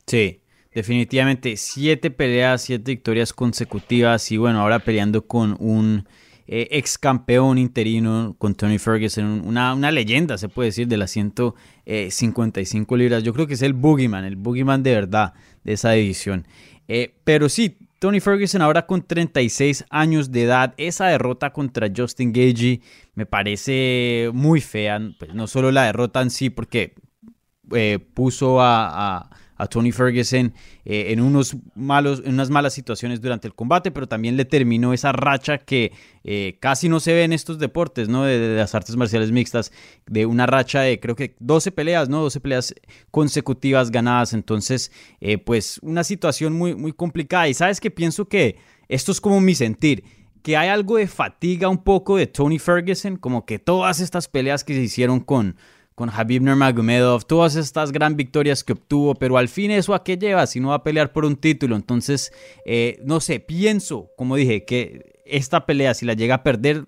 Sí, 0.07 0.41
definitivamente. 0.73 1.57
Siete 1.57 2.09
peleas, 2.11 2.63
siete 2.63 2.91
victorias 2.91 3.33
consecutivas 3.33 4.31
y 4.31 4.37
bueno, 4.37 4.61
ahora 4.61 4.79
peleando 4.79 5.27
con 5.27 5.55
un 5.59 6.07
eh, 6.47 6.67
ex 6.71 6.97
campeón 6.97 7.59
interino 7.59 8.35
con 8.39 8.55
Tony 8.55 8.79
Ferguson, 8.79 9.43
una, 9.45 9.73
una, 9.75 9.91
leyenda, 9.91 10.37
se 10.37 10.49
puede 10.49 10.69
decir, 10.69 10.87
de 10.87 10.97
las 10.97 11.11
155 11.11 12.97
libras. 12.97 13.23
Yo 13.23 13.33
creo 13.33 13.45
que 13.45 13.53
es 13.53 13.61
el 13.61 13.73
boogeyman, 13.73 14.25
el 14.25 14.35
boogeyman 14.35 14.81
de 14.81 14.95
verdad 14.95 15.33
de 15.63 15.73
esa 15.73 15.91
división. 15.91 16.47
Eh, 16.87 17.13
pero 17.23 17.49
sí, 17.49 17.77
Tony 17.99 18.19
Ferguson 18.19 18.63
ahora 18.63 18.87
con 18.87 19.05
36 19.05 19.85
años 19.89 20.31
de 20.31 20.43
edad, 20.43 20.73
esa 20.77 21.07
derrota 21.07 21.51
contra 21.51 21.91
Justin 21.95 22.33
Gagey 22.33 22.81
me 23.19 23.25
parece 23.25 24.29
muy 24.33 24.61
fea. 24.61 24.97
Pues 25.19 25.33
no 25.33 25.45
solo 25.45 25.73
la 25.73 25.83
derrota 25.83 26.21
en 26.21 26.29
sí, 26.29 26.49
porque 26.49 26.95
eh, 27.73 27.99
puso 28.13 28.61
a 28.61 29.29
a 29.59 29.67
Tony 29.67 29.91
Ferguson 29.91 30.53
eh, 30.85 31.07
en, 31.09 31.19
unos 31.19 31.55
malos, 31.75 32.21
en 32.25 32.33
unas 32.33 32.49
malas 32.49 32.73
situaciones 32.73 33.21
durante 33.21 33.45
el 33.45 33.53
combate, 33.53 33.91
pero 33.91 34.07
también 34.07 34.37
le 34.37 34.45
terminó 34.45 34.93
esa 34.93 35.11
racha 35.11 35.57
que 35.57 35.91
eh, 36.23 36.57
casi 36.61 36.87
no 36.87 37.01
se 37.01 37.13
ve 37.13 37.25
en 37.25 37.33
estos 37.33 37.59
deportes, 37.59 38.07
¿no? 38.07 38.23
De, 38.23 38.55
las 38.55 38.73
artes 38.73 38.95
marciales 38.95 39.33
mixtas, 39.33 39.73
de 40.07 40.25
una 40.25 40.45
racha 40.45 40.81
de 40.81 41.01
creo 41.01 41.15
que 41.15 41.35
12 41.39 41.73
peleas, 41.73 42.07
¿no? 42.07 42.21
12 42.21 42.39
peleas 42.39 42.73
consecutivas 43.11 43.91
ganadas. 43.91 44.31
Entonces, 44.31 44.93
pues 45.45 45.79
una 45.83 46.05
situación 46.05 46.53
muy, 46.53 46.73
muy 46.73 46.93
complicada. 46.93 47.49
Y 47.49 47.53
sabes 47.53 47.81
que 47.81 47.91
pienso 47.91 48.29
que 48.29 48.57
esto 48.87 49.11
es 49.11 49.19
como 49.19 49.41
mi 49.41 49.55
sentir 49.55 50.05
que 50.41 50.57
hay 50.57 50.69
algo 50.69 50.97
de 50.97 51.07
fatiga 51.07 51.69
un 51.69 51.83
poco 51.83 52.17
de 52.17 52.27
Tony 52.27 52.59
Ferguson, 52.59 53.17
como 53.17 53.45
que 53.45 53.59
todas 53.59 53.99
estas 53.99 54.27
peleas 54.27 54.63
que 54.63 54.73
se 54.73 54.81
hicieron 54.81 55.19
con, 55.19 55.57
con 55.95 56.09
Habib 56.09 56.41
Nurmagomedov, 56.41 57.25
todas 57.25 57.55
estas 57.55 57.91
gran 57.91 58.15
victorias 58.15 58.63
que 58.63 58.73
obtuvo, 58.73 59.15
pero 59.15 59.37
al 59.37 59.49
fin 59.49 59.71
eso 59.71 59.93
a 59.93 60.03
qué 60.03 60.17
lleva 60.17 60.47
si 60.47 60.59
no 60.59 60.69
va 60.69 60.75
a 60.75 60.83
pelear 60.83 61.11
por 61.11 61.25
un 61.25 61.35
título. 61.35 61.75
Entonces, 61.75 62.31
eh, 62.65 62.99
no 63.03 63.19
sé, 63.19 63.39
pienso, 63.39 64.09
como 64.15 64.35
dije, 64.35 64.65
que 64.65 65.21
esta 65.25 65.65
pelea, 65.65 65.93
si 65.93 66.05
la 66.05 66.13
llega 66.13 66.35
a 66.35 66.43
perder, 66.43 66.85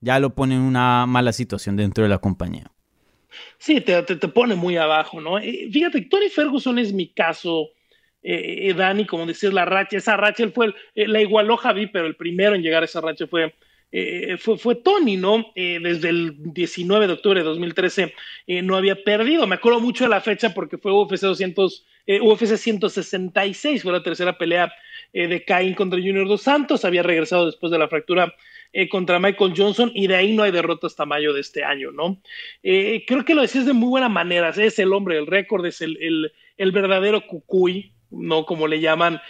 ya 0.00 0.18
lo 0.18 0.34
pone 0.34 0.54
en 0.54 0.60
una 0.60 1.06
mala 1.06 1.32
situación 1.32 1.76
dentro 1.76 2.04
de 2.04 2.10
la 2.10 2.18
compañía. 2.18 2.70
Sí, 3.58 3.80
te, 3.80 4.02
te, 4.02 4.28
pone 4.28 4.54
muy 4.54 4.76
abajo, 4.76 5.20
¿no? 5.20 5.38
Eh, 5.38 5.68
fíjate, 5.72 6.02
Tony 6.02 6.28
Ferguson 6.28 6.78
es 6.78 6.92
mi 6.92 7.08
caso, 7.08 7.68
eh, 8.22 8.74
Dani, 8.76 9.06
como 9.06 9.26
decir 9.26 9.52
la 9.52 9.64
racha, 9.64 9.96
esa 9.96 10.16
racha, 10.16 10.42
él 10.42 10.52
fue, 10.52 10.74
la 10.94 11.20
igualó 11.20 11.56
Javi, 11.56 11.86
pero 11.86 12.06
el 12.06 12.16
primero 12.16 12.54
en 12.54 12.62
llegar 12.62 12.82
a 12.82 12.86
esa 12.86 13.00
racha 13.00 13.26
fue 13.26 13.52
eh, 13.94 14.38
fue, 14.38 14.56
fue, 14.56 14.74
Tony, 14.76 15.18
¿no? 15.18 15.52
Eh, 15.54 15.78
desde 15.82 16.08
el 16.08 16.54
19 16.54 17.06
de 17.06 17.12
octubre 17.12 17.40
de 17.40 17.44
2013 17.44 18.14
eh, 18.46 18.62
no 18.62 18.76
había 18.76 19.04
perdido. 19.04 19.46
Me 19.46 19.56
acuerdo 19.56 19.80
mucho 19.80 20.04
de 20.04 20.10
la 20.10 20.22
fecha 20.22 20.54
porque 20.54 20.78
fue 20.78 20.92
UFC 20.92 21.20
200, 21.20 21.84
UFC 22.22 22.56
166, 22.56 23.82
fue 23.82 23.92
la 23.92 24.02
tercera 24.02 24.38
pelea 24.38 24.72
de 25.12 25.44
Cain 25.44 25.74
contra 25.74 25.98
Junior 25.98 26.26
Dos 26.26 26.40
Santos. 26.40 26.86
Había 26.86 27.02
regresado 27.02 27.44
después 27.44 27.70
de 27.70 27.78
la 27.78 27.86
fractura 27.86 28.34
contra 28.90 29.18
Michael 29.18 29.52
Johnson 29.54 29.92
y 29.94 30.06
de 30.06 30.16
ahí 30.16 30.32
no 30.34 30.42
hay 30.42 30.50
derrota 30.50 30.86
hasta 30.86 31.04
mayo 31.04 31.34
de 31.34 31.42
este 31.42 31.62
año, 31.62 31.92
¿no? 31.92 32.22
creo 32.62 33.24
que 33.26 33.34
lo 33.34 33.42
decías 33.42 33.66
de 33.66 33.74
muy 33.74 33.90
buena 33.90 34.08
manera. 34.08 34.48
Es 34.48 34.78
el 34.78 34.94
hombre 34.94 35.16
del 35.16 35.26
récord, 35.26 35.66
es 35.66 35.82
el, 35.82 36.32
el, 36.56 36.72
verdadero 36.72 37.26
cucuy, 37.26 37.91
¿no? 38.12 38.46
Como 38.46 38.68
le 38.68 38.80
llaman 38.80 39.20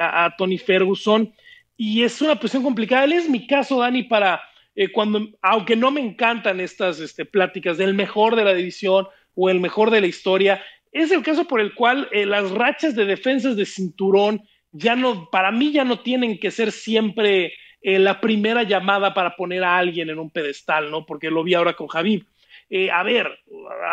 a, 0.00 0.24
a 0.24 0.36
Tony 0.36 0.58
Ferguson 0.58 1.32
y 1.76 2.02
es 2.02 2.20
una 2.20 2.34
posición 2.34 2.62
complicada. 2.62 3.04
Él 3.04 3.12
es 3.12 3.28
mi 3.28 3.46
caso, 3.46 3.78
Dani, 3.78 4.02
para 4.02 4.42
eh, 4.80 4.92
cuando, 4.92 5.26
aunque 5.42 5.74
no 5.74 5.90
me 5.90 6.00
encantan 6.00 6.60
estas 6.60 7.00
este, 7.00 7.24
pláticas 7.24 7.78
del 7.78 7.94
mejor 7.94 8.36
de 8.36 8.44
la 8.44 8.54
división 8.54 9.08
o 9.34 9.50
el 9.50 9.58
mejor 9.58 9.90
de 9.90 10.00
la 10.00 10.06
historia, 10.06 10.62
es 10.92 11.10
el 11.10 11.24
caso 11.24 11.46
por 11.46 11.60
el 11.60 11.74
cual 11.74 12.08
eh, 12.12 12.26
las 12.26 12.52
rachas 12.52 12.94
de 12.94 13.04
defensas 13.04 13.56
de 13.56 13.66
cinturón 13.66 14.42
ya 14.70 14.94
no, 14.94 15.30
para 15.30 15.50
mí 15.50 15.72
ya 15.72 15.82
no 15.82 15.98
tienen 15.98 16.38
que 16.38 16.52
ser 16.52 16.70
siempre 16.70 17.54
eh, 17.82 17.98
la 17.98 18.20
primera 18.20 18.62
llamada 18.62 19.14
para 19.14 19.34
poner 19.34 19.64
a 19.64 19.78
alguien 19.78 20.10
en 20.10 20.20
un 20.20 20.30
pedestal, 20.30 20.92
¿no? 20.92 21.06
Porque 21.06 21.28
lo 21.28 21.42
vi 21.42 21.54
ahora 21.54 21.74
con 21.74 21.88
Javib. 21.88 22.24
Eh, 22.70 22.90
a 22.90 23.02
ver, 23.02 23.26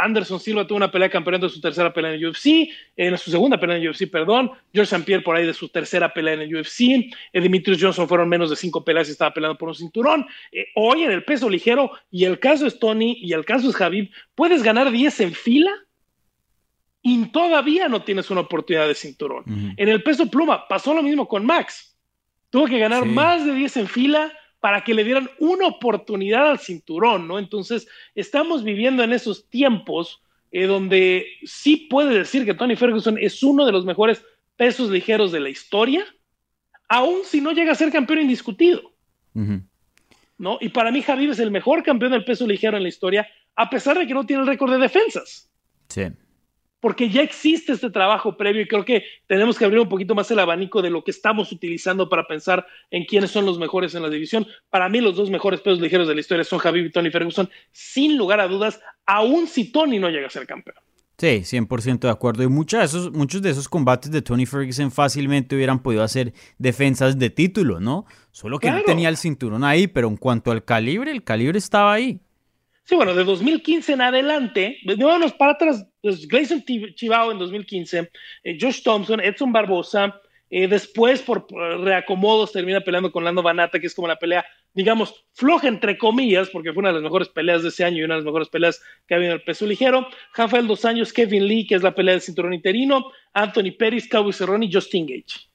Anderson 0.01 0.39
Silva 0.39 0.67
tuvo 0.67 0.77
una 0.77 0.91
pelea 0.91 1.09
campeonato 1.09 1.47
de 1.47 1.53
su 1.53 1.61
tercera 1.61 1.93
pelea 1.93 2.11
en 2.11 2.19
el 2.19 2.27
UFC, 2.27 2.69
en 2.97 3.17
su 3.17 3.31
segunda 3.31 3.57
pelea 3.57 3.77
en 3.77 3.83
el 3.83 3.89
UFC, 3.89 4.09
perdón. 4.09 4.51
George 4.73 4.95
St. 4.95 5.05
Pierre 5.05 5.23
por 5.23 5.35
ahí 5.35 5.45
de 5.45 5.53
su 5.53 5.69
tercera 5.69 6.13
pelea 6.13 6.33
en 6.33 6.41
el 6.41 6.55
UFC. 6.55 6.81
Eh, 7.31 7.41
Dimitrios 7.41 7.81
Johnson 7.81 8.07
fueron 8.07 8.27
menos 8.27 8.49
de 8.49 8.55
cinco 8.57 8.83
peleas 8.83 9.07
y 9.07 9.11
estaba 9.11 9.33
peleando 9.33 9.57
por 9.57 9.69
un 9.69 9.75
cinturón. 9.75 10.25
Eh, 10.51 10.65
hoy 10.75 11.03
en 11.03 11.11
el 11.11 11.23
peso 11.23 11.49
ligero, 11.49 11.91
y 12.11 12.25
el 12.25 12.39
caso 12.39 12.67
es 12.67 12.77
Tony 12.77 13.17
y 13.21 13.31
el 13.31 13.45
caso 13.45 13.69
es 13.69 13.75
Javib, 13.75 14.11
puedes 14.35 14.61
ganar 14.61 14.91
10 14.91 15.19
en 15.21 15.33
fila 15.33 15.71
y 17.01 17.25
todavía 17.27 17.88
no 17.88 18.01
tienes 18.01 18.29
una 18.29 18.41
oportunidad 18.41 18.88
de 18.88 18.95
cinturón. 18.95 19.43
En 19.77 19.89
el 19.89 20.01
peso 20.03 20.29
pluma 20.29 20.67
pasó 20.67 20.93
lo 20.93 21.03
mismo 21.03 21.27
con 21.27 21.45
Max. 21.45 21.95
Tuvo 22.49 22.65
que 22.65 22.79
ganar 22.79 23.05
más 23.05 23.45
de 23.45 23.53
10 23.53 23.77
en 23.77 23.88
fila 23.88 24.33
para 24.65 24.84
que 24.84 24.95
le 24.95 25.04
dieran 25.04 25.30
una 25.38 25.67
oportunidad 25.67 26.49
al 26.49 26.58
cinturón, 26.58 27.28
¿no? 27.28 27.38
Entonces, 27.38 27.88
estamos 28.15 28.63
viviendo 28.63 29.04
en 29.04 29.13
esos 29.13 29.47
tiempos 29.47 30.23
eh, 30.51 30.65
donde 30.65 31.28
sí 31.43 31.86
puede 31.88 32.17
decir 32.17 32.45
que 32.45 32.56
Tony 32.56 32.75
Ferguson 32.75 33.15
es 33.21 33.43
uno 33.43 33.63
de 33.67 33.71
los 33.71 33.86
mejores 33.86 34.25
pesos 34.56 34.89
ligeros 34.89 35.32
de 35.32 35.39
la 35.39 35.49
historia, 35.49 36.04
aun 36.89 37.19
si 37.25 37.41
no 37.41 37.51
llega 37.51 37.73
a 37.73 37.75
ser 37.75 37.91
campeón 37.91 38.21
indiscutido. 38.21 38.91
¿No? 40.39 40.58
Y 40.60 40.69
para 40.69 40.91
mí, 40.91 41.04
Javier 41.04 41.30
es 41.30 41.39
el 41.39 41.51
mejor 41.51 41.84
campeón 41.84 42.13
del 42.13 42.25
peso 42.25 42.47
ligero 42.47 42.75
en 42.75 42.82
la 42.82 42.89
historia, 42.89 43.28
a 43.56 43.69
pesar 43.69 43.99
de 43.99 44.08
que 44.08 44.15
no 44.15 44.25
tiene 44.25 44.41
el 44.41 44.47
récord 44.47 44.71
de 44.71 44.80
defensas. 44.80 45.47
Sí 45.89 46.08
porque 46.86 47.10
ya 47.10 47.24
existe 47.24 47.71
este 47.71 47.89
trabajo 47.89 48.38
previo 48.38 48.62
y 48.62 48.67
creo 48.67 48.86
que 48.86 49.06
tenemos 49.26 49.58
que 49.58 49.65
abrir 49.65 49.80
un 49.80 49.89
poquito 49.89 50.13
más 50.13 50.30
el 50.30 50.38
abanico 50.38 50.84
de 50.84 50.91
lo 50.91 51.04
que 51.04 51.10
estamos 51.10 51.52
utilizando 51.52 52.08
para 52.10 52.28
pensar 52.28 52.63
en 52.91 53.06
quiénes 53.06 53.32
son 53.32 53.43
los 53.43 53.58
mejores 53.58 53.95
en 53.95 54.04
la 54.04 54.10
división. 54.12 54.45
Para 54.69 54.88
mí 54.88 55.02
los 55.02 55.15
dos 55.15 55.32
mejores 55.32 55.62
pesos 55.62 55.82
ligeros 55.82 56.08
de 56.08 56.13
la 56.13 56.21
historia 56.21 56.43
son 56.43 56.60
Javi 56.60 56.82
y 56.82 56.91
Tony 56.91 57.10
Ferguson, 57.10 57.50
sin 57.71 58.19
lugar 58.19 58.39
a 58.39 58.48
dudas, 58.48 58.80
aun 59.08 59.48
si 59.48 59.71
Tony 59.71 59.98
no 59.98 60.12
llega 60.12 60.28
a 60.28 60.30
ser 60.30 60.45
campeón. 60.45 60.76
Sí, 61.17 61.41
100% 61.58 62.02
de 62.02 62.10
acuerdo. 62.12 62.43
Y 62.43 62.50
muchos 62.50 62.80
de, 62.80 62.86
esos, 62.86 63.12
muchos 63.12 63.41
de 63.41 63.50
esos 63.50 63.67
combates 63.67 64.12
de 64.12 64.21
Tony 64.21 64.45
Ferguson 64.45 64.91
fácilmente 64.91 65.56
hubieran 65.56 65.82
podido 65.82 66.04
hacer 66.04 66.34
defensas 66.60 67.17
de 67.17 67.32
título, 67.32 67.80
¿no? 67.80 68.06
Solo 68.30 68.60
que 68.60 68.69
no 68.69 68.84
tenía 68.84 69.10
el 69.10 69.17
cinturón 69.17 69.63
ahí, 69.63 69.88
pero 69.88 70.08
en 70.08 70.17
cuanto 70.17 70.52
al 70.52 70.63
calibre, 70.63 71.10
el 71.10 71.24
calibre 71.24 71.58
estaba 71.58 71.93
ahí. 71.93 72.21
Sí, 72.86 72.93
bueno, 72.95 73.15
de 73.15 73.24
2015 73.24 73.93
en 73.93 74.02
adelante, 74.02 74.78
vámonos 74.86 75.34
para 75.34 75.54
atrás, 75.54 75.88
pues 76.05 76.27
Grayson 76.27 76.63
Chivao 76.93 77.31
en 77.31 77.39
2015, 77.39 78.11
eh, 78.43 78.57
Josh 78.61 78.83
Thompson, 78.83 79.19
Edson 79.19 79.51
Barbosa, 79.51 80.21
eh, 80.51 80.67
después 80.67 81.23
por, 81.23 81.47
reacomodos 81.51 82.51
termina 82.51 82.81
peleando 82.81 83.11
con 83.11 83.23
Lando 83.23 83.41
Banata, 83.41 83.79
que 83.79 83.87
es 83.87 83.95
como 83.95 84.07
la 84.07 84.19
pelea, 84.19 84.45
digamos, 84.75 85.25
floja 85.33 85.67
entre 85.67 85.97
comillas, 85.97 86.51
porque 86.51 86.73
fue 86.73 86.81
una 86.81 86.89
de 86.89 86.93
las 86.93 87.01
mejores 87.01 87.29
peleas 87.29 87.63
de 87.63 87.69
ese 87.69 87.83
año 87.83 87.97
y 87.97 88.03
una 88.03 88.13
de 88.13 88.19
las 88.19 88.25
mejores 88.25 88.49
peleas 88.49 88.83
que 89.07 89.15
ha 89.15 89.17
habido 89.17 89.31
en 89.31 89.39
el 89.39 89.43
peso 89.43 89.65
ligero. 89.65 90.07
Rafael 90.35 90.67
Dos 90.67 90.85
Años, 90.85 91.11
Kevin 91.11 91.47
Lee, 91.47 91.65
que 91.65 91.73
es 91.73 91.81
la 91.81 91.95
pelea 91.95 92.13
del 92.13 92.21
cinturón 92.21 92.53
interino, 92.53 93.11
Anthony 93.33 93.71
Pérez, 93.75 94.07
Cowboy 94.07 94.31
Cerrone 94.31 94.67
y 94.67 94.71
Justin 94.71 95.07
Gage. 95.07 95.49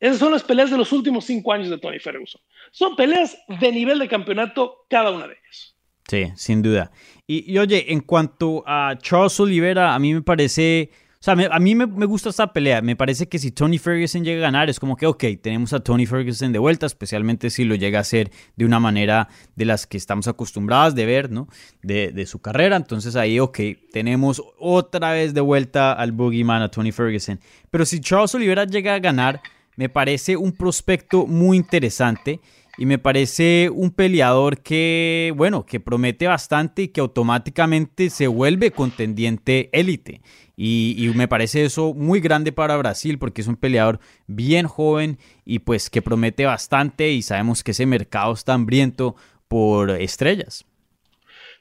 Esas 0.00 0.20
son 0.20 0.32
las 0.32 0.42
peleas 0.42 0.70
de 0.70 0.78
los 0.78 0.90
últimos 0.92 1.26
cinco 1.26 1.52
años 1.52 1.68
de 1.68 1.76
Tony 1.76 1.98
Ferguson. 1.98 2.40
Son 2.70 2.96
peleas 2.96 3.36
de 3.46 3.70
nivel 3.70 3.98
de 3.98 4.08
campeonato 4.08 4.86
cada 4.88 5.10
una 5.10 5.28
de 5.28 5.34
ellas. 5.34 5.76
Sí, 6.08 6.32
sin 6.36 6.62
duda. 6.62 6.90
Y, 7.26 7.56
oye, 7.58 7.92
en 7.92 8.00
cuanto 8.00 8.62
a 8.66 8.96
Charles 9.00 9.38
Oliveira, 9.40 9.94
a 9.94 9.98
mí 9.98 10.14
me 10.14 10.22
parece... 10.22 10.90
O 11.14 11.24
sea, 11.24 11.34
a 11.34 11.60
mí 11.60 11.76
me, 11.76 11.86
gusta 11.86 12.30
esta 12.30 12.52
pelea. 12.52 12.82
Me 12.82 12.96
parece 12.96 13.28
que 13.28 13.38
si 13.38 13.52
Tony 13.52 13.78
Ferguson 13.78 14.24
llega 14.24 14.38
a 14.38 14.50
ganar, 14.50 14.68
es 14.68 14.80
como 14.80 14.96
que, 14.96 15.06
ok, 15.06 15.22
tenemos 15.40 15.72
a 15.72 15.78
Tony 15.78 16.04
Ferguson 16.04 16.50
de 16.50 16.58
vuelta, 16.58 16.84
especialmente 16.84 17.48
si 17.48 17.62
lo 17.62 17.76
llega 17.76 17.98
a 17.98 18.00
hacer 18.00 18.32
de 18.56 18.64
una 18.64 18.80
manera 18.80 19.28
de 19.54 19.64
las 19.64 19.86
que 19.86 19.96
estamos 19.96 20.26
acostumbrados 20.26 20.96
de 20.96 21.06
ver, 21.06 21.30
¿no? 21.30 21.46
De, 21.80 22.10
de 22.10 22.26
su 22.26 22.40
carrera. 22.40 22.74
Entonces 22.74 23.14
ahí, 23.14 23.38
ok, 23.38 23.60
tenemos 23.92 24.42
otra 24.58 25.12
vez 25.12 25.32
de 25.32 25.40
vuelta 25.40 25.92
al 25.92 26.10
Boogeyman, 26.10 26.60
a 26.60 26.72
Tony 26.72 26.90
Ferguson. 26.90 27.38
Pero 27.70 27.86
si 27.86 28.00
Charles 28.00 28.34
Oliveira 28.34 28.64
llega 28.64 28.92
a 28.92 28.98
ganar, 28.98 29.40
me 29.76 29.88
parece 29.88 30.36
un 30.36 30.50
prospecto 30.50 31.28
muy 31.28 31.56
interesante 31.56 32.40
y 32.78 32.86
me 32.86 32.98
parece 32.98 33.70
un 33.70 33.90
peleador 33.90 34.62
que, 34.62 35.32
bueno, 35.36 35.66
que 35.66 35.80
promete 35.80 36.26
bastante 36.26 36.82
y 36.82 36.88
que 36.88 37.00
automáticamente 37.00 38.08
se 38.08 38.26
vuelve 38.26 38.70
contendiente 38.70 39.68
élite. 39.72 40.22
Y, 40.56 41.10
me 41.14 41.28
parece 41.28 41.64
eso 41.64 41.92
muy 41.92 42.20
grande 42.20 42.52
para 42.52 42.76
Brasil 42.76 43.18
porque 43.18 43.40
es 43.40 43.48
un 43.48 43.56
peleador 43.56 44.00
bien 44.26 44.66
joven 44.66 45.18
y 45.44 45.58
pues 45.60 45.90
que 45.90 46.02
promete 46.02 46.44
bastante 46.44 47.10
y 47.10 47.22
sabemos 47.22 47.64
que 47.64 47.72
ese 47.72 47.84
mercado 47.84 48.32
está 48.32 48.54
hambriento 48.54 49.16
por 49.48 49.90
estrellas. 49.90 50.64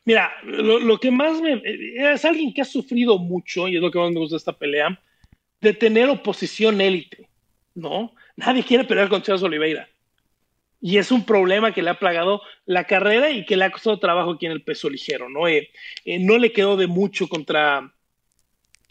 Mira, 0.06 0.32
lo, 0.44 1.00
que 1.00 1.12
más 1.12 1.42
me... 1.42 1.62
Es 1.96 2.26
alguien 2.26 2.54
que 2.54 2.62
ha 2.62 2.66
sufrido 2.66 3.18
mucho, 3.20 3.68
y 3.68 3.76
es 3.76 3.82
lo 3.82 3.92
que 3.92 4.00
más 4.00 4.12
me 4.12 4.20
gusta 4.20 4.36
de 4.36 4.38
esta 4.38 4.58
pelea, 4.58 5.00
de 5.60 5.74
tener 5.74 6.10
oposición 6.10 6.82
élite, 6.82 7.30
¿no? 7.76 8.14
Nadie 8.36 8.64
quiere 8.64 8.84
pelear 8.84 9.10
con 9.10 9.22
Charles 9.22 9.44
Oliveira. 9.44 9.88
Y 10.82 10.98
es 10.98 11.12
un 11.12 11.26
problema 11.26 11.74
que 11.74 11.84
le 11.84 11.92
ha 11.92 12.00
plagado 12.00 12.42
la 12.66 12.86
carrera 12.86 13.30
y 13.30 13.46
que 13.46 13.56
le 13.56 13.66
ha 13.66 13.72
costado 13.72 14.00
trabajo 14.00 14.32
aquí 14.32 14.48
en 14.48 14.52
el 14.52 14.64
peso 14.64 14.90
ligero, 14.90 15.30
¿no? 15.30 15.48
Eh, 15.48 15.70
eh, 16.06 16.18
no 16.20 16.40
le 16.40 16.52
quedó 16.52 16.76
de 16.76 16.88
mucho 16.88 17.28
contra, 17.28 17.94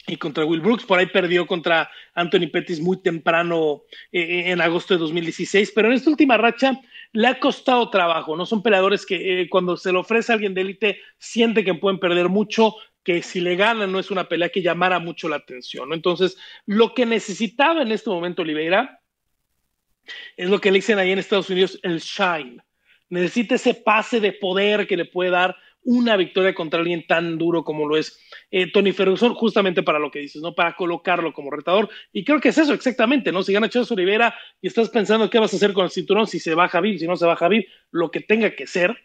y 0.07 0.15
contra 0.15 0.45
Will 0.45 0.61
Brooks, 0.61 0.85
por 0.85 0.99
ahí 0.99 1.07
perdió 1.07 1.45
contra 1.45 1.91
Anthony 2.15 2.49
Pettis 2.51 2.79
muy 2.79 3.01
temprano 3.01 3.83
eh, 4.13 4.43
en 4.45 4.61
agosto 4.61 4.93
de 4.93 5.01
2016, 5.01 5.73
pero 5.75 5.89
en 5.89 5.95
esta 5.95 6.09
última 6.09 6.37
racha 6.37 6.79
le 7.11 7.27
ha 7.27 7.37
costado 7.41 7.89
trabajo, 7.89 8.37
¿no? 8.37 8.45
Son 8.45 8.63
peleadores 8.63 9.05
que 9.05 9.47
cuando 9.49 9.75
se 9.75 9.91
le 9.91 9.97
ofrece 9.97 10.31
a 10.31 10.35
alguien 10.35 10.53
de 10.53 10.61
élite 10.61 11.01
siente 11.17 11.65
que 11.65 11.73
pueden 11.73 11.99
perder 11.99 12.29
mucho, 12.29 12.75
que 13.03 13.21
si 13.21 13.41
le 13.41 13.57
ganan 13.57 13.91
no 13.91 13.99
es 13.99 14.11
una 14.11 14.29
pelea 14.29 14.47
que 14.47 14.61
llamara 14.61 14.99
mucho 14.99 15.27
la 15.27 15.37
atención, 15.37 15.89
¿no? 15.89 15.95
Entonces, 15.95 16.37
lo 16.65 16.93
que 16.93 17.05
necesitaba 17.05 17.81
en 17.81 17.91
este 17.91 18.09
momento 18.09 18.43
Oliveira 18.43 19.00
es 20.37 20.49
lo 20.49 20.59
que 20.59 20.71
le 20.71 20.77
dicen 20.77 20.99
ahí 20.99 21.11
en 21.11 21.19
Estados 21.19 21.49
Unidos 21.49 21.79
el 21.83 21.99
shine. 21.99 22.57
Necesita 23.09 23.55
ese 23.55 23.73
pase 23.73 24.19
de 24.19 24.31
poder 24.31 24.87
que 24.87 24.97
le 24.97 25.05
puede 25.05 25.31
dar 25.31 25.55
una 25.83 26.15
victoria 26.15 26.53
contra 26.53 26.79
alguien 26.79 27.05
tan 27.07 27.37
duro 27.37 27.63
como 27.63 27.87
lo 27.87 27.97
es 27.97 28.19
eh, 28.51 28.71
Tony 28.71 28.91
Ferguson, 28.91 29.33
justamente 29.33 29.83
para 29.83 29.99
lo 29.99 30.11
que 30.11 30.19
dices, 30.19 30.41
¿no? 30.41 30.53
Para 30.53 30.75
colocarlo 30.75 31.33
como 31.33 31.49
retador. 31.49 31.89
Y 32.13 32.23
creo 32.23 32.39
que 32.39 32.49
es 32.49 32.57
eso 32.57 32.73
exactamente, 32.73 33.31
¿no? 33.31 33.41
Si 33.43 33.51
gana 33.51 33.69
Chávez 33.69 33.89
Rivera 33.91 34.35
y 34.61 34.67
estás 34.67 34.89
pensando 34.89 35.29
qué 35.29 35.39
vas 35.39 35.53
a 35.53 35.55
hacer 35.55 35.73
con 35.73 35.85
el 35.85 35.91
cinturón, 35.91 36.27
si 36.27 36.39
se 36.39 36.53
va 36.53 36.69
Javier, 36.69 36.99
si 36.99 37.07
no 37.07 37.15
se 37.15 37.25
va 37.25 37.35
Javier, 37.35 37.65
lo 37.89 38.11
que 38.11 38.21
tenga 38.21 38.51
que 38.51 38.67
ser, 38.67 38.95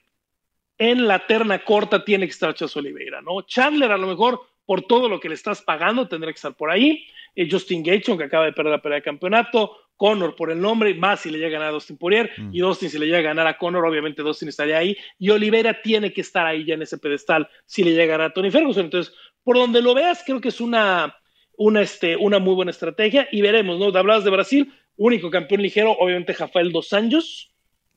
en 0.79 1.09
la 1.09 1.27
terna 1.27 1.64
corta 1.64 2.05
tiene 2.05 2.27
que 2.27 2.33
estar 2.33 2.55
Chávez 2.55 2.77
Oliveira, 2.77 3.23
¿no? 3.23 3.42
Chandler 3.42 3.90
a 3.92 3.99
lo 3.99 4.07
mejor 4.07 4.42
por 4.67 4.83
todo 4.83 5.09
lo 5.09 5.21
que 5.21 5.29
le 5.29 5.35
estás 5.35 5.63
pagando 5.63 6.09
tendrá 6.09 6.31
que 6.31 6.37
estar 6.37 6.55
por 6.55 6.71
ahí. 6.71 7.07
Eh, 7.35 7.49
Justin 7.51 7.83
Gaethje, 7.83 8.17
que 8.19 8.25
acaba 8.25 8.45
de 8.45 8.53
perder 8.53 8.73
la 8.73 8.83
pelea 8.83 8.97
de 8.97 9.03
campeonato. 9.03 9.77
Connor 9.97 10.37
por 10.37 10.51
el 10.51 10.61
nombre, 10.61 10.93
más 10.95 11.21
si 11.21 11.31
le 11.31 11.39
llega 11.39 11.49
a 11.49 11.53
ganar 11.53 11.69
a 11.69 11.73
Dustin 11.73 11.97
Poirier, 11.97 12.31
mm. 12.37 12.55
y 12.55 12.59
Dustin 12.59 12.91
si 12.91 12.99
le 12.99 13.07
llega 13.07 13.19
a 13.19 13.23
ganar 13.23 13.47
a 13.47 13.57
Connor, 13.57 13.87
obviamente 13.87 14.23
Dustin 14.23 14.49
estaría 14.49 14.77
ahí, 14.77 14.95
y 15.19 15.31
Oliveira 15.31 15.81
tiene 15.81 16.13
que 16.13 16.21
estar 16.21 16.45
ahí 16.45 16.67
ya 16.67 16.75
en 16.75 16.83
ese 16.83 16.99
pedestal 16.99 17.49
si 17.65 17.83
le 17.83 17.93
llega 17.93 18.03
a 18.03 18.19
ganar 18.19 18.31
a 18.31 18.35
Tony 18.35 18.51
Ferguson. 18.51 18.85
Entonces, 18.85 19.15
por 19.43 19.57
donde 19.57 19.81
lo 19.81 19.95
veas, 19.95 20.23
creo 20.25 20.41
que 20.41 20.49
es 20.49 20.61
una, 20.61 21.17
una, 21.57 21.81
este, 21.81 22.15
una 22.17 22.39
muy 22.39 22.55
buena 22.55 22.73
estrategia, 22.73 23.27
y 23.33 23.41
veremos, 23.41 23.79
¿no? 23.79 23.87
Hablabas 23.87 24.25
de 24.25 24.31
Brasil, 24.31 24.73
único 24.97 25.31
campeón 25.31 25.63
ligero, 25.63 25.93
obviamente 25.93 26.35
Rafael 26.35 26.73
Dos 26.73 26.93
Anjos, 26.93 27.51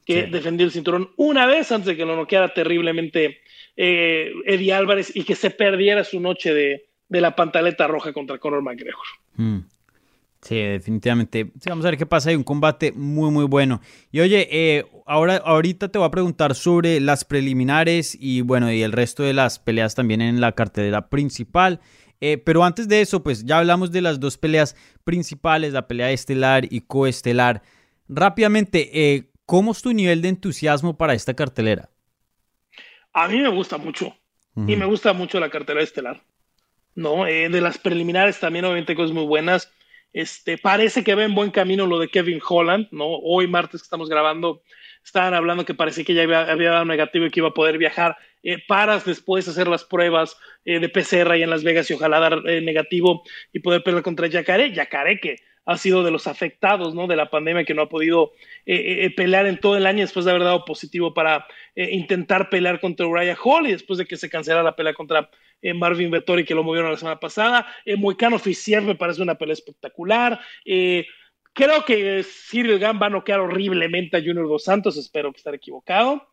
que 0.05 0.23
defendió 0.23 0.65
el 0.65 0.71
cinturón 0.71 1.11
una 1.17 1.45
vez 1.45 1.71
antes 1.71 1.87
de 1.87 1.97
que 1.97 2.05
lo 2.05 2.15
noqueara 2.15 2.53
terriblemente 2.53 3.41
eh, 3.81 4.33
Eddie 4.45 4.73
Álvarez 4.73 5.09
y 5.15 5.23
que 5.23 5.35
se 5.35 5.51
perdiera 5.51 6.03
su 6.03 6.19
noche 6.19 6.53
de, 6.53 6.89
la 7.07 7.33
pantaleta 7.33 7.87
roja 7.87 8.11
contra 8.11 8.37
Conor 8.37 8.61
McGregor. 8.61 9.05
Mm. 9.35 9.59
Sí, 10.41 10.55
definitivamente. 10.55 11.49
Vamos 11.65 11.85
a 11.85 11.89
ver 11.89 11.97
qué 11.97 12.05
pasa. 12.05 12.29
Hay 12.29 12.35
un 12.35 12.43
combate 12.43 12.91
muy, 12.91 13.31
muy 13.31 13.45
bueno. 13.45 13.79
Y 14.11 14.19
oye, 14.19 14.49
eh, 14.51 14.85
ahora, 15.05 15.37
ahorita 15.37 15.87
te 15.87 15.97
voy 15.97 16.07
a 16.07 16.11
preguntar 16.11 16.55
sobre 16.55 16.99
las 16.99 17.23
preliminares 17.23 18.17
y 18.19 18.41
bueno, 18.41 18.69
y 18.69 18.83
el 18.83 18.91
resto 18.91 19.23
de 19.23 19.33
las 19.33 19.59
peleas 19.59 19.95
también 19.95 20.21
en 20.21 20.41
la 20.41 20.51
cartelera 20.51 21.07
principal. 21.07 21.79
Eh, 22.19 22.37
pero 22.37 22.65
antes 22.65 22.89
de 22.89 22.99
eso, 22.99 23.23
pues 23.23 23.45
ya 23.45 23.59
hablamos 23.59 23.93
de 23.93 24.01
las 24.01 24.19
dos 24.19 24.37
peleas 24.37 24.75
principales, 25.05 25.71
la 25.71 25.87
pelea 25.87 26.11
estelar 26.11 26.65
y 26.69 26.81
coestelar. 26.81 27.61
Rápidamente, 28.09 29.29
¿cómo 29.45 29.71
es 29.71 29.81
tu 29.81 29.93
nivel 29.93 30.21
de 30.21 30.29
entusiasmo 30.29 30.97
para 30.97 31.13
esta 31.13 31.33
cartelera? 31.33 31.89
A 33.13 33.27
mí 33.27 33.39
me 33.39 33.49
gusta 33.49 33.77
mucho. 33.77 34.15
Y 34.67 34.75
me 34.75 34.85
gusta 34.85 35.13
mucho 35.13 35.39
la 35.39 35.49
cartelera 35.49 35.83
estelar. 35.83 36.21
¿no? 36.95 37.23
de 37.23 37.61
las 37.61 37.77
preliminares 37.77 38.39
también, 38.39 38.65
obviamente, 38.65 38.95
cosas 38.95 39.13
muy 39.13 39.25
buenas. 39.25 39.71
Este, 40.11 40.57
parece 40.57 41.03
que 41.03 41.15
va 41.15 41.23
en 41.23 41.35
buen 41.35 41.51
camino 41.51 41.85
lo 41.85 41.99
de 41.99 42.09
Kevin 42.09 42.41
Holland, 42.47 42.87
¿no? 42.91 43.05
Hoy 43.07 43.47
martes 43.47 43.81
que 43.81 43.85
estamos 43.85 44.09
grabando, 44.09 44.63
estaban 45.03 45.33
hablando 45.33 45.65
que 45.65 45.75
parecía 45.75 46.03
que 46.03 46.15
ya 46.15 46.23
había, 46.23 46.71
dado 46.71 46.85
negativo 46.85 47.25
y 47.25 47.29
que 47.29 47.41
iba 47.41 47.49
a 47.49 47.53
poder 47.53 47.77
viajar 47.77 48.17
eh, 48.41 48.57
para 48.67 48.97
después 48.99 49.47
hacer 49.47 49.67
las 49.67 49.83
pruebas 49.83 50.35
eh, 50.65 50.79
de 50.79 50.89
PCR 50.89 51.31
ahí 51.31 51.43
en 51.43 51.51
Las 51.51 51.63
Vegas 51.63 51.89
y 51.89 51.93
ojalá 51.93 52.19
dar 52.19 52.41
eh, 52.47 52.61
negativo 52.61 53.23
y 53.53 53.59
poder 53.59 53.83
pelear 53.83 54.01
contra 54.03 54.27
Yacaré. 54.27 54.73
Yacaré 54.73 55.19
que 55.19 55.37
ha 55.71 55.77
sido 55.77 56.03
de 56.03 56.11
los 56.11 56.27
afectados 56.27 56.95
¿no? 56.95 57.07
de 57.07 57.15
la 57.15 57.29
pandemia 57.29 57.65
que 57.65 57.73
no 57.73 57.83
ha 57.83 57.89
podido 57.89 58.31
pelear 59.15 59.45
en 59.45 59.59
todo 59.59 59.77
el 59.77 59.85
año 59.85 60.01
después 60.01 60.25
de 60.25 60.31
haber 60.31 60.43
dado 60.43 60.65
positivo 60.65 61.13
para 61.13 61.45
intentar 61.75 62.49
pelear 62.49 62.79
contra 62.79 63.07
Uriah 63.07 63.37
Hall 63.43 63.67
y 63.67 63.71
después 63.71 63.97
de 63.99 64.05
que 64.05 64.17
se 64.17 64.29
cancelara 64.29 64.63
la 64.63 64.75
pelea 64.75 64.93
contra 64.93 65.29
eh, 65.61 65.73
Marvin 65.73 66.11
Vettori, 66.11 66.45
que 66.45 66.55
lo 66.55 66.63
movieron 66.63 66.91
la 66.91 66.97
semana 66.97 67.19
pasada. 67.19 67.67
Eh, 67.85 67.97
Moicano 67.97 68.37
Oficial 68.37 68.83
me 68.83 68.95
parece 68.95 69.21
una 69.21 69.35
pelea 69.35 69.53
espectacular. 69.53 70.39
Eh, 70.65 71.05
creo 71.53 71.83
que 71.83 72.23
Cyril 72.23 72.79
Gann 72.79 72.99
va 73.01 73.07
a 73.07 73.11
noquear 73.11 73.39
horriblemente 73.41 74.17
a 74.17 74.21
Junior 74.21 74.47
Dos 74.47 74.63
Santos, 74.63 74.97
espero 74.97 75.31
que 75.31 75.37
esté 75.37 75.53
equivocado. 75.53 76.29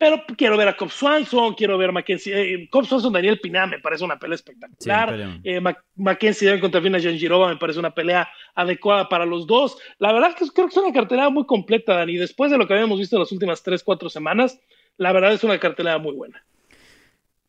Pero 0.00 0.24
quiero 0.34 0.56
ver 0.56 0.66
a 0.66 0.74
Cobb 0.78 0.90
Swanson, 0.90 1.52
quiero 1.52 1.76
ver 1.76 1.90
a 1.90 1.92
Mackenzie. 1.92 2.32
Eh, 2.54 2.68
Cobb 2.70 2.86
Swanson, 2.86 3.12
Daniel 3.12 3.38
Piná 3.38 3.66
me 3.66 3.80
parece 3.80 4.02
una 4.02 4.18
pelea 4.18 4.36
espectacular. 4.36 5.38
Eh, 5.44 5.60
Mackenzie 5.96 6.58
contra 6.58 6.80
Vina 6.80 6.98
Janjirova 6.98 7.48
me 7.48 7.58
parece 7.58 7.80
una 7.80 7.90
pelea 7.90 8.26
adecuada 8.54 9.10
para 9.10 9.26
los 9.26 9.46
dos. 9.46 9.76
La 9.98 10.10
verdad 10.10 10.30
es 10.30 10.36
que 10.36 10.54
creo 10.54 10.68
que 10.68 10.72
es 10.72 10.76
una 10.78 10.94
cartelera 10.94 11.28
muy 11.28 11.44
completa, 11.44 11.96
Dani. 11.96 12.16
Después 12.16 12.50
de 12.50 12.56
lo 12.56 12.66
que 12.66 12.72
habíamos 12.72 12.98
visto 12.98 13.16
en 13.16 13.20
las 13.20 13.30
últimas 13.30 13.62
3, 13.62 13.84
4 13.84 14.08
semanas, 14.08 14.58
la 14.96 15.12
verdad 15.12 15.34
es 15.34 15.44
una 15.44 15.58
cartelera 15.58 15.98
muy 15.98 16.14
buena. 16.14 16.42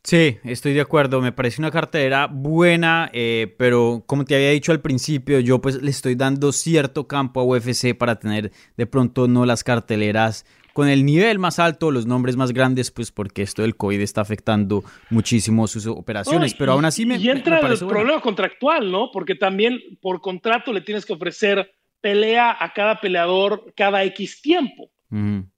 Sí, 0.04 0.38
estoy 0.44 0.74
de 0.74 0.82
acuerdo. 0.82 1.22
Me 1.22 1.32
parece 1.32 1.62
una 1.62 1.72
cartera 1.72 2.28
buena, 2.28 3.10
eh, 3.14 3.56
pero 3.58 4.04
como 4.08 4.26
te 4.26 4.36
había 4.36 4.50
dicho 4.50 4.74
al 4.74 4.82
principio, 4.82 5.40
yo 5.40 5.62
pues 5.62 5.82
le 5.82 5.92
estoy 5.92 6.16
dando 6.16 6.52
cierto 6.52 7.08
campo 7.08 7.40
a 7.40 7.46
UFC 7.46 7.96
para 7.96 8.20
tener 8.20 8.52
de 8.76 8.88
pronto 8.88 9.30
no 9.30 9.46
las 9.46 9.64
carteleras 9.64 10.46
con 10.74 10.88
el 10.88 11.06
nivel 11.06 11.40
más 11.40 11.60
alto, 11.60 11.92
los 11.92 12.06
nombres 12.06 12.38
más 12.38 12.54
grandes, 12.54 12.92
pues 12.92 13.12
porque 13.12 13.42
esto 13.42 13.62
del 13.62 13.76
COVID 13.76 14.00
está 14.00 14.22
afectando 14.22 14.84
muchísimo 15.10 15.68
sus 15.68 15.86
operaciones, 15.88 16.54
pero 16.54 16.74
aún 16.74 16.86
así 16.86 17.06
me... 17.06 17.18
Y 17.18 17.30
entra 17.30 17.60
el 17.60 17.80
problema 17.80 18.22
contractual, 18.22 18.92
¿no? 18.92 19.12
Porque 19.12 19.36
también 19.36 19.80
por 20.02 20.22
contrato 20.22 20.72
le 20.72 20.82
tienes 20.82 21.06
que 21.06 21.14
ofrecer 21.14 21.74
pelea 22.00 22.58
a 22.60 22.74
cada 22.74 23.00
peleador 23.00 23.74
cada 23.76 24.04
X 24.06 24.42
tiempo. 24.42 24.90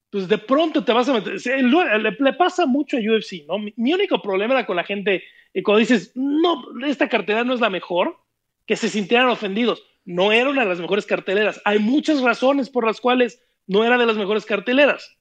pues 0.10 0.28
de 0.28 0.38
pronto 0.38 0.84
te 0.84 0.92
vas 0.92 1.10
a 1.10 1.14
meter. 1.14 1.40
Le, 1.64 2.34
pasa 2.34 2.66
mucho 2.66 2.98
a 2.98 3.00
UFC, 3.00 3.46
¿no? 3.48 3.58
Mi, 3.60 3.94
único 3.94 4.22
problema 4.22 4.54
era 4.54 4.66
con 4.66 4.76
la 4.76 4.84
gente, 4.84 5.24
eh, 5.54 5.64
cuando 5.64 5.80
dices, 5.80 6.12
no, 6.16 6.64
esta 6.86 7.10
cartelera 7.10 7.44
no 7.44 7.54
es 7.54 7.60
la 7.60 7.70
mejor, 7.70 8.18
que 8.66 8.76
se 8.76 8.90
sintieran 8.90 9.30
ofendidos. 9.30 9.84
No 10.06 10.32
era 10.32 10.50
una 10.50 10.64
de 10.64 10.70
las 10.70 10.80
mejores 10.80 11.06
carteleras. 11.06 11.62
Hay 11.66 11.80
muchas 11.80 12.22
razones 12.22 12.70
por 12.70 12.86
las 12.86 13.00
cuales 13.00 13.42
no 13.68 13.84
era 13.84 13.98
de 13.98 14.06
las 14.06 14.18
mejores 14.18 14.46
carteleras. 14.46 15.18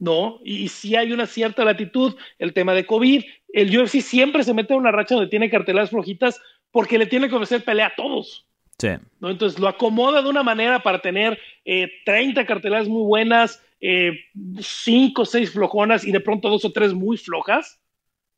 ¿no? 0.00 0.40
Y, 0.42 0.68
si 0.68 0.96
hay 0.96 1.12
una 1.12 1.26
cierta 1.26 1.64
latitud, 1.64 2.16
el 2.38 2.54
tema 2.54 2.74
de 2.74 2.86
COVID, 2.86 3.22
el 3.52 3.78
UFC 3.78 4.00
siempre 4.00 4.42
se 4.42 4.54
mete 4.54 4.72
en 4.72 4.80
una 4.80 4.90
racha 4.90 5.14
donde 5.14 5.30
tiene 5.30 5.50
carteleras 5.50 5.90
flojitas 5.90 6.40
porque 6.72 6.98
le 6.98 7.06
tiene 7.06 7.28
que 7.28 7.34
ofrecer 7.34 7.62
pelea 7.62 7.88
a 7.88 7.94
todos. 7.94 8.46
Sí. 8.78 8.88
¿no? 9.20 9.30
Entonces 9.30 9.60
lo 9.60 9.68
acomoda 9.68 10.22
de 10.22 10.30
una 10.30 10.42
manera 10.42 10.82
para 10.82 11.00
tener 11.00 11.38
30 11.64 12.40
eh, 12.40 12.46
carteleras 12.46 12.88
muy 12.88 13.02
buenas, 13.02 13.62
5 13.80 15.22
o 15.22 15.24
6 15.24 15.52
flojonas 15.52 16.04
y 16.04 16.12
de 16.12 16.20
pronto 16.20 16.48
dos 16.48 16.64
o 16.64 16.72
tres 16.72 16.92
muy 16.94 17.16
flojas, 17.16 17.78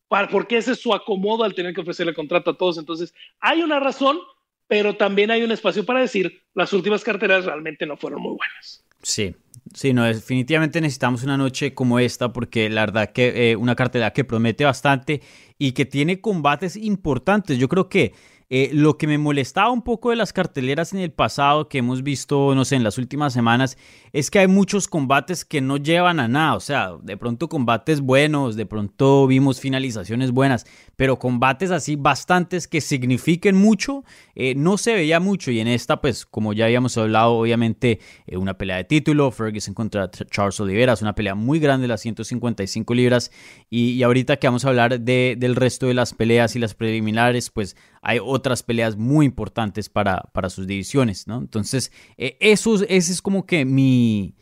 para, 0.08 0.28
porque 0.28 0.56
ese 0.56 0.72
es 0.72 0.80
su 0.80 0.92
acomodo 0.92 1.44
al 1.44 1.54
tener 1.54 1.74
que 1.74 1.80
ofrecerle 1.80 2.12
contrato 2.12 2.50
a 2.50 2.56
todos. 2.56 2.76
Entonces 2.76 3.14
hay 3.38 3.62
una 3.62 3.78
razón, 3.78 4.18
pero 4.66 4.96
también 4.96 5.30
hay 5.30 5.42
un 5.42 5.52
espacio 5.52 5.86
para 5.86 6.00
decir 6.00 6.42
las 6.54 6.72
últimas 6.72 7.04
carteleras 7.04 7.44
realmente 7.44 7.86
no 7.86 7.96
fueron 7.96 8.20
muy 8.20 8.36
buenas. 8.36 8.84
Sí, 9.02 9.34
sí, 9.74 9.92
no, 9.92 10.04
definitivamente 10.04 10.80
necesitamos 10.80 11.24
una 11.24 11.36
noche 11.36 11.74
como 11.74 11.98
esta 11.98 12.32
porque 12.32 12.70
la 12.70 12.82
verdad 12.82 13.10
que 13.12 13.50
eh, 13.50 13.56
una 13.56 13.74
cartelera 13.74 14.12
que 14.12 14.24
promete 14.24 14.64
bastante 14.64 15.22
y 15.58 15.72
que 15.72 15.84
tiene 15.84 16.20
combates 16.20 16.76
importantes. 16.76 17.58
Yo 17.58 17.68
creo 17.68 17.88
que 17.88 18.14
eh, 18.54 18.68
lo 18.74 18.98
que 18.98 19.06
me 19.06 19.16
molestaba 19.16 19.70
un 19.70 19.80
poco 19.80 20.10
de 20.10 20.16
las 20.16 20.34
carteleras 20.34 20.92
en 20.92 20.98
el 20.98 21.10
pasado 21.10 21.70
que 21.70 21.78
hemos 21.78 22.02
visto, 22.02 22.54
no 22.54 22.66
sé, 22.66 22.76
en 22.76 22.84
las 22.84 22.98
últimas 22.98 23.32
semanas, 23.32 23.78
es 24.12 24.30
que 24.30 24.40
hay 24.40 24.46
muchos 24.46 24.88
combates 24.88 25.46
que 25.46 25.62
no 25.62 25.78
llevan 25.78 26.20
a 26.20 26.28
nada. 26.28 26.54
O 26.56 26.60
sea, 26.60 26.98
de 27.02 27.16
pronto 27.16 27.48
combates 27.48 28.02
buenos, 28.02 28.54
de 28.54 28.66
pronto 28.66 29.26
vimos 29.26 29.58
finalizaciones 29.58 30.32
buenas, 30.32 30.66
pero 30.96 31.18
combates 31.18 31.70
así 31.70 31.96
bastantes 31.96 32.68
que 32.68 32.82
signifiquen 32.82 33.56
mucho, 33.56 34.04
eh, 34.34 34.54
no 34.54 34.76
se 34.76 34.92
veía 34.92 35.18
mucho. 35.18 35.50
Y 35.50 35.60
en 35.60 35.68
esta, 35.68 36.02
pues, 36.02 36.26
como 36.26 36.52
ya 36.52 36.66
habíamos 36.66 36.98
hablado, 36.98 37.32
obviamente, 37.32 38.00
eh, 38.26 38.36
una 38.36 38.58
pelea 38.58 38.76
de 38.76 38.84
título, 38.84 39.30
Ferguson 39.30 39.72
contra 39.72 40.10
Charles 40.10 40.60
Oliveira, 40.60 40.92
es 40.92 41.00
una 41.00 41.14
pelea 41.14 41.34
muy 41.34 41.58
grande, 41.58 41.88
las 41.88 42.02
155 42.02 42.92
libras. 42.92 43.30
Y, 43.70 44.02
ahorita 44.02 44.36
que 44.36 44.46
vamos 44.46 44.66
a 44.66 44.68
hablar 44.68 45.00
de, 45.00 45.36
del 45.38 45.56
resto 45.56 45.86
de 45.86 45.94
las 45.94 46.12
peleas 46.12 46.54
y 46.54 46.58
las 46.58 46.74
preliminares, 46.74 47.48
pues 47.48 47.76
hay 48.02 48.18
otras 48.20 48.64
peleas 48.64 48.96
muy 48.96 49.24
importantes 49.24 49.88
para, 49.88 50.22
para 50.32 50.50
sus 50.50 50.66
divisiones, 50.66 51.28
¿no? 51.28 51.38
Entonces, 51.38 51.92
eh, 52.18 52.36
eso, 52.40 52.74
ese 52.88 53.12
es 53.12 53.22
como 53.22 53.46
que 53.46 53.64
mi... 53.64 54.34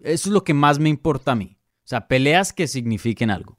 Eso 0.00 0.28
es 0.28 0.32
lo 0.32 0.44
que 0.44 0.54
más 0.54 0.78
me 0.78 0.88
importa 0.88 1.32
a 1.32 1.34
mí. 1.34 1.56
O 1.84 1.88
sea, 1.90 2.06
peleas 2.06 2.52
que 2.52 2.68
signifiquen 2.68 3.30
algo. 3.30 3.58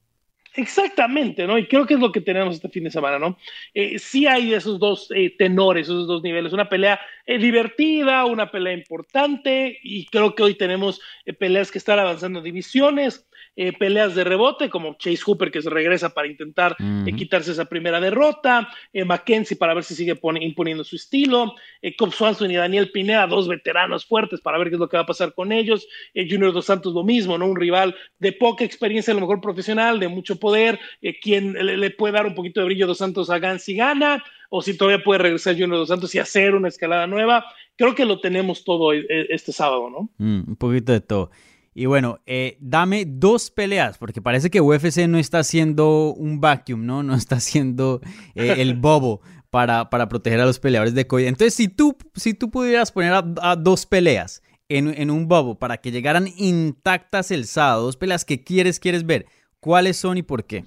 Exactamente, 0.55 1.45
¿no? 1.47 1.57
Y 1.57 1.67
creo 1.67 1.85
que 1.85 1.95
es 1.95 1.99
lo 1.99 2.13
que 2.13 2.21
tenemos 2.21 2.55
este 2.55 2.69
fin 2.69 2.85
de 2.85 2.91
semana, 2.91 3.19
¿no? 3.19 3.37
Eh, 3.73 3.99
sí 3.99 4.27
hay 4.27 4.53
esos 4.53 4.79
dos 4.79 5.09
eh, 5.13 5.35
tenores, 5.37 5.87
esos 5.87 6.07
dos 6.07 6.23
niveles, 6.23 6.53
una 6.53 6.69
pelea 6.69 6.99
divertida, 7.27 8.25
una 8.25 8.51
pelea 8.51 8.73
importante, 8.73 9.79
y 9.83 10.05
creo 10.07 10.33
que 10.35 10.43
hoy 10.43 10.55
tenemos 10.55 11.01
peleas 11.39 11.71
que 11.71 11.77
están 11.77 11.99
avanzando 11.99 12.41
divisiones, 12.41 13.25
eh, 13.57 13.73
peleas 13.77 14.15
de 14.15 14.23
rebote, 14.23 14.69
como 14.69 14.95
Chase 14.97 15.21
Hooper 15.25 15.51
que 15.51 15.61
se 15.61 15.69
regresa 15.69 16.13
para 16.13 16.27
intentar 16.27 16.77
eh, 16.79 17.13
quitarse 17.13 17.51
esa 17.51 17.65
primera 17.65 17.99
derrota, 17.99 18.69
eh, 18.93 19.03
Mackenzie 19.03 19.57
para 19.57 19.73
ver 19.73 19.83
si 19.83 19.93
sigue 19.93 20.17
imponiendo 20.39 20.85
su 20.85 20.95
estilo, 20.95 21.53
Cobb 21.97 22.13
Swanson 22.13 22.49
y 22.49 22.55
Daniel 22.55 22.91
Pineda, 22.91 23.27
dos 23.27 23.49
veteranos 23.49 24.05
fuertes 24.05 24.39
para 24.39 24.57
ver 24.57 24.69
qué 24.69 24.75
es 24.75 24.79
lo 24.79 24.87
que 24.87 24.95
va 24.95 25.03
a 25.03 25.05
pasar 25.05 25.33
con 25.33 25.51
ellos, 25.51 25.85
Junior 26.15 26.53
Dos 26.53 26.65
Santos 26.65 26.93
lo 26.93 27.03
mismo, 27.03 27.37
¿no? 27.37 27.45
Un 27.45 27.57
rival 27.57 27.93
de 28.19 28.31
poca 28.31 28.63
experiencia, 28.63 29.11
a 29.11 29.15
lo 29.15 29.21
mejor 29.21 29.41
profesional, 29.41 29.99
de 29.99 30.07
mucho 30.07 30.39
poder, 30.39 30.79
quien 31.21 31.53
le, 31.53 31.89
puede 31.91 32.13
dar 32.13 32.25
un 32.25 32.35
poquito 32.35 32.61
de 32.61 32.67
brillo 32.67 32.87
Dos 32.87 32.99
Santos 32.99 33.29
a 33.29 33.39
Gans 33.39 33.67
y 33.67 33.75
gana, 33.75 34.23
o 34.49 34.61
si 34.61 34.77
todavía 34.77 35.03
puede 35.03 35.19
regresar 35.19 35.55
Junior 35.55 35.77
Dos 35.77 35.89
Santos 35.89 36.15
y 36.15 36.19
hacer 36.19 36.55
una 36.55 36.69
escalada 36.69 37.05
nueva. 37.05 37.43
Creo 37.75 37.95
que 37.95 38.05
lo 38.05 38.21
tenemos 38.21 38.63
todo 38.63 38.93
este 38.93 39.51
sábado, 39.51 39.89
¿no? 39.89 40.09
Mm, 40.17 40.49
un 40.49 40.55
poquito 40.55 40.93
de 40.93 41.01
todo. 41.01 41.31
Y 41.73 41.85
bueno, 41.85 42.19
eh, 42.25 42.57
dame 42.59 43.05
dos 43.07 43.49
peleas, 43.49 43.97
porque 43.97 44.21
parece 44.21 44.49
que 44.49 44.59
UFC 44.59 45.07
no 45.07 45.17
está 45.17 45.39
haciendo 45.39 46.13
un 46.13 46.41
vacuum, 46.41 46.85
¿no? 46.85 47.01
No 47.01 47.15
está 47.15 47.37
haciendo 47.37 48.01
eh, 48.35 48.55
el 48.57 48.73
bobo 48.79 49.21
para, 49.49 49.89
para, 49.89 50.09
proteger 50.09 50.41
a 50.41 50.45
los 50.45 50.59
peleadores 50.59 50.93
de 50.93 51.07
COVID. 51.07 51.27
Entonces, 51.27 51.53
si 51.53 51.69
tú, 51.69 51.97
si 52.15 52.33
tú 52.33 52.51
pudieras 52.51 52.91
poner 52.91 53.13
a, 53.13 53.55
dos 53.55 53.85
peleas 53.85 54.43
en, 54.67 55.09
un 55.09 55.27
bobo 55.27 55.59
para 55.59 55.77
que 55.77 55.91
llegaran 55.91 56.27
intactas 56.37 57.31
el 57.31 57.45
sábado, 57.45 57.83
dos 57.83 57.97
peleas 57.97 58.25
que 58.25 58.43
quieres, 58.43 58.79
quieres 58.79 59.05
ver, 59.05 59.25
¿cuáles 59.59 59.97
son 59.97 60.17
y 60.17 60.23
por 60.23 60.45
qué? 60.45 60.65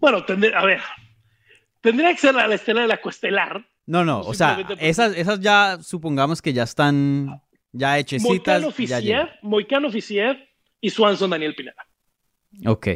Bueno, 0.00 0.24
a 0.54 0.64
ver, 0.64 0.80
tendría 1.80 2.12
que 2.12 2.18
ser 2.18 2.34
la, 2.34 2.46
la 2.46 2.54
estela 2.54 2.82
de 2.82 2.88
la 2.88 3.00
coestelar. 3.00 3.66
No, 3.86 4.04
no, 4.04 4.20
o 4.20 4.34
sea, 4.34 4.64
esas, 4.78 5.16
esas 5.16 5.40
ya 5.40 5.78
supongamos 5.82 6.40
que 6.40 6.52
ya 6.52 6.62
están 6.62 7.42
ya 7.72 7.98
hechecitas. 7.98 8.62
Moicano 9.42 9.90
Fisiev 9.90 10.36
y 10.80 10.90
Swanson 10.90 11.30
Daniel 11.30 11.54
Pineda. 11.54 11.86
Ok. 12.66 12.88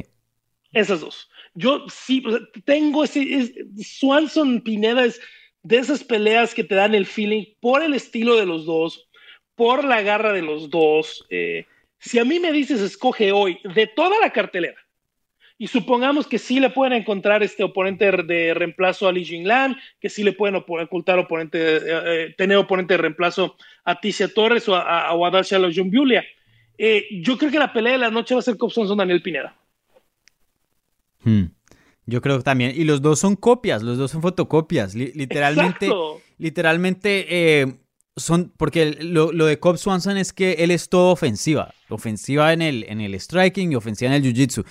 Esas 0.73 1.01
dos. 1.01 1.29
Yo 1.55 1.87
sí, 1.89 2.23
tengo 2.65 3.05
ese. 3.05 3.55
Swanson 3.83 4.61
Pineda 4.61 5.05
es 5.05 5.21
de 5.63 5.79
esas 5.79 6.05
peleas 6.05 6.55
que 6.55 6.65
te 6.65 6.75
dan 6.75 6.95
el 6.95 7.07
feeling 7.07 7.45
por 7.61 7.83
el 7.83 7.95
estilo 7.95 8.37
de 8.37 8.47
los 8.47 8.67
dos, 8.67 9.09
por 9.55 9.85
la 9.85 10.03
garra 10.03 10.33
de 10.33 10.43
los 10.43 10.71
dos. 10.71 11.27
Eh, 11.31 11.65
si 11.99 12.19
a 12.19 12.25
mí 12.25 12.39
me 12.39 12.53
dices, 12.53 12.81
escoge 12.81 13.33
hoy 13.33 13.59
de 13.75 13.87
toda 13.87 14.21
la 14.21 14.33
cartelera, 14.33 14.79
y 15.59 15.69
supongamos 15.69 16.27
que 16.27 16.39
sí 16.39 16.61
le 16.61 16.71
pueden 16.71 16.93
encontrar 16.93 17.43
este 17.43 17.65
oponente 17.65 18.11
de 18.11 18.53
reemplazo 18.53 19.09
a 19.09 19.13
Li 19.13 19.25
Jinglan, 19.25 19.77
que 20.01 20.11
sí 20.11 20.23
le 20.23 20.33
pueden 20.33 20.57
ocultar 20.57 21.19
oponente, 21.19 21.77
eh, 21.77 21.81
eh, 21.85 22.35
tener 22.37 22.59
oponente 22.59 22.95
de 22.95 22.99
reemplazo 22.99 23.57
a 23.85 23.99
Ticia 23.99 24.29
Torres 24.33 24.69
o 24.69 24.77
a, 24.77 25.09
a, 25.09 25.13
a 25.13 25.43
John 25.75 25.91
Julia. 25.91 26.25
Eh, 26.77 27.07
yo 27.23 27.39
creo 27.39 27.51
que 27.51 27.59
la 27.59 27.73
pelea 27.73 27.93
de 27.93 27.99
la 27.99 28.11
noche 28.11 28.35
va 28.35 28.41
a 28.41 28.43
ser 28.43 28.59
Cobb 28.59 28.73
Daniel 28.97 29.23
Pineda. 29.23 29.57
Hmm. 31.25 31.45
Yo 32.05 32.21
creo 32.21 32.37
que 32.37 32.45
también. 32.45 32.73
Y 32.77 32.85
los 32.85 33.01
dos 33.01 33.19
son 33.19 33.35
copias, 33.35 33.83
los 33.83 33.97
dos 33.97 34.11
son 34.11 34.21
fotocopias. 34.21 34.95
literalmente, 34.95 35.91
literalmente 36.37 37.79
son. 38.15 38.53
Porque 38.57 38.95
lo, 39.01 39.33
de 39.33 39.59
Cobb 39.59 39.79
Swanson 39.79 40.19
es 40.19 40.33
que 40.33 40.53
él 40.59 40.71
es 40.71 40.89
todo 40.91 41.11
ofensiva. 41.11 41.75
Ofensiva 41.89 42.53
en 42.53 42.63
el, 42.63 42.85
en 42.89 43.01
el 43.01 43.19
striking 43.19 43.73
y 43.73 43.75
ofensiva 43.75 44.15
en 44.15 44.23
el 44.23 44.35
jiu-jitsu 44.35 44.65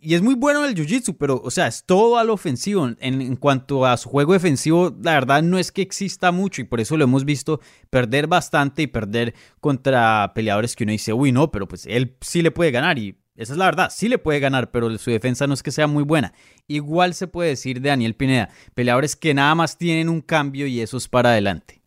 y 0.00 0.14
es 0.14 0.22
muy 0.22 0.34
bueno 0.34 0.64
en 0.64 0.70
el 0.70 0.74
jiu-jitsu, 0.74 1.16
pero, 1.18 1.40
o 1.42 1.50
sea, 1.50 1.66
es 1.66 1.84
todo 1.84 2.18
al 2.18 2.30
ofensivo. 2.30 2.86
En, 2.86 3.20
en, 3.20 3.36
cuanto 3.36 3.84
a 3.84 3.96
su 3.96 4.08
juego 4.08 4.32
defensivo, 4.32 4.96
la 5.02 5.12
verdad 5.12 5.42
no 5.42 5.58
es 5.58 5.72
que 5.72 5.82
exista 5.82 6.32
mucho 6.32 6.60
y 6.60 6.64
por 6.64 6.80
eso 6.80 6.96
lo 6.96 7.04
hemos 7.04 7.24
visto 7.24 7.60
perder 7.90 8.26
bastante 8.26 8.82
y 8.82 8.86
perder 8.86 9.34
contra 9.60 10.32
peleadores 10.34 10.76
que 10.76 10.84
uno 10.84 10.92
dice, 10.92 11.12
uy, 11.12 11.32
no, 11.32 11.50
pero 11.50 11.68
pues 11.68 11.86
él 11.86 12.16
sí 12.20 12.42
le 12.42 12.50
puede 12.50 12.70
ganar 12.70 12.98
y 12.98 13.16
esa 13.36 13.54
es 13.54 13.58
la 13.58 13.64
verdad, 13.64 13.90
sí 13.90 14.08
le 14.08 14.18
puede 14.18 14.38
ganar, 14.38 14.70
pero 14.70 14.98
su 14.98 15.10
defensa 15.10 15.46
no 15.46 15.54
es 15.54 15.62
que 15.62 15.70
sea 15.70 15.86
muy 15.86 16.04
buena. 16.04 16.34
Igual 16.66 17.14
se 17.14 17.26
puede 17.26 17.50
decir 17.50 17.80
de 17.80 17.88
Daniel 17.88 18.14
Pineda, 18.14 18.50
peleadores 18.74 19.16
que 19.16 19.32
nada 19.32 19.54
más 19.54 19.78
tienen 19.78 20.08
un 20.10 20.20
cambio 20.20 20.66
y 20.66 20.80
eso 20.80 20.98
es 20.98 21.08
para 21.08 21.30
adelante. 21.30 21.79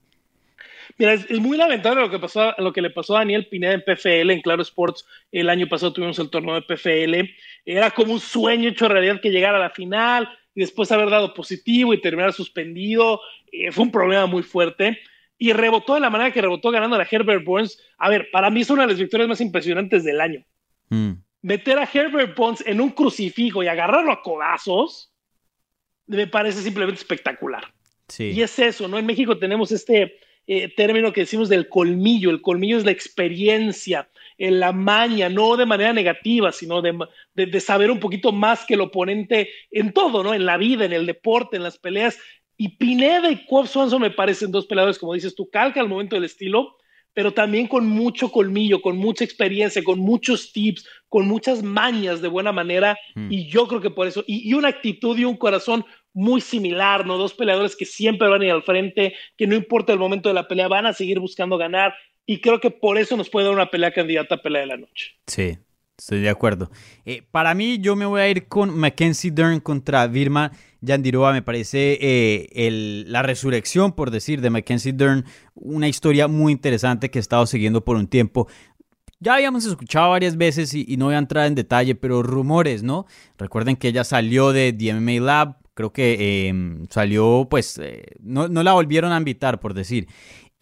Mira, 0.97 1.13
es, 1.13 1.29
muy 1.39 1.57
lamentable 1.57 2.01
lo 2.01 2.09
que, 2.09 2.19
pasó, 2.19 2.53
lo 2.57 2.71
que 2.71 2.81
le 2.81 2.89
pasó 2.89 3.15
a 3.15 3.19
Daniel 3.19 3.47
Pineda 3.47 3.73
en 3.73 3.83
PFL, 3.83 4.31
en 4.31 4.41
Claro 4.41 4.61
Sports. 4.61 5.05
El 5.31 5.49
año 5.49 5.67
pasado 5.67 5.93
tuvimos 5.93 6.19
el 6.19 6.29
torneo 6.29 6.55
de 6.55 6.61
PFL. 6.61 7.29
Era 7.65 7.91
como 7.91 8.13
un 8.13 8.19
sueño 8.19 8.69
hecho 8.69 8.87
realidad 8.87 9.19
que 9.21 9.31
llegara 9.31 9.57
a 9.57 9.61
la 9.61 9.69
final 9.69 10.29
y 10.53 10.61
después 10.61 10.91
haber 10.91 11.09
dado 11.09 11.33
positivo 11.33 11.93
y 11.93 12.01
terminar 12.01 12.33
suspendido. 12.33 13.19
Eh, 13.51 13.71
fue 13.71 13.85
un 13.85 13.91
problema 13.91 14.25
muy 14.27 14.43
fuerte. 14.43 14.99
Y 15.37 15.51
rebotó 15.51 15.95
de 15.95 15.99
la 15.99 16.09
manera 16.09 16.31
que 16.31 16.41
rebotó 16.41 16.71
ganando 16.71 16.95
a 16.95 17.07
Herbert 17.09 17.43
Burns. 17.43 17.81
A 17.97 18.09
ver, 18.09 18.29
para 18.31 18.49
mí 18.49 18.61
es 18.61 18.69
una 18.69 18.83
de 18.83 18.89
las 18.89 18.99
victorias 18.99 19.27
más 19.27 19.41
impresionantes 19.41 20.03
del 20.03 20.21
año. 20.21 20.45
Mm. 20.89 21.13
Meter 21.41 21.79
a 21.79 21.89
Herbert 21.91 22.37
Burns 22.37 22.63
en 22.65 22.79
un 22.79 22.91
crucifijo 22.91 23.63
y 23.63 23.67
agarrarlo 23.67 24.11
a 24.11 24.21
codazos 24.21 25.11
me 26.05 26.27
parece 26.27 26.61
simplemente 26.61 27.01
espectacular. 27.01 27.73
Sí. 28.07 28.31
Y 28.31 28.41
es 28.41 28.57
eso, 28.59 28.87
¿no? 28.87 28.97
En 28.97 29.05
México 29.05 29.37
tenemos 29.37 29.71
este 29.71 30.17
eh, 30.47 30.73
término 30.75 31.13
que 31.13 31.21
decimos 31.21 31.49
del 31.49 31.69
colmillo. 31.69 32.29
El 32.29 32.41
colmillo 32.41 32.77
es 32.77 32.85
la 32.85 32.91
experiencia, 32.91 34.09
en 34.37 34.59
la 34.59 34.71
maña, 34.71 35.29
no 35.29 35.55
de 35.57 35.65
manera 35.65 35.93
negativa, 35.93 36.51
sino 36.51 36.81
de, 36.81 36.97
de, 37.33 37.59
saber 37.59 37.91
un 37.91 37.99
poquito 37.99 38.31
más 38.31 38.65
que 38.65 38.73
el 38.73 38.81
oponente 38.81 39.49
en 39.71 39.93
todo, 39.93 40.23
¿no? 40.23 40.33
En 40.33 40.45
la 40.45 40.57
vida, 40.57 40.85
en 40.85 40.93
el 40.93 41.05
deporte, 41.05 41.57
en 41.57 41.63
las 41.63 41.77
peleas. 41.77 42.17
Y 42.57 42.69
Pineda 42.77 43.31
y 43.31 43.45
Cobb 43.45 43.67
Swanson 43.67 44.01
me 44.01 44.11
parecen 44.11 44.51
dos 44.51 44.65
peleadores, 44.65 44.99
como 44.99 45.13
dices 45.13 45.35
tú, 45.35 45.49
calca 45.49 45.79
al 45.79 45.89
momento 45.89 46.15
del 46.15 46.25
estilo, 46.25 46.77
pero 47.13 47.31
también 47.31 47.67
con 47.67 47.87
mucho 47.87 48.31
colmillo, 48.31 48.81
con 48.81 48.97
mucha 48.97 49.23
experiencia, 49.23 49.83
con 49.83 49.99
muchos 49.99 50.51
tips, 50.51 50.87
con 51.09 51.27
muchas 51.27 51.61
mañas 51.61 52.21
de 52.21 52.27
buena 52.27 52.51
manera. 52.51 52.97
Hmm. 53.15 53.31
Y 53.31 53.47
yo 53.47 53.67
creo 53.67 53.81
que 53.81 53.91
por 53.91 54.07
eso, 54.07 54.23
y, 54.27 54.49
y, 54.49 54.53
una 54.55 54.69
actitud 54.69 55.17
y 55.17 55.25
un 55.25 55.37
corazón 55.37 55.85
muy 56.13 56.41
similar, 56.41 57.05
¿no? 57.05 57.17
Dos 57.17 57.33
peleadores 57.33 57.75
que 57.75 57.85
siempre 57.85 58.27
van 58.27 58.41
a 58.41 58.45
ir 58.45 58.51
al 58.51 58.63
frente, 58.63 59.15
que 59.37 59.47
no 59.47 59.55
importa 59.55 59.93
el 59.93 59.99
momento 59.99 60.29
de 60.29 60.35
la 60.35 60.47
pelea, 60.47 60.67
van 60.67 60.85
a 60.85 60.93
seguir 60.93 61.19
buscando 61.19 61.57
ganar. 61.57 61.93
y 62.25 62.39
creo 62.39 62.61
que 62.61 62.71
por 62.71 62.97
eso 62.97 63.17
nos 63.17 63.29
puede 63.29 63.47
dar 63.47 63.53
una 63.53 63.69
pelea 63.69 63.91
candidata 63.91 64.35
a 64.35 64.41
pelea 64.41 64.61
de 64.61 64.67
la 64.67 64.77
noche. 64.77 65.11
Sí, 65.27 65.57
estoy 65.97 66.21
de 66.21 66.29
acuerdo. 66.29 66.71
Eh, 67.05 67.21
para 67.31 67.53
mí, 67.53 67.79
yo 67.79 67.97
me 67.97 68.05
voy 68.05 68.21
a 68.21 68.29
ir 68.29 68.47
con 68.47 68.77
Mackenzie 68.77 69.31
Dern 69.31 69.59
contra 69.59 70.07
Virma 70.07 70.53
Yandiroa. 70.79 71.33
Me 71.33 71.41
parece 71.41 71.97
eh, 71.99 73.03
la 73.07 73.23
resurrección, 73.23 73.91
por 73.91 74.09
decir, 74.09 74.39
de 74.39 74.49
Mackenzie 74.49 74.93
Dern, 74.93 75.25
una 75.53 75.89
historia 75.89 76.29
muy 76.29 76.53
interesante 76.53 77.11
que 77.11 77.19
he 77.19 77.21
estado 77.21 77.45
siguiendo 77.45 77.83
por 77.83 77.97
un 77.97 78.07
tiempo. 78.07 78.47
Ya 79.23 79.35
habíamos 79.35 79.65
escuchado 79.65 80.09
varias 80.09 80.35
veces 80.35 80.73
y, 80.73 80.97
no 80.97 81.05
voy 81.05 81.15
a 81.15 81.17
entrar 81.17 81.47
en 81.47 81.55
detalle, 81.55 81.95
pero 81.95 82.23
rumores, 82.23 82.83
¿no? 82.83 83.05
Recuerden 83.37 83.77
que 83.77 83.87
ella 83.87 84.03
salió 84.03 84.51
de 84.51 84.73
DMA 84.73 85.21
Lab, 85.21 85.62
creo 85.73 85.91
que 85.91 86.47
em, 86.47 86.85
salió, 86.89 87.47
pues, 87.49 87.79
eh, 87.79 88.03
no, 88.21 88.47
no, 88.47 88.63
la 88.63 88.73
volvieron 88.73 89.11
a 89.11 89.17
invitar, 89.17 89.59
por 89.59 89.73
decir. 89.73 90.07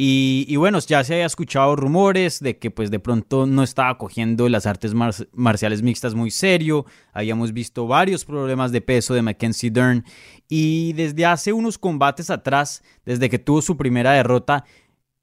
Y, 0.04 0.56
bueno, 0.56 0.80
ya 0.80 1.04
se 1.04 1.14
había 1.14 1.28
escuchado 1.28 1.76
rumores 1.76 2.40
de 2.40 2.58
que 2.58 2.72
pues 2.72 2.90
de 2.90 3.00
pronto 3.00 3.46
no 3.46 3.62
estaba 3.62 4.00
cogiendo 4.00 4.50
las 4.50 4.66
artes 4.66 4.96
marciales 4.96 5.84
mixtas 5.84 6.16
muy 6.16 6.32
serio. 6.32 6.88
Habíamos 7.14 7.54
visto 7.54 7.86
varios 7.86 8.26
problemas 8.26 8.72
de 8.72 8.82
peso 8.82 9.14
de 9.14 9.22
Mackenzie 9.22 9.70
Dern. 9.70 10.04
Y 10.50 10.94
desde 10.94 11.28
hace 11.28 11.54
unos 11.54 11.78
combates 11.78 12.32
atrás, 12.32 12.82
desde 13.06 13.30
que 13.30 13.38
tuvo 13.38 13.62
su 13.62 13.78
primera 13.78 14.14
derrota, 14.14 14.66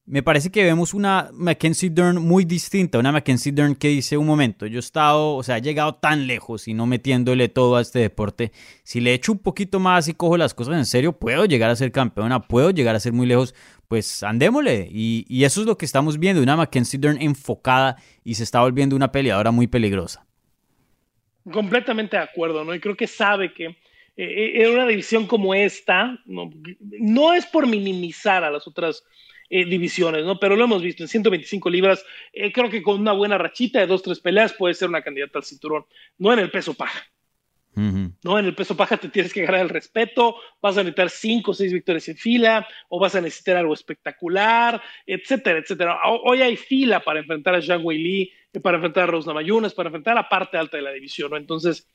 me 0.09 0.23
parece 0.23 0.51
que 0.51 0.65
vemos 0.65 0.95
una 0.95 1.29
Mackenzie 1.35 1.91
Dern 1.91 2.23
muy 2.23 2.47
distinta, 2.47 2.99
una 2.99 3.13
Mackenzie 3.13 3.53
Dern 3.53 3.75
que 3.75 3.89
dice 3.89 4.17
un 4.17 4.27
momento, 4.27 4.67
yo 4.67 4.79
he 4.79 4.81
estado, 4.81 5.35
o 5.35 5.43
sea, 5.43 5.59
he 5.59 5.61
llegado 5.61 5.97
tan 5.97 6.27
lejos 6.27 6.67
y 6.67 6.73
no 6.73 6.87
metiéndole 6.87 7.49
todo 7.49 7.77
a 7.77 7.83
este 7.83 7.99
deporte, 7.99 8.51
si 8.85 9.01
le 9.01 9.13
echo 9.13 9.33
un 9.33 9.39
poquito 9.39 9.81
más 9.81 10.09
y 10.09 10.15
cojo 10.15 10.39
las 10.39 10.55
cosas 10.55 10.77
en 10.77 10.87
serio, 10.87 11.13
puedo 11.13 11.45
llegar 11.45 11.69
a 11.69 11.77
ser 11.77 11.93
campeona, 11.93 12.41
puedo 12.41 12.71
llegar 12.71 12.97
a 12.97 13.01
ser 13.01 13.13
muy 13.13 13.27
lejos, 13.27 13.55
pues 13.87 14.23
andémosle. 14.23 14.89
Y, 14.91 15.27
y 15.29 15.45
eso 15.45 15.61
es 15.61 15.67
lo 15.67 15.77
que 15.77 15.85
estamos 15.85 16.19
viendo, 16.19 16.43
una 16.43 16.57
Mackenzie 16.57 16.99
Dern 16.99 17.21
enfocada 17.21 17.97
y 18.25 18.35
se 18.35 18.45
está 18.45 18.63
volviendo 18.63 18.97
una 18.97 19.13
peleadora 19.13 19.51
muy 19.51 19.67
peligrosa. 19.67 20.27
Completamente 21.53 22.17
de 22.17 22.23
acuerdo, 22.23 22.65
¿no? 22.65 22.75
Y 22.75 22.81
creo 22.81 22.97
que 22.97 23.07
sabe 23.07 23.53
que 23.53 23.77
eh, 24.17 24.63
en 24.65 24.73
una 24.73 24.87
división 24.87 25.27
como 25.27 25.55
esta, 25.55 26.19
no 26.27 27.35
es 27.35 27.45
por 27.45 27.67
minimizar 27.67 28.43
a 28.43 28.51
las 28.51 28.67
otras 28.67 29.05
eh, 29.51 29.65
divisiones, 29.65 30.25
¿no? 30.25 30.39
Pero 30.39 30.57
lo 30.57 30.65
hemos 30.65 30.83
visto 30.83 31.03
en 31.03 31.09
125 31.09 31.71
libras, 31.71 32.05
eh, 32.33 32.53
creo 32.53 32.69
que 32.71 32.83
con 32.83 33.01
una 33.01 33.13
buena 33.13 33.39
rachita 33.39 33.81
de 33.81 33.87
dos, 33.87 34.03
tres 34.03 34.21
peleas 34.21 34.53
puede 34.53 34.75
ser 34.75 34.89
una 34.89 35.03
candidata 35.03 35.39
al 35.39 35.45
cinturón, 35.45 35.85
no 36.19 36.33
en 36.33 36.39
el 36.41 36.51
peso 36.51 36.75
paja. 36.75 37.03
¿no? 38.25 38.39
En 38.39 38.45
el 38.45 38.55
peso 38.55 38.77
paja 38.77 38.97
te 38.97 39.09
tienes 39.09 39.33
que 39.33 39.43
ganar 39.43 39.61
el 39.61 39.69
respeto, 39.69 40.35
vas 40.61 40.77
a 40.77 40.81
necesitar 40.81 41.11
cinco 41.11 41.53
o 41.53 41.55
seis 41.55 41.73
victorias 41.73 42.09
en 42.09 42.17
fila, 42.17 42.67
o 42.89 42.99
vas 42.99 43.15
a 43.15 43.21
necesitar 43.21 43.57
algo 43.57 43.73
espectacular, 43.73 44.83
etcétera, 45.07 45.61
etcétera. 45.61 46.01
Hoy 46.25 46.43
hay 46.43 46.57
fila 46.57 47.01
para 47.01 47.21
enfrentar 47.21 47.55
a 47.55 47.63
Zhang 47.63 47.85
Weili, 47.85 48.33
para 48.63 48.77
enfrentar 48.77 49.05
a 49.05 49.07
Rosna 49.09 49.35
Mayunas, 49.35 49.75
para 49.75 49.89
enfrentar 49.89 50.13
a 50.13 50.23
la 50.23 50.29
parte 50.29 50.57
alta 50.57 50.77
de 50.77 50.83
la 50.83 50.93
división, 50.93 51.31
¿no? 51.31 51.37
Entonces, 51.37 51.89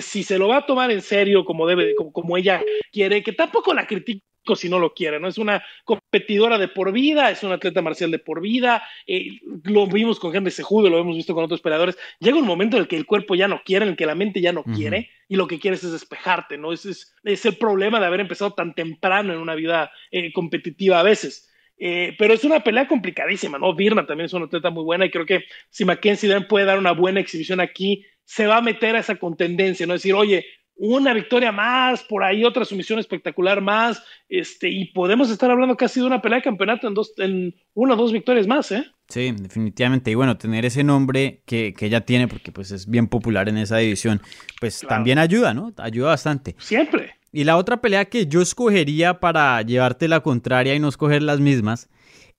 si 0.00 0.22
se 0.22 0.38
lo 0.38 0.48
va 0.48 0.58
a 0.58 0.66
tomar 0.66 0.90
en 0.90 1.02
serio 1.02 1.44
como 1.44 1.66
debe, 1.66 1.94
como, 1.94 2.12
como 2.12 2.36
ella 2.36 2.62
quiere, 2.92 3.22
que 3.22 3.32
tampoco 3.32 3.74
la 3.74 3.86
critico 3.86 4.24
si 4.56 4.68
no 4.68 4.78
lo 4.78 4.94
quiere, 4.94 5.20
¿no? 5.20 5.28
Es 5.28 5.38
una 5.38 5.62
competidora 5.84 6.58
de 6.58 6.68
por 6.68 6.92
vida, 6.92 7.30
es 7.30 7.42
un 7.42 7.52
atleta 7.52 7.82
marcial 7.82 8.10
de 8.10 8.18
por 8.18 8.40
vida, 8.40 8.82
eh, 9.06 9.38
lo 9.64 9.86
vimos 9.86 10.18
con 10.18 10.34
Henry 10.34 10.50
Sejudo, 10.50 10.88
lo 10.88 10.98
hemos 10.98 11.16
visto 11.16 11.34
con 11.34 11.44
otros 11.44 11.60
peleadores. 11.60 11.98
Llega 12.18 12.38
un 12.38 12.46
momento 12.46 12.76
en 12.76 12.82
el 12.82 12.88
que 12.88 12.96
el 12.96 13.06
cuerpo 13.06 13.34
ya 13.34 13.48
no 13.48 13.62
quiere, 13.64 13.84
en 13.84 13.90
el 13.90 13.96
que 13.96 14.06
la 14.06 14.14
mente 14.14 14.40
ya 14.40 14.52
no 14.52 14.64
quiere, 14.64 15.10
y 15.28 15.36
lo 15.36 15.46
que 15.46 15.58
quieres 15.58 15.84
es 15.84 15.92
despejarte, 15.92 16.58
¿no? 16.58 16.72
Ese 16.72 16.90
es, 16.90 17.14
es, 17.22 17.44
el 17.46 17.56
problema 17.56 18.00
de 18.00 18.06
haber 18.06 18.20
empezado 18.20 18.52
tan 18.54 18.74
temprano 18.74 19.32
en 19.32 19.38
una 19.38 19.54
vida 19.54 19.90
eh, 20.10 20.32
competitiva 20.32 21.00
a 21.00 21.04
veces. 21.04 21.49
Eh, 21.82 22.14
pero 22.18 22.34
es 22.34 22.44
una 22.44 22.60
pelea 22.60 22.86
complicadísima, 22.86 23.58
¿no? 23.58 23.74
Virna 23.74 24.04
también 24.06 24.26
es 24.26 24.34
una 24.34 24.44
atleta 24.44 24.68
muy 24.68 24.84
buena 24.84 25.06
y 25.06 25.10
creo 25.10 25.24
que 25.24 25.44
si 25.70 25.86
Mackenzie 25.86 26.38
puede 26.42 26.66
dar 26.66 26.78
una 26.78 26.92
buena 26.92 27.20
exhibición 27.20 27.58
aquí, 27.58 28.04
se 28.22 28.46
va 28.46 28.58
a 28.58 28.62
meter 28.62 28.96
a 28.96 28.98
esa 29.00 29.16
contendencia, 29.16 29.86
¿no? 29.86 29.94
Decir, 29.94 30.12
oye, 30.12 30.44
una 30.82 31.12
victoria 31.12 31.52
más, 31.52 32.02
por 32.02 32.24
ahí 32.24 32.42
otra 32.42 32.64
sumisión 32.64 32.98
espectacular 32.98 33.60
más, 33.60 34.02
este, 34.30 34.70
y 34.70 34.86
podemos 34.86 35.30
estar 35.30 35.50
hablando 35.50 35.76
casi 35.76 36.00
de 36.00 36.06
una 36.06 36.22
pelea 36.22 36.38
de 36.38 36.44
campeonato 36.44 36.88
en, 36.88 36.94
dos, 36.94 37.12
en 37.18 37.54
una 37.74 37.92
o 37.92 37.96
dos 37.98 38.12
victorias 38.12 38.46
más, 38.46 38.72
¿eh? 38.72 38.86
Sí, 39.08 39.30
definitivamente. 39.38 40.10
Y 40.10 40.14
bueno, 40.14 40.38
tener 40.38 40.64
ese 40.64 40.82
nombre 40.82 41.42
que, 41.44 41.74
que 41.76 41.84
ella 41.84 42.00
tiene, 42.00 42.28
porque 42.28 42.50
pues 42.50 42.70
es 42.70 42.88
bien 42.88 43.08
popular 43.08 43.50
en 43.50 43.58
esa 43.58 43.76
división, 43.76 44.22
pues 44.58 44.80
también 44.88 45.18
ayuda, 45.18 45.52
¿no? 45.52 45.70
Ayuda 45.76 46.08
bastante. 46.08 46.56
Siempre. 46.58 47.14
Y 47.30 47.44
la 47.44 47.58
otra 47.58 47.82
pelea 47.82 48.06
que 48.06 48.26
yo 48.26 48.40
escogería 48.40 49.20
para 49.20 49.60
llevarte 49.60 50.08
la 50.08 50.20
contraria 50.20 50.74
y 50.74 50.80
no 50.80 50.88
escoger 50.88 51.22
las 51.22 51.40
mismas, 51.40 51.90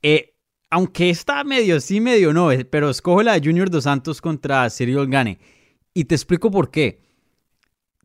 eh, 0.01 0.33
aunque 0.71 1.11
está 1.11 1.43
medio 1.43 1.79
sí, 1.79 2.01
medio 2.01 2.33
no, 2.33 2.51
eh, 2.51 2.65
pero 2.65 2.89
escojo 2.89 3.21
la 3.21 3.39
de 3.39 3.47
Junior 3.47 3.69
Dos 3.69 3.83
Santos 3.83 4.19
contra 4.19 4.67
Cyril 4.71 5.05
Gane. 5.07 5.37
Y 5.93 6.05
te 6.05 6.15
explico 6.15 6.49
por 6.49 6.71
qué 6.71 7.10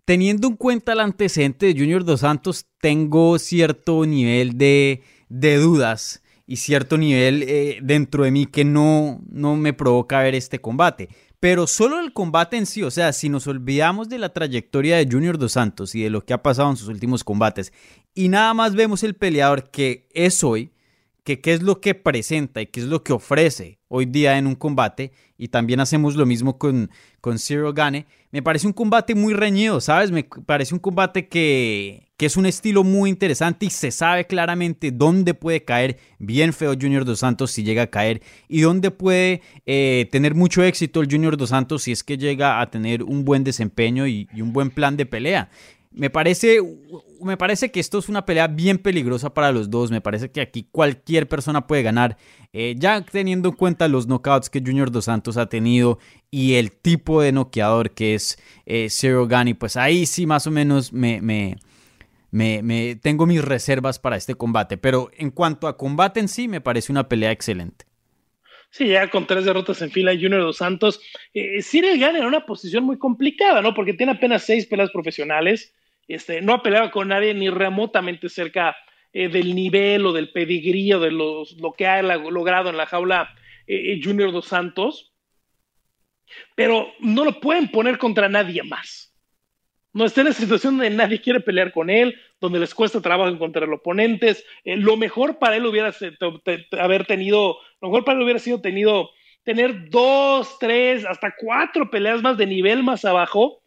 teniendo 0.07 0.48
en 0.48 0.57
cuenta 0.57 0.92
el 0.92 1.00
antecedente 1.00 1.66
de 1.66 1.78
Junior 1.78 2.04
Dos 2.04 2.20
Santos, 2.20 2.66
tengo 2.80 3.38
cierto 3.38 4.07
nivel 4.07 4.57
de, 4.57 5.02
dudas 5.28 6.22
y 6.46 6.57
cierto 6.57 6.96
nivel 6.96 7.42
eh, 7.42 7.80
dentro 7.82 8.22
de 8.22 8.30
mí 8.30 8.46
que 8.46 8.64
no, 8.64 9.20
no 9.28 9.57
me 9.57 9.72
provoca 9.72 10.22
ver 10.22 10.36
este 10.36 10.61
combate. 10.61 11.09
Pero 11.40 11.66
solo 11.66 12.00
el 12.00 12.12
combate 12.12 12.57
en 12.57 12.66
sí, 12.66 12.84
o 12.84 12.90
sea, 12.90 13.12
si 13.12 13.28
nos 13.28 13.46
olvidamos 13.48 14.09
de 14.09 14.18
la 14.18 14.32
trayectoria 14.32 14.96
de 14.96 15.09
Junior 15.11 15.38
Dos 15.38 15.52
Santos 15.52 15.94
y 15.94 16.02
de 16.02 16.11
lo 16.11 16.24
que 16.24 16.32
ha 16.32 16.42
pasado 16.42 16.70
en 16.70 16.76
sus 16.76 16.88
últimos 16.88 17.24
combates, 17.24 17.72
y 18.14 18.28
nada 18.28 18.54
más 18.54 18.74
vemos 18.74 19.02
el 19.02 19.16
peleador 19.16 19.70
que 19.70 20.09
es 20.14 20.42
hoy, 20.44 20.70
que 21.26 21.40
qué 21.40 21.54
es 21.54 21.62
lo 21.62 21.80
que 21.80 21.96
presenta 21.96 22.62
y 22.62 22.66
qué 22.66 22.78
es 22.78 22.86
lo 22.86 23.02
que 23.02 23.12
ofrece 23.12 23.80
hoy 23.88 24.06
día 24.06 24.38
en 24.38 24.46
un 24.46 24.54
combate, 24.54 25.10
y 25.36 25.48
también 25.48 25.80
hacemos 25.80 26.14
lo 26.14 26.24
mismo 26.24 26.56
con, 26.56 26.88
con 27.20 27.40
Zero 27.40 27.72
Gane, 27.72 28.06
me 28.30 28.42
parece 28.42 28.68
un 28.68 28.72
combate 28.72 29.16
muy 29.16 29.34
reñido, 29.34 29.80
¿sabes? 29.80 30.12
Me 30.12 30.22
parece 30.22 30.72
un 30.72 30.78
combate 30.78 31.26
que, 31.26 32.12
que 32.16 32.26
es 32.26 32.36
un 32.36 32.46
estilo 32.46 32.84
muy 32.84 33.10
interesante 33.10 33.66
y 33.66 33.70
se 33.70 33.90
sabe 33.90 34.28
claramente 34.28 34.92
dónde 34.92 35.34
puede 35.34 35.64
caer 35.64 35.98
bien 36.20 36.52
feo 36.52 36.74
Junior 36.80 37.04
Dos 37.04 37.20
Santos 37.20 37.50
si 37.50 37.64
llega 37.64 37.82
a 37.82 37.86
caer 37.88 38.22
y 38.48 38.60
dónde 38.60 38.92
puede 38.92 39.42
eh, 39.66 40.08
tener 40.12 40.36
mucho 40.36 40.62
éxito 40.62 41.00
el 41.00 41.10
Junior 41.10 41.36
Dos 41.36 41.50
Santos 41.50 41.82
si 41.82 41.92
es 41.92 42.04
que 42.04 42.18
llega 42.18 42.60
a 42.60 42.70
tener 42.70 43.02
un 43.02 43.24
buen 43.24 43.42
desempeño 43.42 44.06
y 44.06 44.28
un 44.36 44.52
buen 44.52 44.70
plan 44.70 44.96
de 44.96 45.06
pelea. 45.06 45.50
Me 45.97 46.11
parece, 46.11 46.61
me 47.22 47.38
parece 47.38 47.70
que 47.70 47.80
esto 47.80 47.99
es 47.99 48.11
una 48.11 48.26
pelea 48.26 48.49
bien 48.49 48.76
peligrosa 48.76 49.32
para 49.32 49.51
los 49.51 49.70
dos. 49.70 49.90
Me 49.90 50.03
parece 50.03 50.30
que 50.30 50.42
aquí 50.42 50.68
cualquier 50.70 51.26
persona 51.26 51.66
puede 51.66 51.82
ganar. 51.82 52.18
Eh, 52.53 52.74
ya 52.76 53.01
teniendo 53.01 53.49
en 53.49 53.55
cuenta 53.55 53.88
los 53.88 54.07
knockouts 54.07 54.51
que 54.51 54.61
Junior 54.61 54.90
Dos 54.90 55.07
Santos 55.07 55.38
ha 55.38 55.49
tenido 55.49 55.99
y 56.30 56.57
el 56.57 56.70
tipo 56.70 57.22
de 57.22 57.32
noqueador 57.32 57.92
que 57.92 58.14
es 58.14 58.38
eh, 58.66 58.88
Zero 58.90 59.26
Gani, 59.26 59.55
pues 59.55 59.78
ahí 59.78 60.05
sí 60.05 60.26
más 60.26 60.47
o 60.47 60.51
menos 60.51 60.92
me, 60.92 61.22
me, 61.22 61.57
me, 62.30 62.97
tengo 62.97 63.24
mis 63.24 63.42
reservas 63.42 63.99
para 63.99 64.16
este 64.16 64.34
combate. 64.34 64.76
Pero 64.76 65.11
en 65.16 65.30
cuanto 65.30 65.66
a 65.66 65.78
combate 65.78 66.20
en 66.20 66.28
sí, 66.28 66.47
me 66.47 66.61
parece 66.61 66.92
una 66.92 67.09
pelea 67.09 67.30
excelente. 67.30 67.86
Sí, 68.68 68.88
ya 68.88 69.09
con 69.09 69.26
tres 69.26 69.47
derrotas 69.47 69.80
en 69.80 69.90
fila, 69.90 70.12
Junior 70.12 70.42
Dos 70.42 70.59
Santos. 70.59 71.01
Eh, 71.32 71.62
Cyril 71.62 71.99
Gane 71.99 72.18
en 72.18 72.26
una 72.26 72.44
posición 72.44 72.84
muy 72.84 72.99
complicada, 72.99 73.62
¿no? 73.62 73.72
Porque 73.72 73.94
tiene 73.94 74.12
apenas 74.12 74.42
seis 74.42 74.66
peleas 74.66 74.90
profesionales. 74.90 75.72
Este, 76.09 76.40
no 76.40 76.54
ha 76.54 76.62
peleado 76.62 76.90
con 76.90 77.09
nadie 77.09 77.34
ni 77.34 77.50
remotamente 77.50 78.28
cerca 78.28 78.76
eh, 79.12 79.28
del 79.28 79.54
nivel 79.54 80.07
o 80.07 80.12
del 80.12 80.30
pedigrí 80.30 80.92
o 80.92 81.00
de 81.00 81.11
los, 81.11 81.57
lo 81.61 81.72
que 81.72 81.86
ha 81.86 82.02
logrado 82.02 82.70
en 82.70 82.76
la 82.76 82.86
jaula 82.86 83.34
eh, 83.66 83.92
eh, 83.92 84.00
Junior 84.02 84.30
Dos 84.30 84.46
Santos, 84.46 85.12
pero 86.54 86.92
no 87.00 87.24
lo 87.24 87.40
pueden 87.40 87.70
poner 87.70 87.98
contra 87.98 88.28
nadie 88.28 88.62
más. 88.62 89.14
No 89.92 90.04
está 90.04 90.20
en 90.20 90.26
la 90.26 90.32
situación 90.34 90.76
donde 90.76 90.90
nadie 90.90 91.22
quiere 91.22 91.40
pelear 91.40 91.72
con 91.72 91.88
él, 91.88 92.20
donde 92.40 92.59
les 92.59 92.74
cuesta 92.74 93.00
trabajo 93.00 93.30
encontrar 93.30 93.68
oponentes. 93.70 94.44
lo 94.64 94.98
mejor 94.98 95.38
para 95.38 95.57
él 95.57 95.64
hubiera 95.64 95.94
haber 96.78 97.07
tenido, 97.07 97.57
lo 97.80 97.88
mejor 97.88 98.04
para 98.04 98.18
él 98.18 98.24
hubiera 98.24 98.38
sido 98.38 98.61
tenido 98.61 99.11
tener 99.44 99.88
dos, 99.88 100.59
tres, 100.59 101.07
hasta 101.07 101.34
cuatro 101.38 101.90
peleas 101.90 102.20
más 102.20 102.36
de 102.36 102.46
nivel 102.46 102.82
más 102.82 103.07
abajo 103.07 103.62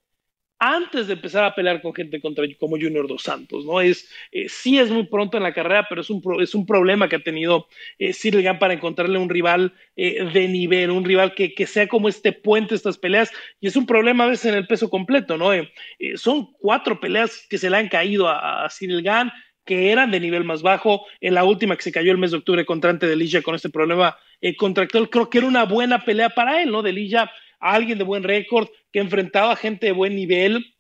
antes 0.60 1.08
de 1.08 1.14
empezar 1.14 1.46
a 1.46 1.56
pelear 1.56 1.82
con 1.82 1.94
gente 1.94 2.20
contra, 2.20 2.44
como 2.60 2.78
Junior 2.78 3.08
Dos 3.08 3.24
Santos, 3.24 3.66
¿no? 3.66 3.80
Es, 3.80 4.10
eh, 4.34 4.50
sí 4.50 4.78
es 4.78 4.92
muy 4.92 5.08
pronto 5.08 5.38
en 5.38 5.44
la 5.44 5.54
carrera, 5.54 5.88
pero 5.88 6.02
es 6.02 6.10
un, 6.10 6.22
es 6.42 6.54
un 6.54 6.66
problema 6.66 7.08
que 7.08 7.16
ha 7.16 7.24
tenido 7.24 7.68
eh, 7.98 8.14
Cyril 8.14 8.46
para 8.60 8.74
encontrarle 8.74 9.18
un 9.18 9.30
rival 9.30 9.74
eh, 9.96 10.26
de 10.34 10.48
nivel, 10.50 10.92
un 10.92 11.06
rival 11.06 11.34
que, 11.34 11.54
que, 11.54 11.66
sea 11.66 11.88
como 11.88 12.10
este 12.10 12.34
puente 12.34 12.76
estas 12.76 12.98
peleas, 12.98 13.32
y 13.62 13.68
es 13.68 13.78
un 13.78 13.86
problema 13.86 14.26
a 14.26 14.28
veces 14.28 14.48
en 14.48 14.56
el 14.56 14.68
peso 14.68 14.90
completo, 14.90 15.38
¿no? 15.38 15.54
Eh, 15.54 15.72
son 16.16 16.52
cuatro 16.60 17.00
peleas 17.00 17.48
que 17.50 17.58
se 17.58 17.70
le 17.70 17.78
han 17.78 17.88
caído 17.88 18.28
a, 18.28 18.66
a 18.66 18.70
Gann, 19.02 19.32
que 19.66 19.92
eran 19.92 20.12
de 20.12 20.20
nivel 20.20 20.44
más 20.44 20.62
bajo, 20.62 21.06
en 21.22 21.36
la 21.36 21.46
última 21.46 21.78
que 21.78 21.84
se 21.84 21.92
cayó 21.92 22.12
el 22.12 22.18
mes 22.18 22.32
de 22.32 22.38
octubre 22.38 22.66
contra 22.66 22.90
Ante 22.90 23.08
Delilla 23.08 23.42
con 23.42 23.56
este 23.56 23.70
problema 23.70 24.18
contractual, 24.58 25.10
creo 25.10 25.30
que 25.30 25.38
era 25.38 25.48
una 25.48 25.66
buena 25.66 26.04
pelea 26.04 26.30
para 26.30 26.62
él, 26.62 26.72
¿no? 26.72 26.82
Delilla 26.82 27.32
alguien 27.60 27.98
de 27.98 28.04
buen 28.04 28.24
récord, 28.24 28.70
que 28.92 29.00
enfrentaba 29.00 29.56
gente 29.56 29.88
de 29.88 29.92
buen 29.92 30.16
nivel, 30.16 30.76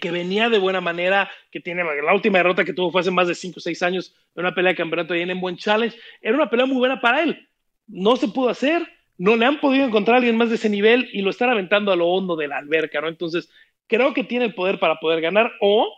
que 0.00 0.10
venía 0.10 0.48
de 0.48 0.58
buena 0.58 0.80
manera, 0.80 1.30
que 1.50 1.60
tiene 1.60 1.84
la 1.84 2.12
última 2.12 2.38
derrota 2.38 2.64
que 2.64 2.72
tuvo 2.72 2.90
fue 2.90 3.02
hace 3.02 3.12
más 3.12 3.28
de 3.28 3.36
5 3.36 3.58
o 3.58 3.60
6 3.60 3.82
años, 3.82 4.14
en 4.34 4.40
una 4.40 4.54
pelea 4.54 4.72
de 4.72 4.76
campeonato 4.76 5.14
ahí 5.14 5.22
en 5.22 5.40
Buen 5.40 5.56
Challenge, 5.56 5.96
era 6.20 6.34
una 6.34 6.50
pelea 6.50 6.66
muy 6.66 6.76
buena 6.76 7.00
para 7.00 7.22
él. 7.22 7.48
no 7.86 8.16
se 8.16 8.26
pudo 8.28 8.48
hacer, 8.48 8.86
no 9.16 9.36
le 9.36 9.46
han 9.46 9.60
podido 9.60 9.86
encontrar 9.86 10.16
a 10.16 10.18
alguien 10.18 10.36
más 10.36 10.48
de 10.48 10.56
ese 10.56 10.68
nivel 10.68 11.08
y 11.12 11.22
lo 11.22 11.30
están 11.30 11.50
aventando 11.50 11.92
a 11.92 11.96
lo 11.96 12.08
hondo 12.08 12.34
de 12.34 12.48
la 12.48 12.58
alberca, 12.58 13.00
¿no? 13.00 13.08
Entonces, 13.08 13.48
creo 13.86 14.12
que 14.12 14.24
tiene 14.24 14.46
el 14.46 14.54
poder 14.54 14.78
para 14.78 14.96
poder 14.96 15.20
ganar 15.20 15.52
o, 15.60 15.92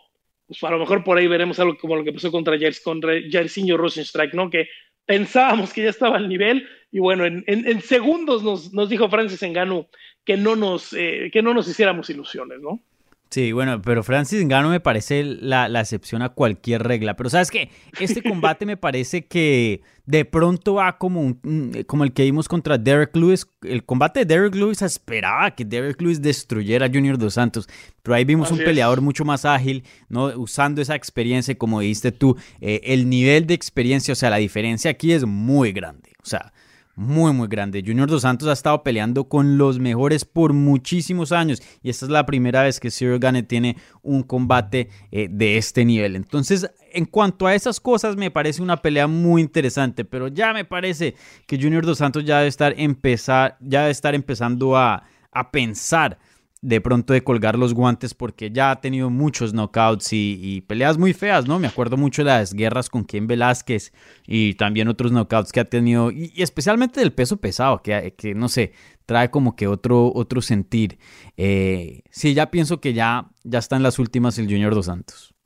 pues 0.46 0.62
a 0.62 0.70
lo 0.70 0.78
mejor 0.78 1.02
por 1.02 1.16
ahí 1.16 1.26
veremos 1.26 1.58
algo 1.58 1.76
como 1.78 1.96
lo 1.96 2.04
que 2.04 2.12
pasó 2.12 2.30
contra 2.30 2.58
Jairzinho 2.58 3.76
Rosenstrike, 3.76 4.34
¿no? 4.34 4.50
Que 4.50 4.68
pensábamos 5.08 5.72
que 5.72 5.82
ya 5.82 5.88
estaba 5.88 6.18
al 6.18 6.28
nivel 6.28 6.68
y 6.92 7.00
bueno, 7.00 7.24
en, 7.24 7.42
en, 7.46 7.80
segundos 7.80 8.42
nos, 8.42 8.74
nos, 8.74 8.90
dijo 8.90 9.08
Francis 9.08 9.42
Engano 9.42 9.88
que 10.24 10.36
no 10.36 10.54
nos, 10.54 10.92
eh, 10.92 11.30
que 11.32 11.40
no 11.40 11.54
nos 11.54 11.66
hiciéramos 11.66 12.10
ilusiones, 12.10 12.60
¿no? 12.60 12.82
Sí, 13.30 13.52
bueno, 13.52 13.82
pero 13.82 14.02
Francis 14.02 14.42
Ngannou 14.42 14.70
me 14.70 14.80
parece 14.80 15.22
la, 15.22 15.68
la, 15.68 15.80
excepción 15.80 16.22
a 16.22 16.30
cualquier 16.30 16.82
regla. 16.82 17.14
Pero 17.14 17.28
sabes 17.28 17.50
que 17.50 17.70
este 18.00 18.22
combate 18.22 18.64
me 18.64 18.78
parece 18.78 19.26
que 19.26 19.82
de 20.06 20.24
pronto 20.24 20.74
va 20.74 20.96
como, 20.96 21.20
un, 21.20 21.84
como 21.86 22.04
el 22.04 22.14
que 22.14 22.22
vimos 22.24 22.48
contra 22.48 22.78
Derek 22.78 23.14
Lewis. 23.14 23.46
El 23.60 23.84
combate 23.84 24.20
de 24.20 24.34
Derek 24.34 24.54
Lewis 24.54 24.80
esperaba 24.80 25.50
que 25.50 25.66
Derek 25.66 26.00
Lewis 26.00 26.22
destruyera 26.22 26.86
a 26.86 26.88
Junior 26.88 27.18
Dos 27.18 27.34
Santos. 27.34 27.68
Pero 28.02 28.14
ahí 28.14 28.24
vimos 28.24 28.50
un 28.50 28.58
peleador 28.58 29.02
mucho 29.02 29.26
más 29.26 29.44
ágil, 29.44 29.84
¿no? 30.08 30.28
usando 30.28 30.80
esa 30.80 30.94
experiencia, 30.94 31.54
como 31.58 31.80
dijiste 31.80 32.12
tú. 32.12 32.34
Eh, 32.62 32.80
el 32.84 33.10
nivel 33.10 33.46
de 33.46 33.52
experiencia, 33.52 34.12
o 34.12 34.16
sea, 34.16 34.30
la 34.30 34.38
diferencia 34.38 34.90
aquí 34.90 35.12
es 35.12 35.26
muy 35.26 35.72
grande. 35.72 36.12
O 36.22 36.26
sea, 36.26 36.54
muy, 36.98 37.32
muy 37.32 37.46
grande. 37.46 37.84
Junior 37.86 38.10
Dos 38.10 38.22
Santos 38.22 38.48
ha 38.48 38.52
estado 38.52 38.82
peleando 38.82 39.28
con 39.28 39.56
los 39.56 39.78
mejores 39.78 40.24
por 40.24 40.52
muchísimos 40.52 41.30
años 41.30 41.62
y 41.80 41.90
esta 41.90 42.06
es 42.06 42.10
la 42.10 42.26
primera 42.26 42.64
vez 42.64 42.80
que 42.80 42.90
Cyril 42.90 43.20
Gane 43.20 43.44
tiene 43.44 43.76
un 44.02 44.24
combate 44.24 44.88
eh, 45.12 45.28
de 45.30 45.58
este 45.58 45.84
nivel. 45.84 46.16
Entonces, 46.16 46.68
en 46.92 47.04
cuanto 47.04 47.46
a 47.46 47.54
esas 47.54 47.78
cosas, 47.78 48.16
me 48.16 48.32
parece 48.32 48.62
una 48.62 48.78
pelea 48.78 49.06
muy 49.06 49.42
interesante, 49.42 50.04
pero 50.04 50.26
ya 50.26 50.52
me 50.52 50.64
parece 50.64 51.14
que 51.46 51.56
Junior 51.56 51.86
Dos 51.86 51.98
Santos 51.98 52.24
ya 52.24 52.38
debe 52.38 52.48
estar, 52.48 52.74
empezar, 52.76 53.56
ya 53.60 53.82
debe 53.82 53.92
estar 53.92 54.16
empezando 54.16 54.76
a, 54.76 55.04
a 55.30 55.50
pensar 55.52 56.18
de 56.60 56.80
pronto 56.80 57.12
de 57.12 57.22
colgar 57.22 57.56
los 57.56 57.72
guantes 57.72 58.14
porque 58.14 58.50
ya 58.50 58.72
ha 58.72 58.80
tenido 58.80 59.10
muchos 59.10 59.52
knockouts 59.52 60.08
y, 60.12 60.64
peleas 60.66 60.98
muy 60.98 61.12
feas, 61.12 61.46
¿no? 61.46 61.58
Me 61.58 61.68
acuerdo 61.68 61.96
mucho 61.96 62.22
de 62.22 62.30
las 62.30 62.52
guerras 62.52 62.90
con 62.90 63.04
Ken 63.04 63.26
Velázquez 63.26 63.92
y 64.26 64.54
también 64.54 64.88
otros 64.88 65.12
knockouts 65.12 65.52
que 65.52 65.60
ha 65.60 65.64
tenido, 65.64 66.10
y, 66.10 66.32
especialmente 66.36 67.00
del 67.00 67.12
peso 67.12 67.36
pesado, 67.36 67.82
que, 67.82 68.14
que, 68.16 68.34
no 68.34 68.48
sé, 68.48 68.72
trae 69.06 69.30
como 69.30 69.54
que 69.54 69.68
otro, 69.68 70.12
otro 70.14 70.42
sentir. 70.42 70.98
Eh, 71.36 72.02
sí, 72.10 72.34
ya 72.34 72.50
pienso 72.50 72.80
que 72.80 72.92
ya, 72.92 73.30
ya 73.44 73.60
está 73.60 73.76
en 73.76 73.84
las 73.84 73.98
últimas 73.98 74.38
el 74.38 74.46
Junior 74.46 74.74
Dos 74.74 74.86
Santos. 74.86 75.37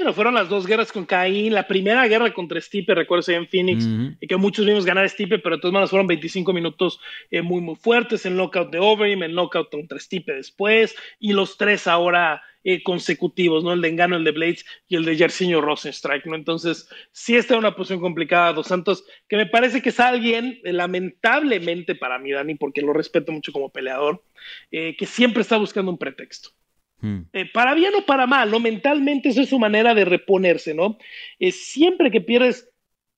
Bueno, 0.00 0.14
fueron 0.14 0.32
las 0.32 0.48
dos 0.48 0.66
guerras 0.66 0.90
con 0.92 1.04
Caín, 1.04 1.52
la 1.52 1.68
primera 1.68 2.08
guerra 2.08 2.32
contra 2.32 2.58
Stipe, 2.58 2.94
recuerdo 2.94 3.30
en 3.34 3.46
Phoenix, 3.46 3.86
y 4.18 4.26
que 4.26 4.36
muchos 4.38 4.64
vimos 4.64 4.86
ganar 4.86 5.04
a 5.04 5.08
Stipe, 5.10 5.38
pero 5.40 5.56
de 5.56 5.60
todas 5.60 5.74
maneras 5.74 5.90
fueron 5.90 6.06
25 6.06 6.54
minutos 6.54 6.98
eh, 7.30 7.42
muy, 7.42 7.60
muy 7.60 7.76
fuertes, 7.76 8.24
el 8.24 8.34
knockout 8.34 8.70
de 8.70 8.78
Overeem, 8.78 9.22
el 9.24 9.34
knockout 9.34 9.70
contra 9.70 9.98
Stipe 9.98 10.32
después, 10.32 10.96
y 11.18 11.34
los 11.34 11.58
tres 11.58 11.86
ahora 11.86 12.42
eh, 12.64 12.82
consecutivos, 12.82 13.62
¿no? 13.62 13.74
El 13.74 13.82
de 13.82 13.88
Engano, 13.88 14.16
el 14.16 14.24
de 14.24 14.30
Blades 14.30 14.64
y 14.88 14.96
el 14.96 15.04
de 15.04 15.16
Jersinho 15.16 15.60
Rosenstrike, 15.60 16.24
¿no? 16.24 16.34
Entonces, 16.34 16.88
sí 17.12 17.36
está 17.36 17.52
en 17.52 17.58
una 17.58 17.76
posición 17.76 18.00
complicada 18.00 18.54
Dos 18.54 18.68
Santos, 18.68 19.04
que 19.28 19.36
me 19.36 19.44
parece 19.44 19.82
que 19.82 19.90
es 19.90 20.00
alguien, 20.00 20.62
eh, 20.64 20.72
lamentablemente 20.72 21.94
para 21.94 22.18
mí, 22.18 22.32
Dani, 22.32 22.54
porque 22.54 22.80
lo 22.80 22.94
respeto 22.94 23.32
mucho 23.32 23.52
como 23.52 23.68
peleador, 23.68 24.24
que 24.70 25.06
siempre 25.06 25.42
está 25.42 25.58
buscando 25.58 25.90
un 25.90 25.98
pretexto. 25.98 26.52
Hmm. 27.00 27.20
Eh, 27.32 27.50
para 27.52 27.74
bien 27.74 27.94
o 27.94 28.04
para 28.04 28.26
mal, 28.26 28.50
¿no? 28.50 28.60
Mentalmente 28.60 29.30
esa 29.30 29.42
es 29.42 29.48
su 29.48 29.58
manera 29.58 29.94
de 29.94 30.04
reponerse, 30.04 30.74
¿no? 30.74 30.98
Es 31.38 31.64
siempre 31.64 32.10
que 32.10 32.20
pierdes, 32.20 32.70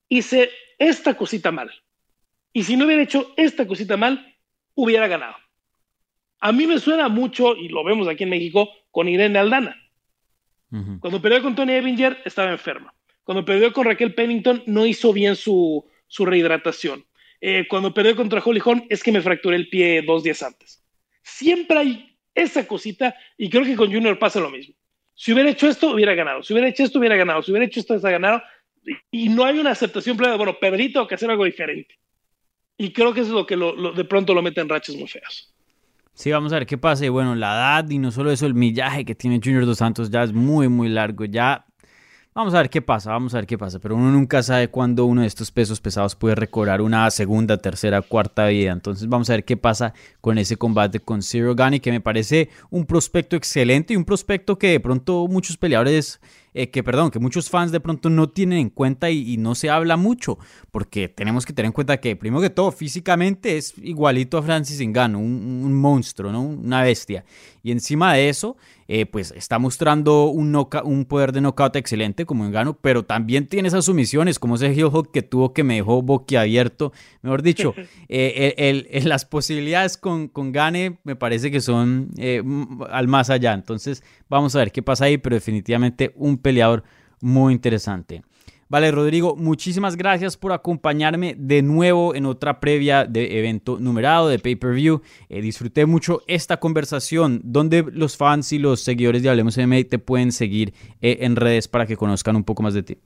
hice 0.09 0.49
esta 0.77 1.15
cosita 1.15 1.51
mal. 1.51 1.71
Y 2.53 2.63
si 2.63 2.77
no 2.77 2.85
hubiera 2.85 3.01
hecho 3.01 3.33
esta 3.35 3.67
cosita 3.67 3.97
mal, 3.97 4.35
hubiera 4.75 5.07
ganado. 5.07 5.35
A 6.39 6.51
mí 6.51 6.67
me 6.67 6.79
suena 6.79 7.09
mucho, 7.09 7.55
y 7.55 7.69
lo 7.69 7.83
vemos 7.83 8.07
aquí 8.07 8.23
en 8.23 8.29
México, 8.29 8.69
con 8.91 9.07
Irene 9.07 9.39
Aldana. 9.39 9.79
Cuando 10.99 11.21
perdió 11.21 11.43
con 11.43 11.53
Tony 11.53 11.73
Evinger, 11.73 12.19
estaba 12.25 12.51
enferma. 12.51 12.95
Cuando 13.23 13.45
perdió 13.45 13.71
con 13.71 13.85
Raquel 13.85 14.15
Pennington, 14.15 14.63
no 14.65 14.87
hizo 14.87 15.13
bien 15.13 15.35
su, 15.35 15.85
su 16.07 16.25
rehidratación. 16.25 17.05
Eh, 17.41 17.67
cuando 17.69 17.93
perdió 17.93 18.15
contra 18.15 18.41
Holly 18.43 18.61
Holm, 18.63 18.85
es 18.89 19.03
que 19.03 19.11
me 19.11 19.21
fracturé 19.21 19.55
el 19.55 19.69
pie 19.69 20.01
dos 20.01 20.23
días 20.23 20.41
antes. 20.41 20.83
Siempre 21.21 21.77
hay 21.77 22.12
esa 22.35 22.67
cosita 22.67 23.15
y 23.37 23.49
creo 23.49 23.63
que 23.63 23.75
con 23.75 23.91
Junior 23.91 24.17
pasa 24.17 24.39
lo 24.39 24.49
mismo. 24.49 24.75
Si 25.15 25.31
hubiera 25.31 25.49
hecho 25.49 25.67
esto, 25.67 25.91
hubiera 25.91 26.15
ganado. 26.15 26.43
Si 26.43 26.53
hubiera 26.53 26.67
hecho 26.67 26.83
esto, 26.83 26.99
hubiera 26.99 27.15
ganado. 27.15 27.41
Si 27.43 27.51
hubiera 27.51 27.65
hecho 27.65 27.79
esto, 27.79 27.93
hubiera 27.93 28.11
ganado. 28.11 28.41
Y, 29.11 29.29
no 29.29 29.45
hay 29.45 29.59
una 29.59 29.71
aceptación 29.71 30.17
plena 30.17 30.35
bueno, 30.35 30.57
perdí, 30.59 30.91
tengo 30.91 31.07
que 31.07 31.15
hacer 31.15 31.29
algo 31.29 31.45
diferente. 31.45 31.95
Y 32.77 32.91
creo 32.91 33.13
que 33.13 33.21
eso 33.21 33.29
es 33.29 33.35
lo 33.35 33.45
que 33.45 33.55
de 33.95 34.05
pronto 34.05 34.33
lo 34.33 34.41
mete 34.41 34.59
en 34.59 34.69
rachas 34.69 34.95
muy 34.95 35.07
feas. 35.07 35.53
Sí, 36.13 36.31
vamos 36.31 36.51
a 36.51 36.55
ver 36.55 36.65
qué 36.65 36.77
pasa. 36.77 37.05
Y 37.05 37.09
bueno, 37.09 37.35
la 37.35 37.53
edad 37.53 37.89
y 37.89 37.97
no 37.97 38.11
solo 38.11 38.31
eso, 38.31 38.45
el 38.45 38.53
millaje 38.53 39.05
que 39.05 39.15
tiene 39.15 39.39
Junior 39.43 39.65
Dos 39.65 39.77
Santos 39.77 40.09
ya 40.09 40.23
es 40.23 40.33
muy, 40.33 40.67
muy 40.67 40.89
largo. 40.89 41.25
Ya 41.25 41.65
Vamos 42.35 42.55
a 42.55 42.57
ver 42.57 42.71
qué 42.71 42.81
pasa, 42.81 43.11
vamos 43.11 43.35
a 43.35 43.37
ver 43.37 43.45
qué 43.45 43.59
pasa. 43.59 43.77
Pero 43.77 43.95
uno 43.95 44.09
nunca 44.09 44.41
sabe 44.41 44.67
cuándo 44.67 45.05
uno 45.05 45.21
de 45.21 45.27
estos 45.27 45.51
pesos 45.51 45.79
pesados 45.79 46.15
puede 46.15 46.33
recobrar 46.33 46.81
una 46.81 47.09
segunda, 47.11 47.57
tercera, 47.57 48.01
cuarta 48.01 48.47
vida. 48.47 48.71
Entonces 48.71 49.07
vamos 49.07 49.29
a 49.29 49.33
ver 49.33 49.45
qué 49.45 49.55
pasa 49.55 49.93
con 50.19 50.39
ese 50.39 50.57
combate 50.57 50.99
con 50.99 51.21
Zero 51.21 51.55
Gunny, 51.55 51.79
que 51.79 51.91
me 51.91 52.01
parece 52.01 52.49
un 52.71 52.87
prospecto 52.87 53.35
excelente 53.35 53.93
y 53.93 53.97
un 53.97 54.05
prospecto 54.05 54.57
que 54.57 54.69
de 54.69 54.79
pronto 54.79 55.27
muchos 55.27 55.57
peleadores 55.57 56.19
eh, 56.55 56.69
que, 56.69 56.83
perdón, 56.83 57.09
que 57.11 57.19
muchos 57.19 57.49
fans 57.49 57.71
de 57.71 57.79
pronto 57.79 58.09
no 58.09 58.29
tienen 58.29 58.59
en 58.59 58.69
cuenta 58.69 59.09
y, 59.09 59.37
no 59.37 59.55
se 59.55 59.69
habla 59.69 59.97
mucho, 59.97 60.37
porque 60.71 61.09
tenemos 61.09 61.45
que 61.45 61.53
tener 61.53 61.67
en 61.67 61.71
cuenta 61.71 61.97
que, 61.97 62.15
primero 62.15 62.41
que 62.41 62.51
todo, 62.51 62.71
físicamente 62.71 63.57
es 63.57 63.73
igualito 63.77 64.37
a 64.37 64.43
Francis 64.43 64.79
Ngannou, 64.79 65.19
un, 65.19 65.63
un 65.65 65.73
monstruo, 65.73 66.31
¿no? 66.31 66.41
Una 66.41 66.83
bestia. 66.83 67.25
Y 67.63 67.71
encima 67.71 68.13
de 68.13 68.29
eso, 68.29 68.57
eh, 68.87 69.05
pues 69.05 69.31
está 69.31 69.57
mostrando 69.57 70.25
un, 70.25 70.53
un 70.83 71.05
poder 71.05 71.31
de 71.31 71.41
knockout 71.41 71.75
excelente 71.77 72.25
como 72.25 72.43
Ngannou, 72.43 72.77
pero 72.81 73.03
también 73.03 73.47
tiene 73.47 73.69
esas 73.69 73.85
sumisiones, 73.85 74.37
como 74.37 74.55
ese 74.55 74.67
heel 74.73 74.89
hook 74.89 75.11
que 75.11 75.21
tuvo 75.21 75.53
que 75.53 75.63
me 75.63 75.75
dejó 75.75 76.01
boquiabierto. 76.01 76.91
Mejor 77.21 77.41
dicho, 77.41 77.73
eh, 78.09 78.53
el, 78.91 79.07
las 79.07 79.23
posibilidades 79.23 79.97
con, 79.97 80.27
con 80.27 80.51
Gane 80.51 80.99
me 81.03 81.15
parece 81.15 81.49
que 81.49 81.61
son 81.61 82.11
al 82.89 83.07
más 83.07 83.29
allá. 83.29 83.53
Entonces, 83.53 84.03
vamos 84.29 84.55
a 84.55 84.59
ver 84.59 84.71
qué 84.71 84.83
pasa 84.83 85.05
ahí, 85.05 85.17
pero 85.17 85.35
definitivamente 85.35 86.11
un 86.15 86.37
peleador 86.37 86.83
muy 87.21 87.53
interesante. 87.53 88.23
Vale, 88.73 88.89
Rodrigo, 88.89 89.35
muchísimas 89.35 89.95
gracias 89.95 90.35
por 90.35 90.51
acompañarme 90.51 91.35
de 91.37 91.61
nuevo 91.61 92.15
en 92.15 92.25
otra 92.25 92.59
previa 92.59 93.05
de 93.05 93.37
evento 93.37 93.77
numerado 93.79 94.29
de 94.29 94.39
pay-per-view. 94.39 95.03
Eh, 95.29 95.41
disfruté 95.41 95.85
mucho 95.85 96.23
esta 96.25 96.57
conversación 96.57 97.39
donde 97.43 97.85
los 97.91 98.17
fans 98.17 98.51
y 98.51 98.57
los 98.57 98.79
seguidores 98.79 99.21
de 99.21 99.29
Hablemos 99.29 99.59
MMA 99.59 99.83
te 99.87 99.99
pueden 99.99 100.31
seguir 100.31 100.73
eh, 101.03 101.19
en 101.21 101.35
redes 101.35 101.67
para 101.67 101.85
que 101.85 101.95
conozcan 101.95 102.35
un 102.35 102.43
poco 102.43 102.63
más 102.63 102.73
de 102.73 102.81
ti. 102.81 102.97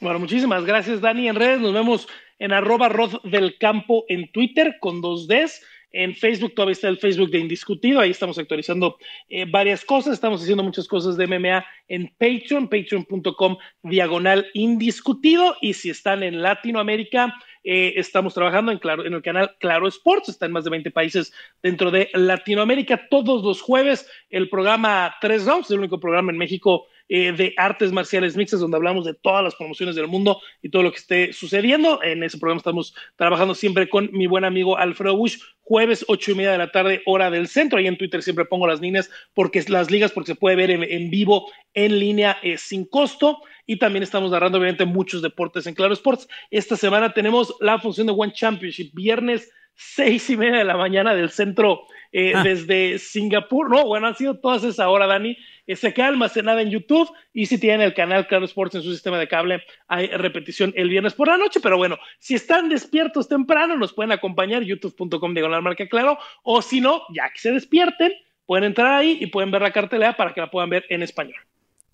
Bueno, 0.00 0.20
muchísimas 0.20 0.64
gracias, 0.64 1.00
Dani. 1.00 1.28
En 1.28 1.34
redes 1.34 1.60
nos 1.60 1.74
vemos 1.74 2.06
en 2.38 2.52
arroba 2.52 2.88
Rod 2.88 3.22
del 3.24 3.58
Campo 3.58 4.04
en 4.08 4.30
Twitter 4.30 4.76
con 4.78 5.00
dos 5.00 5.26
Ds 5.26 5.62
en 5.92 6.14
Facebook 6.14 6.54
todavía 6.54 6.72
está 6.72 6.88
el 6.88 6.98
Facebook 6.98 7.30
de 7.30 7.38
Indiscutido, 7.38 8.00
ahí 8.00 8.10
estamos 8.10 8.38
actualizando 8.38 8.96
eh, 9.28 9.44
varias 9.48 9.84
cosas, 9.84 10.14
estamos 10.14 10.42
haciendo 10.42 10.62
muchas 10.62 10.88
cosas 10.88 11.16
de 11.16 11.26
MMA 11.26 11.64
en 11.88 12.08
Patreon, 12.18 12.68
patreon.com 12.68 13.56
diagonal 13.82 14.46
indiscutido, 14.54 15.56
y 15.60 15.74
si 15.74 15.90
están 15.90 16.22
en 16.22 16.42
Latinoamérica, 16.42 17.34
eh, 17.64 17.92
estamos 17.96 18.34
trabajando 18.34 18.72
en, 18.72 18.78
claro, 18.78 19.04
en 19.04 19.14
el 19.14 19.22
canal 19.22 19.54
Claro 19.60 19.86
Sports, 19.86 20.28
está 20.28 20.46
en 20.46 20.52
más 20.52 20.64
de 20.64 20.70
20 20.70 20.90
países 20.90 21.32
dentro 21.62 21.90
de 21.90 22.10
Latinoamérica, 22.14 23.08
todos 23.08 23.44
los 23.44 23.60
jueves 23.60 24.10
el 24.30 24.48
programa 24.48 25.14
3 25.20 25.46
Rounds, 25.46 25.70
el 25.70 25.78
único 25.78 26.00
programa 26.00 26.32
en 26.32 26.38
México 26.38 26.86
eh, 27.14 27.30
de 27.30 27.52
artes 27.58 27.92
marciales 27.92 28.38
mixtas, 28.38 28.60
donde 28.60 28.78
hablamos 28.78 29.04
de 29.04 29.12
todas 29.12 29.44
las 29.44 29.54
promociones 29.54 29.94
del 29.94 30.08
mundo 30.08 30.40
y 30.62 30.70
todo 30.70 30.82
lo 30.82 30.90
que 30.90 30.96
esté 30.96 31.32
sucediendo. 31.34 32.02
En 32.02 32.22
ese 32.22 32.38
programa 32.38 32.56
estamos 32.56 32.94
trabajando 33.16 33.54
siempre 33.54 33.86
con 33.90 34.08
mi 34.14 34.26
buen 34.26 34.46
amigo 34.46 34.78
Alfredo 34.78 35.14
Bush, 35.14 35.36
jueves 35.60 36.06
ocho 36.08 36.30
y 36.30 36.36
media 36.36 36.52
de 36.52 36.56
la 36.56 36.72
tarde, 36.72 37.02
hora 37.04 37.30
del 37.30 37.48
centro. 37.48 37.78
Ahí 37.78 37.86
en 37.86 37.98
Twitter 37.98 38.22
siempre 38.22 38.46
pongo 38.46 38.66
las 38.66 38.80
líneas, 38.80 39.10
porque 39.34 39.62
las 39.68 39.90
ligas, 39.90 40.10
porque 40.10 40.28
se 40.32 40.36
puede 40.36 40.56
ver 40.56 40.70
en, 40.70 41.10
vivo, 41.10 41.52
en 41.74 41.98
línea, 41.98 42.38
eh, 42.42 42.56
sin 42.56 42.86
costo. 42.86 43.42
Y 43.66 43.78
también 43.78 44.02
estamos 44.02 44.30
narrando, 44.30 44.56
obviamente, 44.56 44.86
muchos 44.86 45.20
deportes 45.20 45.66
en 45.66 45.74
Claro 45.74 45.92
Sports. 45.92 46.26
Esta 46.50 46.78
semana 46.78 47.12
tenemos 47.12 47.54
la 47.60 47.78
función 47.78 48.06
de 48.06 48.14
One 48.16 48.32
Championship, 48.32 48.90
viernes 48.94 49.52
seis 49.74 50.28
y 50.30 50.36
media 50.36 50.58
de 50.58 50.64
la 50.64 50.76
mañana 50.76 51.14
del 51.14 51.30
centro 51.30 51.82
eh, 52.12 52.32
ah. 52.34 52.42
desde 52.42 52.98
Singapur. 52.98 53.70
No, 53.70 53.86
bueno, 53.86 54.06
han 54.06 54.16
sido 54.16 54.38
todas 54.38 54.64
esa 54.64 54.88
hora, 54.88 55.06
Dani. 55.06 55.36
Se 55.66 55.94
queda 55.94 56.08
almacenada 56.08 56.60
en 56.60 56.70
YouTube 56.70 57.08
y 57.32 57.46
si 57.46 57.58
tienen 57.58 57.80
el 57.82 57.94
canal 57.94 58.26
Claro 58.26 58.44
Sports 58.44 58.74
en 58.74 58.82
su 58.82 58.92
sistema 58.92 59.18
de 59.18 59.28
cable, 59.28 59.62
hay 59.88 60.08
repetición 60.08 60.72
el 60.76 60.88
viernes 60.88 61.14
por 61.14 61.28
la 61.28 61.38
noche. 61.38 61.60
Pero 61.62 61.76
bueno, 61.76 61.98
si 62.18 62.34
están 62.34 62.68
despiertos 62.68 63.28
temprano, 63.28 63.76
nos 63.76 63.92
pueden 63.92 64.12
acompañar 64.12 64.62
youtube.com 64.64 65.32
diagonal 65.34 65.62
marca 65.62 65.86
claro. 65.88 66.18
O 66.42 66.60
si 66.62 66.80
no, 66.80 67.02
ya 67.14 67.30
que 67.32 67.38
se 67.38 67.52
despierten, 67.52 68.12
pueden 68.44 68.64
entrar 68.64 68.92
ahí 68.92 69.18
y 69.20 69.26
pueden 69.28 69.50
ver 69.50 69.62
la 69.62 69.70
cartelera 69.70 70.16
para 70.16 70.34
que 70.34 70.40
la 70.40 70.50
puedan 70.50 70.68
ver 70.68 70.84
en 70.88 71.02
español. 71.02 71.36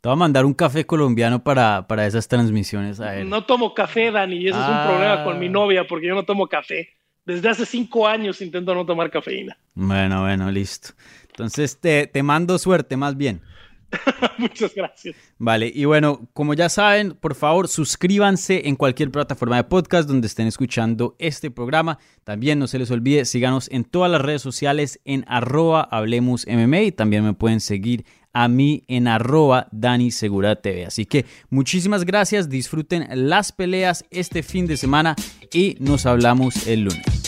Te 0.01 0.09
voy 0.09 0.15
a 0.15 0.17
mandar 0.17 0.45
un 0.47 0.55
café 0.55 0.87
colombiano 0.87 1.43
para, 1.43 1.87
para 1.89 2.07
esas 2.07 2.27
transmisiones 2.29 3.01
a 3.01 3.17
él. 3.19 3.29
No 3.29 3.45
tomo 3.45 3.75
café, 3.75 4.11
Dani, 4.11 4.37
y 4.37 4.49
ese 4.49 4.59
es 4.59 4.65
un 4.69 4.85
problema 4.87 5.25
con 5.25 5.39
mi 5.39 5.47
Ah. 5.47 5.51
novia 5.51 5.87
porque 5.87 6.07
yo 6.07 6.15
no 6.15 6.25
tomo 6.25 6.47
café. 6.49 6.91
Desde 7.25 7.49
hace 7.51 7.67
cinco 7.67 8.07
años 8.09 8.41
intento 8.41 8.75
no 8.75 8.87
tomar 8.87 9.11
cafeína. 9.11 9.59
Bueno, 9.75 10.23
bueno, 10.23 10.51
listo. 10.51 10.91
Entonces 11.29 11.79
te, 11.79 12.07
te 12.07 12.23
mando 12.23 12.57
suerte, 12.59 12.97
más 12.97 13.17
bien. 13.17 13.43
Muchas 14.39 14.75
gracias. 14.75 15.17
Vale, 15.39 15.71
y 15.75 15.85
bueno, 15.85 16.29
como 16.33 16.55
ya 16.55 16.69
saben, 16.69 17.13
por 17.13 17.35
favor 17.35 17.69
suscríbanse 17.69 18.69
en 18.69 18.77
cualquier 18.77 19.11
plataforma 19.11 19.57
de 19.57 19.65
podcast 19.65 20.09
donde 20.09 20.27
estén 20.27 20.47
escuchando 20.47 21.17
este 21.19 21.51
programa. 21.51 21.99
También 22.25 22.59
no 22.59 22.67
se 22.67 22.79
les 22.79 22.91
olvide, 22.91 23.25
síganos 23.25 23.69
en 23.71 23.85
todas 23.85 24.11
las 24.11 24.21
redes 24.21 24.43
sociales 24.43 25.01
en 25.05 25.25
arroba 25.29 25.83
hablemos 25.91 26.47
y 26.47 26.93
también 26.93 27.25
me 27.25 27.35
pueden 27.35 27.61
seguir 27.61 28.05
a 28.33 28.49
mí 28.49 28.85
en 28.89 29.09
arroba 29.09 29.69
Dani. 29.73 30.11
Así 30.87 31.07
que 31.07 31.25
muchísimas 31.51 32.05
gracias, 32.05 32.49
disfruten 32.49 33.07
las 33.29 33.53
peleas 33.53 34.05
este 34.11 34.43
fin 34.43 34.67
de 34.67 34.77
semana 34.77 35.17
y 35.53 35.77
nos 35.81 36.07
hablamos 36.07 36.67
el 36.67 36.85
lunes. 36.85 37.28